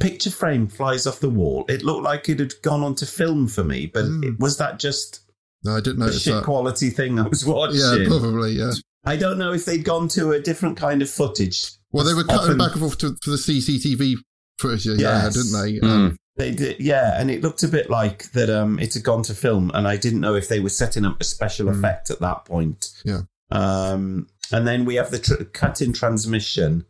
[0.00, 3.46] picture frame flies off the wall, it looked like it had gone on to film
[3.48, 3.86] for me.
[3.86, 5.20] But it, was that just
[5.64, 6.44] No, I didn't a the shit that.
[6.44, 7.80] quality thing I was watching?
[7.80, 8.52] Yeah, probably.
[8.52, 8.72] Yeah.
[9.04, 11.70] I don't know if they'd gone to a different kind of footage.
[11.92, 14.16] Well, they were cutting Often- back and forth to, for the CCTV
[14.58, 15.78] footage, yeah, didn't they?
[15.78, 15.84] Mm.
[15.84, 18.48] Um, They did, yeah, and it looked a bit like that.
[18.48, 21.20] Um, it had gone to film, and I didn't know if they were setting up
[21.20, 21.78] a special Mm.
[21.78, 22.90] effect at that point.
[23.04, 23.22] Yeah.
[23.50, 26.84] Um, and then we have the tr- cut in transmission,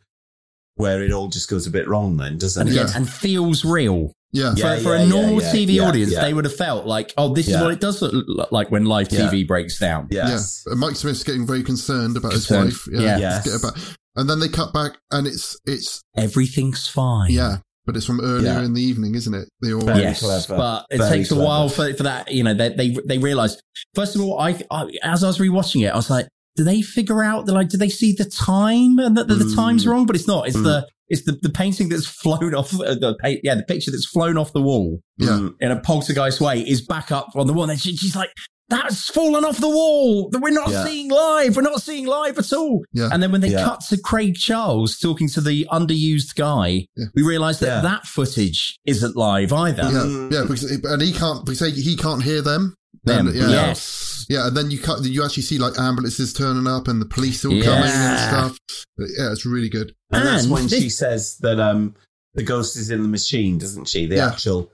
[0.76, 2.16] where it all just goes a bit wrong.
[2.18, 2.80] Then doesn't and, it?
[2.80, 4.12] again, and feels real.
[4.32, 4.52] Yeah.
[4.54, 6.20] For, Yeah, for yeah, a normal yeah, TV yeah, audience, yeah.
[6.20, 9.10] they would have felt like, oh, this is what it does look like when live
[9.10, 9.30] Yeah.
[9.30, 10.08] TV breaks down.
[10.10, 12.68] Yeah, and Mike Smith's getting very concerned about Concerned.
[12.72, 13.00] his wife.
[13.02, 13.42] Yeah, Yeah.
[13.56, 13.78] About-
[14.16, 17.30] And then they cut back, and it's it's Everything's fine.
[17.30, 17.58] yeah,
[17.89, 18.62] but it's from earlier Yeah.
[18.65, 19.48] in the evening, isn't it?
[19.62, 21.47] They all yes, but it Very takes a clever.
[21.48, 22.31] while for, for that.
[22.31, 23.60] You know, they they they realize.
[23.94, 26.82] First of all, I, I as I was rewatching it, I was like, do they
[26.82, 27.47] figure out?
[27.47, 29.90] They're like, do they see the time and that the, the time's Mm.
[29.90, 30.05] wrong?
[30.06, 30.47] But it's not.
[30.47, 30.65] It's Mm.
[30.65, 34.05] the it's the, the painting that's flown off uh, the pa- yeah the picture that's
[34.06, 35.48] flown off the wall Yeah.
[35.60, 37.70] in a poltergeist way is back up on the wall.
[37.70, 38.31] And she, she's like.
[38.70, 40.28] That's fallen off the wall.
[40.31, 40.85] That we're not Yeah.
[40.85, 41.57] seeing live.
[41.57, 42.85] We're not seeing live at all.
[42.93, 43.09] Yeah.
[43.11, 43.65] And then when they Yeah.
[43.65, 49.16] cut to Craig Charles talking to the underused guy, we realise that that footage isn't
[49.16, 49.82] live either.
[49.90, 52.74] Yeah, yeah, because and he can't because he he can't hear them.
[53.05, 54.27] Them, And, yeah, yes.
[54.28, 55.03] yeah, and then you cut.
[55.05, 57.65] You actually see like ambulances turning up and the police all Yeah.
[57.65, 58.59] coming and stuff.
[58.99, 59.95] Yeah, it's really good.
[60.11, 61.95] And that's when this- she says that um,
[62.35, 64.07] the ghost is in the machine, doesn't she?
[64.07, 64.28] The Yeah.
[64.28, 64.70] actual,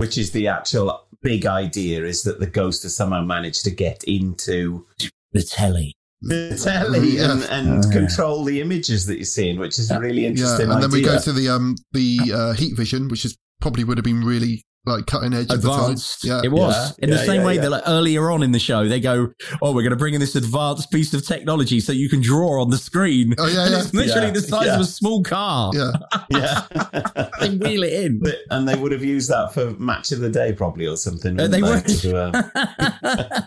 [0.00, 4.02] which is the actual big idea, is that the ghost has somehow managed to get
[4.04, 4.86] into
[5.32, 5.94] the telly.
[6.22, 7.90] the telly and, and Uh.
[7.90, 10.70] control the images that you're seeing, which is a really Yeah, interesting.
[10.70, 13.98] and then we go to the um the uh, heat vision, which is probably would
[13.98, 16.24] have been really like cutting edge advanced.
[16.24, 16.42] at the time.
[16.44, 17.60] Yeah, it was in the Yeah, same yeah, way yeah.
[17.62, 20.20] that like, earlier on in the show they go, "Oh, we're going to bring in
[20.20, 23.72] this advanced piece of technology so you can draw on the screen." Oh, yeah, and
[23.72, 23.78] yeah.
[23.82, 24.74] it's literally Yeah, the size yeah.
[24.76, 25.72] of a small car.
[25.74, 25.92] Yeah,
[26.30, 27.28] yeah.
[27.40, 28.20] they wheel it in.
[28.20, 31.38] But- and they would have used that for match of the day probably or something.
[31.38, 31.86] Uh, wouldn't they would.
[31.86, 33.42] To, uh,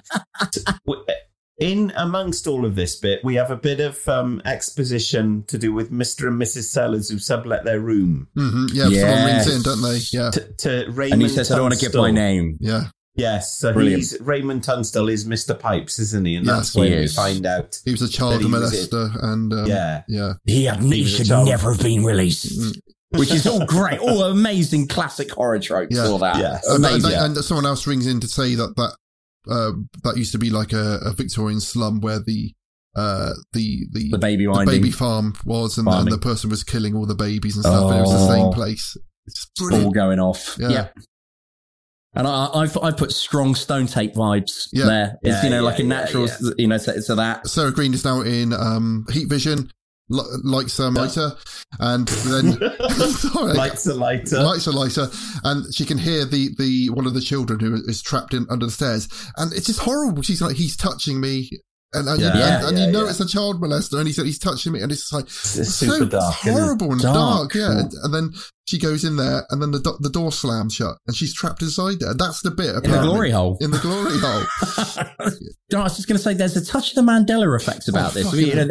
[1.63, 5.73] in amongst all of this bit, we have a bit of um, exposition to do
[5.73, 6.27] with Mr.
[6.27, 6.63] and Mrs.
[6.63, 8.85] Sellers who sublet their room hmm yeah.
[8.89, 9.99] Someone rings in, don't they?
[10.11, 11.13] Yeah, to, to Raymond.
[11.13, 12.85] and he says, "I don't want to give my name." yeah.
[13.15, 13.99] Yes, so Brilliant.
[14.01, 15.57] he's Raymond Tunstall is Mr.
[15.59, 16.35] Pipes, isn't he?
[16.35, 17.79] And Yes, that's when he we find out.
[17.85, 20.01] He was a child he molester, and um, Yeah.
[20.07, 22.81] yeah, He, had, he, was a should never have been released.
[23.11, 25.95] Which is all great, all amazing classic horror tropes.
[25.95, 26.07] Yeah.
[26.07, 26.67] All that, Yes.
[26.67, 27.19] And, and, amazing.
[27.19, 28.95] and someone else rings in to say that that
[29.49, 29.71] uh,
[30.03, 32.53] that used to be like a, a Victorian slum where the
[32.95, 36.95] uh, the the The baby the baby farm was, and, and the person was killing
[36.95, 37.89] all the babies and stuff.
[37.91, 38.51] and it was the same Oh.
[38.51, 38.95] place.
[39.25, 40.57] It's all going off.
[40.59, 40.69] Yeah.
[40.69, 40.87] Yeah.
[42.15, 44.85] And I, I've I put strong stone tape vibes Yeah.
[44.85, 45.17] there.
[45.23, 46.51] It's Yeah, you know yeah, like a natural yeah.
[46.59, 47.47] you know so, to that.
[47.47, 49.71] Sarah Greene is now in um, Heat Vision,
[50.09, 51.31] li- likes a lighter,
[51.79, 52.53] and then
[53.11, 54.41] sorry, Lights a lighter.
[54.43, 55.07] lights a lighter,
[55.43, 58.65] and she can hear the the one of the children who is trapped in under
[58.65, 59.07] the stairs,
[59.37, 60.21] and it's just horrible.
[60.23, 61.49] She's like, he's touching me.
[61.95, 63.09] And, and, Yeah, you, yeah, and, and yeah, you know yeah.
[63.11, 65.85] it's a child molester, and he said he's touching me, and it's like It's so
[65.85, 67.51] super dark, horrible and Dark.
[67.51, 67.69] dark, yeah.
[67.81, 68.29] And, and then
[68.65, 71.61] she goes in there, and then the do- the door slams shut, and she's trapped
[71.61, 72.15] inside there.
[72.15, 73.57] That's the bit In the glory hole.
[73.61, 74.43] In the glory hole.
[75.71, 78.11] No, I was just going to say there's a touch of the Mandela effect about
[78.11, 78.25] Oh, this.
[78.25, 78.67] fucking You know,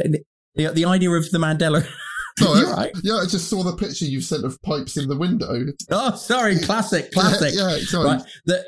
[0.54, 1.86] the, the, the idea of the Mandela.
[2.40, 2.92] No, You're I, right.
[3.02, 5.66] Yeah, I just saw the picture you sent of pipes in the window.
[5.90, 7.52] Oh, sorry, classic, classic.
[7.54, 8.06] Yeah, yeah, sorry.
[8.06, 8.22] Right.
[8.46, 8.64] The,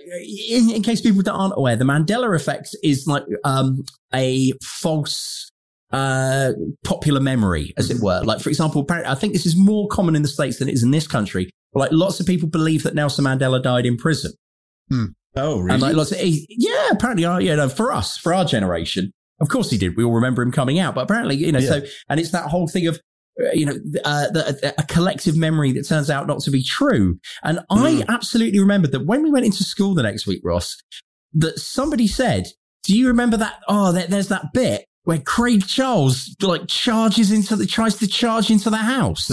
[0.50, 3.82] in, in case people that aren't aware, the Mandela effect is like um,
[4.14, 5.50] a false
[5.92, 6.52] uh,
[6.84, 8.20] popular memory, as it were.
[8.22, 10.74] Like, for example, apparently, I think this is more common in the States than it
[10.74, 11.50] is in this country.
[11.72, 14.32] Like, lots of people believe that Nelson Mandela died in prison.
[15.36, 15.74] Oh, really?
[15.74, 19.48] And like lots of, yeah, apparently, uh, you know, for us, for our generation, of
[19.48, 19.96] course he did.
[19.96, 22.68] We all remember him coming out, but apparently, you know, so, and it's that whole
[22.68, 23.00] thing of,
[23.40, 23.74] uh, you know,
[24.04, 27.18] uh, the, a collective memory that turns out not to be true.
[27.42, 30.76] And I absolutely remembered that when we went into school the next week, Ross,
[31.34, 32.46] that somebody said,
[32.84, 33.60] do you remember that?
[33.66, 38.50] Oh, there, there's that bit where Craig Charles like charges into the, tries to charge
[38.50, 39.28] into the house.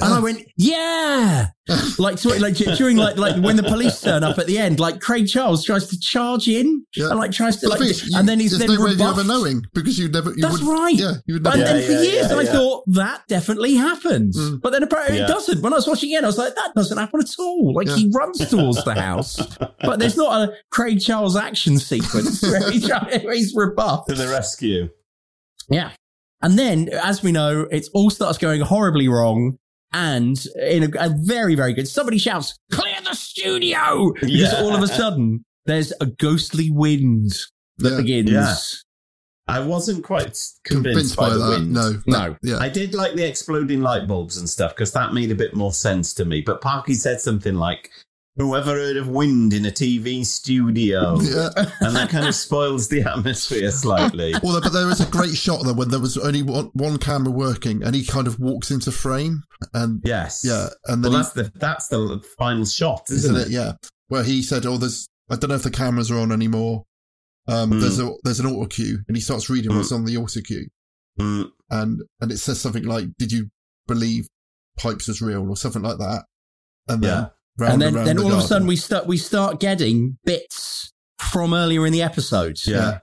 [0.00, 0.22] And I oh.
[0.22, 1.48] went, yeah,
[1.98, 5.00] like so, like during like like when the police turn up at the end, like
[5.00, 7.10] Craig Charles tries to charge in Yeah.
[7.10, 8.84] and like tries to like, the thing is, you- and then he's there's then no
[8.84, 10.30] way of ever knowing because you never.
[10.30, 10.94] You That's would, right.
[10.94, 11.56] Yeah, you would never.
[11.56, 11.78] And never.
[11.80, 12.52] then for years, I yeah.
[12.52, 14.38] thought that definitely happens.
[14.38, 14.60] Mm.
[14.60, 15.24] But then apparently Yeah.
[15.24, 15.62] it doesn't.
[15.62, 17.74] When I was watching it, I was like, that doesn't happen at all.
[17.74, 17.96] Like Yeah.
[17.96, 19.36] he runs towards the house,
[19.82, 24.08] but there's not a Craig Charles action sequence where he try- where he's rebuffed.
[24.10, 24.90] To the rescue.
[25.68, 25.90] Yeah.
[26.40, 29.58] And then, as we know, it all starts going horribly wrong.
[29.92, 34.12] And in a, a very, very good, somebody shouts, clear the studio!
[34.14, 34.60] Because Yeah.
[34.62, 37.32] all of a sudden, there's a ghostly wind
[37.78, 37.96] that Yeah.
[37.98, 38.30] begins.
[38.30, 38.56] Yeah.
[39.50, 41.72] I wasn't quite convinced, Convinced by, by the that, wind.
[41.72, 42.02] no.
[42.06, 42.36] No.
[42.42, 42.58] Yeah.
[42.58, 45.72] I did like the exploding light bulbs and stuff because that made a bit more
[45.72, 46.42] sense to me.
[46.42, 47.90] But Parky said something like,
[48.38, 51.18] Whoever heard of wind in a TV studio?
[51.22, 51.50] Yeah.
[51.80, 54.34] And that kind of spoils the atmosphere slightly.
[54.42, 57.30] Although, but there was a great shot though when there was only one, one camera
[57.32, 59.42] working, and he kind of walks into frame,
[59.74, 60.42] and Yes.
[60.44, 63.52] yeah, and Well, then that's the that's the final shot, isn't, isn't it?
[63.52, 63.72] Yeah,
[64.08, 66.84] where he said, "Oh, there's I don't know if the cameras are on anymore.
[67.48, 67.80] Um, Mm.
[67.80, 70.68] There's a there's an auto cue, and he starts reading what's on the auto cue,
[71.20, 71.50] Mm.
[71.70, 73.50] and and it says something like, "Did you
[73.88, 74.28] believe
[74.78, 76.24] pipes was real?" or something like that,
[76.88, 77.22] and then.
[77.24, 77.28] Yeah.
[77.58, 80.18] Round and then, around then the all of a sudden we start we start getting
[80.24, 82.66] bits from earlier in the episodes.
[82.66, 83.00] Yeah.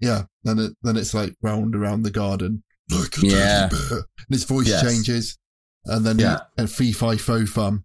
[0.00, 0.24] Yeah.
[0.44, 2.62] Then it then it's like round around the garden.
[2.90, 3.68] Like a Yeah.
[3.68, 3.98] bear.
[3.98, 4.82] And his voice Yes.
[4.82, 5.38] changes.
[5.84, 6.38] And then Yeah.
[6.56, 7.84] he, and fee fi fo fum.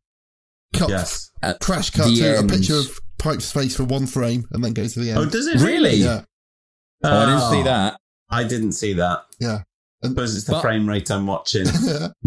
[0.73, 1.31] Cut Yes.
[1.41, 4.73] At crash cut the to a picture of Pipe's face for one frame and then
[4.73, 5.19] goes to the end.
[5.19, 5.95] Oh, does it Really?
[5.95, 6.23] Yeah.
[7.03, 7.63] Oh, I didn't see oh.
[7.63, 7.99] that.
[8.29, 9.25] I didn't see that.
[9.39, 9.63] Yeah.
[10.07, 11.65] And Because it's the But- frame rate I'm watching.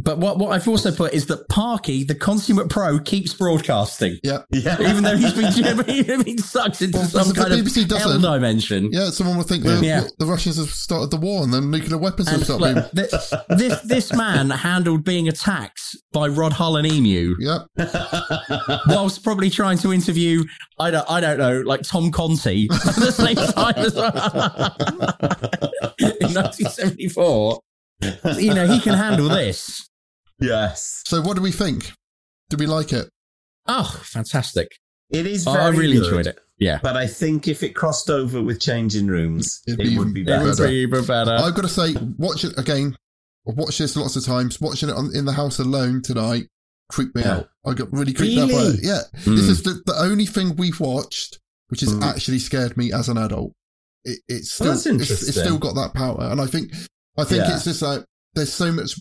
[0.03, 4.19] But what, what I've also put is that Parky, the consummate pro, keeps broadcasting.
[4.23, 4.39] yeah.
[4.51, 4.81] yeah.
[4.81, 5.53] Even though he's been,
[5.87, 8.89] he's been sucked into Well, some if the kind of BBC hell doesn't- dimension.
[8.93, 10.05] Yeah, someone would think the, Yeah.
[10.19, 12.75] the Russians have started the war and then nuclear weapons have And started being.
[12.77, 15.83] look, this, this this man handled being attacked
[16.13, 17.59] by Rod Hull and Emu Yeah.
[18.87, 20.45] whilst probably trying to interview
[20.79, 24.75] I don't I don't know like Tom Conti at the same time as well.
[25.99, 27.61] in 1974.
[28.39, 29.89] You know he can handle this.
[30.41, 31.03] yes.
[31.07, 31.93] So what do we think?
[32.49, 33.09] Do we like it?
[33.67, 34.69] Oh, fantastic!
[35.11, 36.39] It is Oh, I really good, enjoyed it.
[36.59, 40.13] Yeah, But I think if it crossed over with changing rooms, It'd it be would
[40.13, 41.31] be even it would be even better.
[41.33, 42.97] I've got to say, watch it again.
[43.49, 44.61] I've watched this lots of times.
[44.61, 46.49] Watching it on, in the house alone tonight
[46.91, 47.37] creeped me Yeah.
[47.37, 47.49] out.
[47.65, 48.75] I got really creeped out by Really?
[48.75, 48.81] it.
[48.85, 49.01] Yeah.
[49.23, 49.37] Mm.
[49.37, 52.03] This is the, the only thing we've watched which has Mm.
[52.03, 53.53] actually scared me as an adult.
[54.05, 56.73] It, it's still Well, that's it's, it's still got that power, and I think
[57.19, 57.55] I think Yeah.
[57.55, 58.05] it's just like
[58.35, 58.95] there's so much,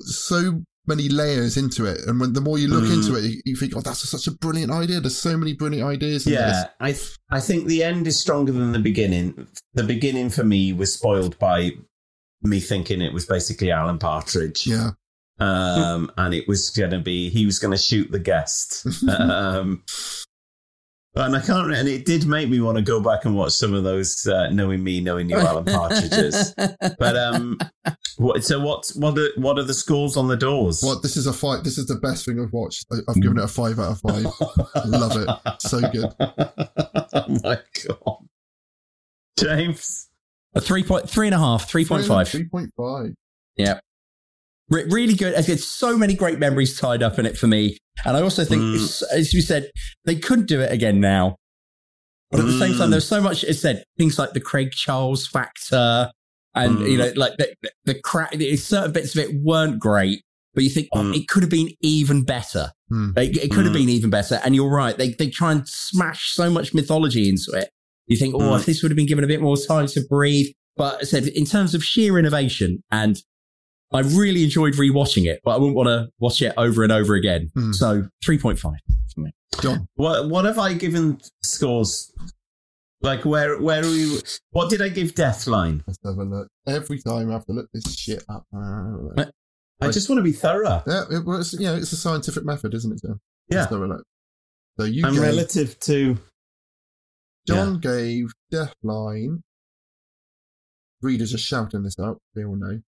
[0.00, 2.94] so many layers into it, and when the more you look Mm.
[2.94, 5.00] into it, you, you think, oh, that's such a brilliant idea.
[5.00, 6.26] There's so many brilliant ideas.
[6.26, 9.46] Yeah, I th- I think the end is stronger than the beginning.
[9.74, 11.72] The beginning for me was spoiled by
[12.42, 14.66] me thinking it was basically Alan Partridge.
[14.66, 14.90] yeah.
[15.40, 18.84] Um, and it was going to be he was going to shoot the guest.
[19.08, 19.84] um,
[21.18, 21.72] and I can't.
[21.72, 24.48] And it did make me want to go back and watch some of those uh,
[24.50, 26.54] knowing me, knowing you, Alan Partridges.
[26.98, 27.58] but um,
[28.16, 28.90] what, so what?
[28.94, 30.82] What are, what are the scores on the doors?
[30.82, 31.64] What this is a five.
[31.64, 32.86] This is the best thing I've watched.
[32.92, 34.24] I, I've given it a five out of five.
[34.86, 35.60] Love it.
[35.60, 36.14] So good.
[36.20, 38.26] oh my god,
[39.38, 40.08] James.
[40.54, 42.28] A three point three and a half, three point five.
[42.28, 43.14] Three point five.
[43.56, 43.80] Yeah.
[44.70, 45.34] Re- really good.
[45.44, 47.78] There's so many great memories tied up in it for me.
[48.04, 49.02] And I also think, Mm.
[49.12, 49.70] as you said,
[50.04, 51.36] they couldn't do it again now.
[52.30, 52.90] But at the same time, Mm.
[52.90, 56.10] there's so much, it said, things like the Craig Charles factor
[56.54, 56.90] and, Mm.
[56.90, 57.54] you know, like the,
[57.86, 60.20] the crack, certain bits of it weren't great,
[60.54, 61.16] but you think, oh, Mm.
[61.16, 62.72] it could have been even better.
[62.90, 63.10] Hmm.
[63.16, 63.78] It, it could have Mm.
[63.78, 64.40] been even better.
[64.44, 64.96] And you're right.
[64.96, 67.70] They, they try and smash so much mythology into it.
[68.06, 68.60] You think, oh, Mm.
[68.60, 70.48] if this would have been given a bit more time to breathe.
[70.76, 73.20] But I said, in terms of sheer innovation, and
[73.92, 77.14] I really enjoyed rewatching it, but I wouldn't want to watch it over and over
[77.14, 77.50] again.
[77.56, 77.74] Mm.
[77.74, 79.32] So 3.5 for me.
[79.62, 79.88] John.
[79.94, 82.12] What what have I given scores?
[83.00, 84.20] Like where where are we?
[84.50, 85.82] What did I give Deathline?
[85.86, 86.48] Let's have a look.
[86.66, 88.44] Every time I have to look this shit up.
[88.54, 89.24] Uh,
[89.80, 90.82] I just want to be thorough.
[90.86, 93.20] Yeah, it, well, it's, you know, it's a scientific method, isn't it, John?
[93.48, 93.60] Yeah.
[93.60, 94.04] Let's have a look.
[94.78, 96.18] So you And gave, relative to
[97.46, 99.42] John gave Deathline.
[101.00, 102.18] Readers are shouting this out.
[102.34, 102.80] They all know.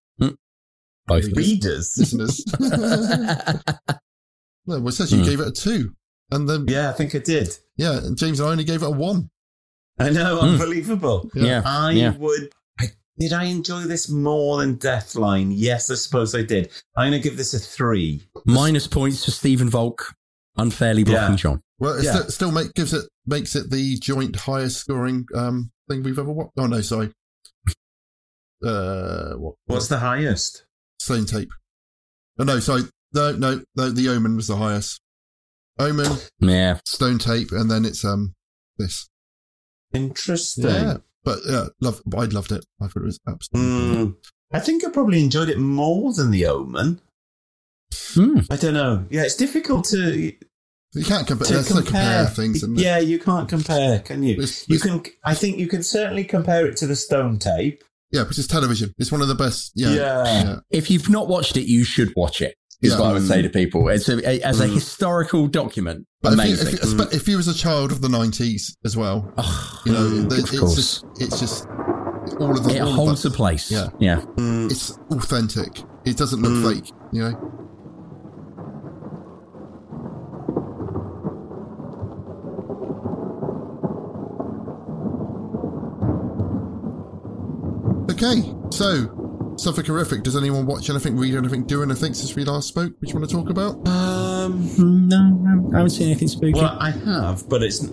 [1.11, 1.37] Both.
[1.37, 1.95] readers.
[1.99, 2.45] Listeners.
[2.61, 3.37] no,
[4.67, 5.25] well, it says you Hmm.
[5.25, 5.95] gave it a two.
[6.31, 7.57] And then, Yeah, I think I did.
[7.77, 9.31] yeah, James and I only gave it a one.
[9.99, 10.53] I know, Mm.
[10.53, 11.29] unbelievable.
[11.35, 11.63] Yeah.
[11.65, 12.17] I yeah.
[12.17, 12.53] would.
[12.79, 12.87] I,
[13.19, 15.53] did I enjoy this more than Deathline?
[15.55, 16.71] Yes, I suppose I did.
[16.97, 18.23] I'm going to give this a three.
[18.47, 20.15] Minus points for Stephen Volk,
[20.57, 21.37] unfairly blocking Yeah.
[21.37, 21.63] John.
[21.79, 22.13] Well, it Yeah.
[22.15, 26.33] still, still make, gives it makes it the joint highest scoring um, thing we've ever
[26.33, 26.53] watched.
[26.57, 27.13] Oh no, sorry.
[28.65, 29.57] Uh, what?
[29.67, 30.65] What's the highest?
[31.01, 31.51] Same tape?
[32.39, 32.83] Oh no, sorry.
[33.13, 33.91] No, no, no.
[33.91, 35.01] The Omen was the highest.
[35.79, 36.79] Omen, Yeah.
[36.87, 38.35] Stone Tape, and then it's um
[38.79, 39.09] this.
[39.93, 40.65] Interesting.
[40.67, 42.01] Yeah, but yeah, love.
[42.17, 42.65] I loved it.
[42.81, 43.71] I thought it was absolutely.
[44.05, 44.17] Mm.
[44.53, 47.01] I think I probably enjoyed it more than The Omen.
[48.15, 48.41] Hmm.
[48.51, 49.07] I don't know.
[49.11, 50.33] Yeah, it's difficult to.
[50.93, 51.47] You can't compare.
[51.47, 52.65] to Let's compare things.
[52.75, 54.35] Yeah, you can't compare, can you?
[54.35, 55.03] It's- you can.
[55.25, 57.83] I think you can certainly compare it to the Stone Tape.
[58.13, 58.93] Yeah, because it's television.
[58.99, 59.73] It's one of the best.
[59.75, 60.57] Yeah, Yeah.
[60.71, 62.55] If you've not watched it, you should watch it.
[62.83, 63.01] Is Yeah.
[63.01, 63.89] what I would say to people.
[63.91, 64.73] It's a, a- as a Mm.
[64.75, 66.07] historical document.
[66.23, 66.67] But if you, amazing.
[66.67, 69.31] if, you, espe- if you was a child of the nineties as well,
[69.85, 70.75] you know, mm, the- of it's course.
[70.77, 71.67] just it's just
[72.41, 73.71] all of the it all holds that- a place.
[73.71, 74.23] Yeah, Yeah.
[74.39, 75.83] it's authentic.
[76.07, 76.75] It doesn't look Mm.
[76.83, 76.93] fake.
[77.13, 77.69] You know.
[88.23, 90.23] Okay, so something horrific.
[90.23, 92.93] Does anyone watch anything, read anything, do anything since we last spoke?
[93.01, 93.77] Which you want to talk about?
[93.89, 96.53] Um, no, I haven't seen anything spooky.
[96.53, 97.89] Well, I have, but it's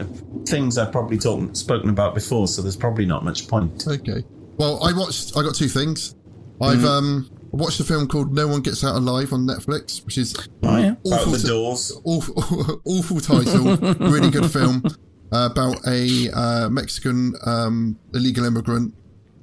[0.46, 3.86] things I've probably talked spoken about before, so there's probably not much point.
[3.88, 4.24] Okay.
[4.58, 5.38] Well, I watched.
[5.38, 6.16] I got two things.
[6.62, 6.86] I've Mhm.
[6.86, 10.76] um watched a film called No One Gets Out Alive on Netflix, which is Oh,
[10.78, 10.90] yeah.
[11.14, 11.94] Out the doors.
[12.04, 13.78] awful, awful title,
[14.10, 14.84] really good film
[15.32, 18.94] uh, about a uh, Mexican um, illegal immigrant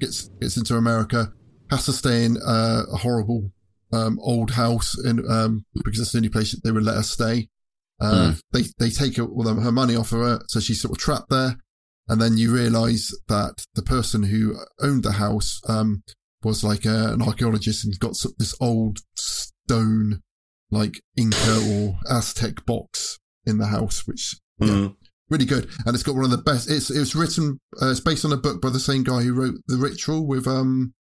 [0.05, 1.33] gets gets into America,
[1.71, 3.51] has to stay in uh, a horrible
[3.93, 7.49] um, old house in um, because it's the only place they would let her stay.
[8.01, 10.99] Uh, They they take her, well, her money off of her, so she's sort of
[10.99, 11.57] trapped there.
[12.09, 16.03] And then you realise that the person who owned the house um,
[16.43, 20.21] was like a, an archaeologist and got this old stone,
[20.71, 24.97] like Inca or Aztec box in the house, which yeah, Mm.
[25.31, 25.69] Really good.
[25.87, 26.71] And it's got one of the best.
[26.71, 27.61] It's it was written.
[27.81, 30.47] Uh, it's based on a book by the same guy who wrote The Ritual with
[30.47, 30.95] um,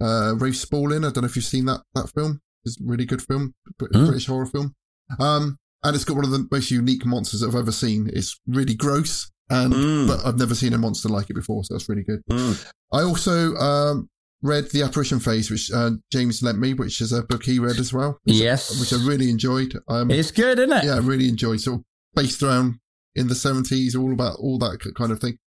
[0.00, 0.64] uh, Rafe.
[0.72, 2.40] I don't know if you've seen that that film.
[2.64, 3.92] It's a really good film, Brit-.
[3.92, 4.74] British horror film.
[5.18, 8.08] Um, and it's got one of the most unique monsters I've ever seen.
[8.12, 10.06] It's really gross, and Mm.
[10.06, 12.22] but I've never seen a monster like it before, so that's really good.
[12.30, 12.64] Mm.
[12.92, 14.08] I also um,
[14.42, 17.78] read The Apparition Phase, which uh, James lent me, which is a book he read
[17.80, 18.20] as well.
[18.24, 18.78] Yes.
[18.78, 19.76] which I really enjoyed.
[19.88, 20.84] Um, It's good, isn't it?
[20.84, 21.60] yeah, I really enjoyed.
[21.60, 21.84] Sort of
[22.14, 22.78] based around
[23.14, 25.38] in the seventies, all about all that kind of thing.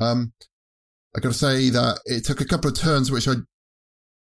[0.00, 0.32] Um,
[1.16, 3.34] I got to say that it took a couple of turns which I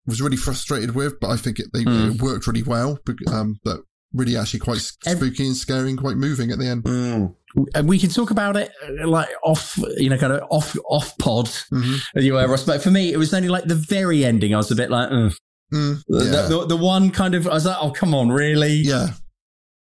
[0.06, 2.16] was really frustrated with, but I think it, they, Mm.
[2.16, 3.00] it worked really well.
[3.28, 3.82] Um, but
[4.14, 6.84] really, actually, quite spooky and scary and quite moving at the end.
[6.84, 7.36] Mm.
[7.76, 11.18] and we can talk about it uh, like off, you know, kind of off off
[11.20, 11.96] pod, Mm-hmm.
[12.18, 12.66] as you were, Ross.
[12.66, 14.54] But for me, it was only like the very ending.
[14.54, 15.10] I was a bit like.
[15.10, 17.48] Mm, the, the, the one kind of.
[17.48, 18.74] I was like, oh come on, really?
[18.74, 19.08] Yeah.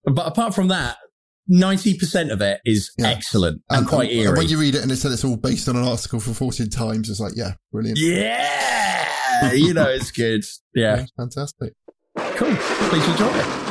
[0.04, 0.96] But apart from that,
[1.50, 4.38] ninety percent of it is excellent and, quite and eerie.
[4.38, 6.74] when you read it and it said it's all based on an article from Fortean
[6.74, 7.98] Times, it's like, yeah, brilliant.
[7.98, 10.42] yeah, you know, it's good.
[10.74, 11.74] Yeah, fantastic.
[12.16, 12.56] Cool.
[12.56, 13.70] Please enjoy it.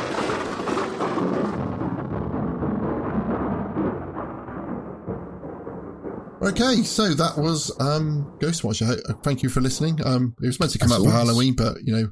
[6.42, 8.82] Okay, so that was um, Ghostwatch.
[9.22, 10.00] Thank you for listening.
[10.04, 11.10] Um, it was meant to come As out for.
[11.10, 12.08] Halloween, but you know,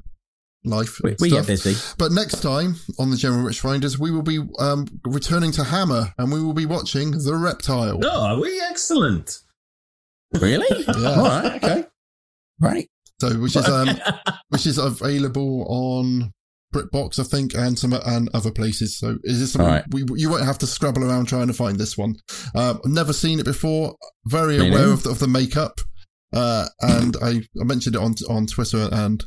[0.63, 0.99] life.
[1.03, 1.75] We- and we get busy.
[1.97, 6.31] But next time on the General Witchfinders, we will be um, returning to Hammer, and
[6.31, 7.99] we will be watching The Reptile.
[8.03, 9.39] Oh, are we excellent?
[10.39, 10.67] Really?
[10.87, 11.11] Yeah.
[11.11, 11.63] All right.
[11.63, 11.85] Okay.
[12.59, 12.89] Right.
[13.21, 13.89] So, which is um,
[14.49, 16.31] which is available on
[16.73, 18.97] BritBox, I think, and some and other places.
[18.99, 19.83] So, is this something Right.
[19.91, 22.15] we, you won't have to scrabble around trying to find this one?
[22.55, 23.95] Um, I've never seen it before.
[24.25, 25.79] Very Me aware of the, of the makeup,
[26.33, 29.23] uh, and I, I mentioned it on on Twitter, and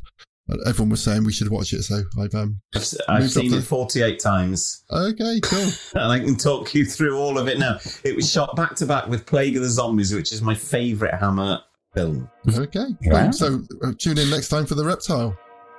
[0.67, 1.83] everyone was saying we should watch it.
[1.83, 4.85] So, I've um, I've, I've seen the- it 48 times.
[4.91, 5.69] Okay, cool.
[5.95, 7.79] and I can talk you through all of it now.
[8.05, 11.15] It was shot back to back with Plague of the Zombies, which is my favourite
[11.15, 11.61] Hammer
[11.95, 12.31] film.
[12.57, 12.87] Okay.
[13.07, 13.31] Wow.
[13.31, 15.37] So, uh, tune in next time for The Reptile.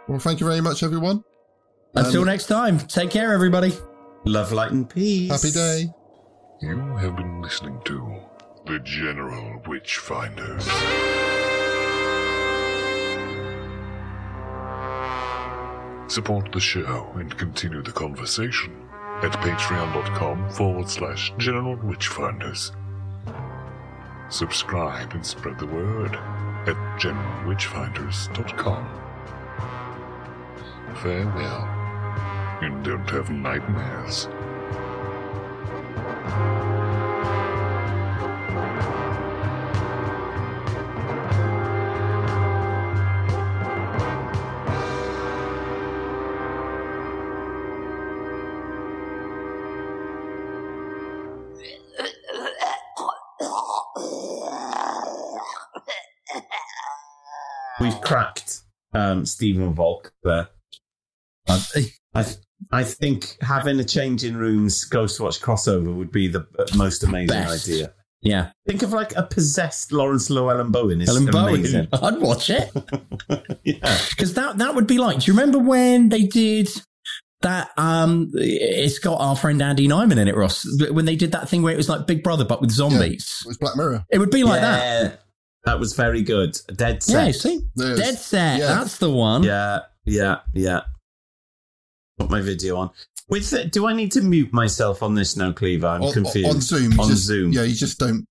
[0.08, 1.24] Well, thank you very much, everyone.
[1.96, 3.74] Until Um, next time, take care, everybody.
[4.26, 5.30] Love, light, and peace.
[5.32, 5.94] Happy day.
[6.62, 8.20] You have been listening to
[8.66, 11.32] The General Witchfinders.
[16.14, 18.88] Support the show and continue the conversation
[19.24, 22.70] at patreon.com forward slash General Witchfinders.
[24.30, 26.14] Subscribe and spread the word
[26.68, 28.86] at generalwitchfinders.com.
[31.02, 31.68] Farewell,
[32.62, 34.28] and don't have nightmares.
[58.94, 60.50] Um, Stephen Volk there.
[62.16, 62.26] I,
[62.72, 66.46] I think having a change in rooms Ghost Watch crossover would be the
[66.76, 67.68] most amazing Best.
[67.68, 67.94] idea.
[68.22, 68.52] Yeah.
[68.68, 71.02] Think of like a possessed Laurence Llewelyn-Bowen.
[71.02, 71.88] Is Ellen amazing.
[71.92, 72.04] Bowen.
[72.16, 72.72] I'd watch it.
[73.66, 73.98] yeah.
[74.12, 76.70] Because that, that would be like, do you remember when they did
[77.42, 77.72] that?
[77.76, 80.66] Um, It's got our friend Andy Nyman in it, Ross.
[80.92, 83.42] When they did that thing where it was like Big Brother, but with zombies.
[83.44, 84.06] It was Black Mirror.
[84.10, 84.62] It would be like.
[84.62, 85.23] Yeah, That
[85.66, 86.58] was very good.
[86.76, 87.26] Dead set.
[87.28, 87.62] Yeah, see?
[87.76, 88.60] There's- Dead set.
[88.60, 88.68] yeah.
[88.76, 89.44] That's the one.
[89.44, 90.82] Yeah, yeah, yeah.
[92.18, 92.90] Put my video on.
[93.30, 95.88] With the, do I need to mute myself on this now, Cleaver?
[95.88, 96.50] I'm on, confused.
[96.50, 97.00] on Zoom.
[97.00, 97.52] On just- Zoom.
[97.54, 98.28] Yeah, you just don't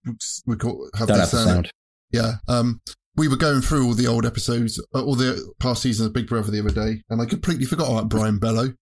[0.46, 1.48] record, have Don't the have the sound.
[1.48, 1.70] sound.
[2.12, 2.32] Yeah.
[2.48, 2.80] Um,
[3.16, 6.26] we were going through all the old episodes, uh, all the past seasons of Big
[6.28, 8.74] Brother the other day, and I completely forgot about Brian Belo.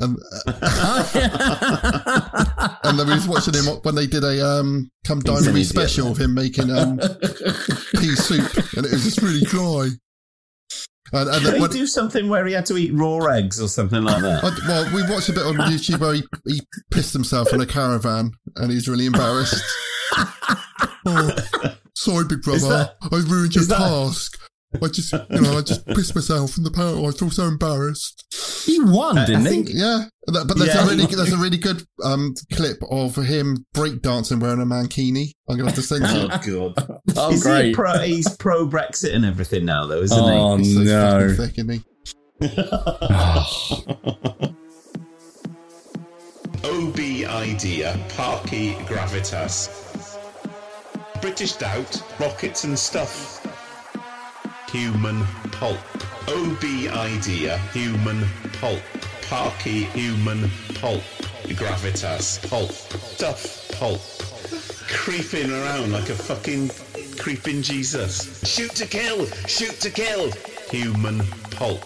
[0.00, 2.43] And, uh,
[2.84, 5.64] and then we was watching him when they did a um, "Come Dine with Me"
[5.64, 6.98] special of him making um,
[7.96, 9.88] pea soup, and it was just really dry.
[11.12, 13.68] And, and Did then he do something where he had to eat raw eggs or
[13.68, 14.42] something like that?
[14.42, 16.60] I, well, we watched a bit on YouTube where he, he
[16.90, 19.62] pissed himself in a caravan and he's really embarrassed.
[21.06, 21.30] oh,
[21.94, 22.68] sorry, big brother.
[22.68, 24.40] that- I ruined your that- task.
[24.82, 27.08] I just, you know, I just pissed myself in the power.
[27.08, 28.24] I feel so embarrassed.
[28.66, 29.78] He won, I didn't think- he?
[29.78, 30.84] Yeah, but there's Yeah.
[30.84, 35.30] a really, there's a really good um, clip of him breakdancing wearing a mankini.
[35.48, 36.28] I'm gonna have to send you.
[36.30, 36.38] Oh
[36.74, 37.00] god!
[37.16, 40.24] Oh, Is he pro, he's pro Brexit and everything now, though, isn't he?
[40.30, 41.34] Oh, He's so no.
[41.34, 41.80] fucking thick, isn't he?
[46.64, 46.98] OB
[47.28, 49.68] idea, Parky Gravitas.
[51.20, 53.33] British Doubt, Rockets and Stuff.
[54.74, 55.78] Human Pulp.
[56.26, 58.82] OB idea, Human Pulp.
[59.22, 61.04] Parky Human Pulp.
[61.44, 62.72] Gravitas, Pulp.
[62.72, 64.00] Stuff, Pulp.
[64.88, 66.72] Creeping around like a fucking
[67.20, 68.44] creeping Jesus.
[68.44, 69.26] Shoot to kill!
[69.46, 70.32] Shoot to kill!
[70.72, 71.22] Human
[71.52, 71.84] Pulp.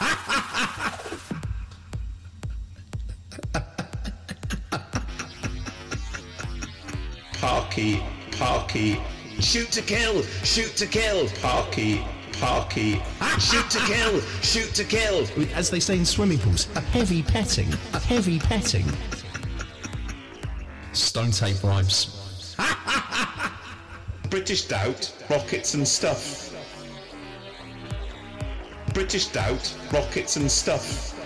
[7.34, 8.98] Parky, Parky.
[9.40, 10.22] Shoot to kill!
[10.44, 11.28] Shoot to kill!
[11.40, 13.00] Parky, Parky.
[13.38, 14.20] Shoot to kill!
[14.42, 15.26] Shoot to kill!
[15.54, 18.84] As they say in swimming pools, a heavy petting, a heavy petting.
[20.92, 22.54] Stone tape take bribes.
[24.28, 26.54] British Doubt, Rockets and Stuff.
[28.92, 31.16] British Doubt, Rockets and Stuff.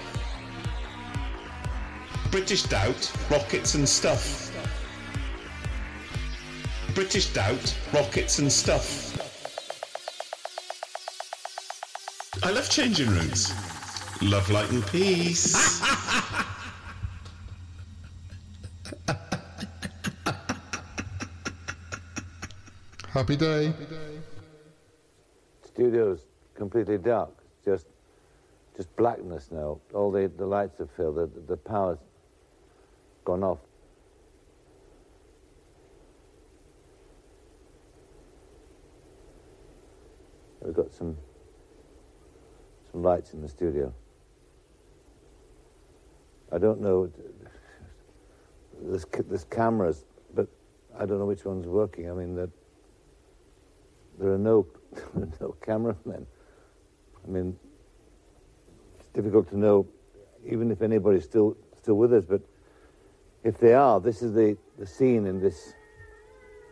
[2.31, 4.44] British Doubt, Rockets and Stuff.
[6.95, 9.11] British Doubt, Rockets and Stuff.
[12.45, 13.53] I love changing rooms.
[14.23, 15.81] Love, light and peace.
[23.09, 23.73] Happy day.
[25.65, 26.21] Studio's
[26.55, 27.31] completely dark.
[27.65, 27.87] Just
[28.77, 29.81] just blackness now.
[29.93, 31.17] All the, the lights have failed.
[31.17, 31.99] The, the power's
[33.25, 33.59] gone off.
[40.65, 41.17] We've got some
[42.91, 43.93] some lights in the studio.
[46.51, 47.11] I don't know.
[48.81, 50.05] There's, there's cameras,
[50.35, 50.47] but
[50.97, 52.09] I don't know which one's working.
[52.09, 52.51] I mean, the,
[54.19, 54.67] there are no
[55.41, 56.27] no cameramen.
[57.27, 57.57] I mean,
[59.01, 59.87] it's difficult to know,
[60.47, 62.25] even if anybody's still still with us.
[62.25, 62.43] But
[63.43, 65.75] if they are, this is the, the scene in this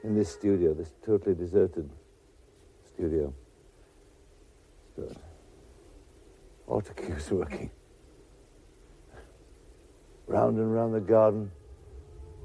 [0.05, 1.91] in this studio, this totally deserted
[2.95, 3.35] studio.
[4.97, 5.17] Good.
[6.69, 7.71] Autocue's working.
[10.27, 11.51] Round and round the garden,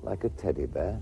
[0.03, 1.01] like a teddy bear.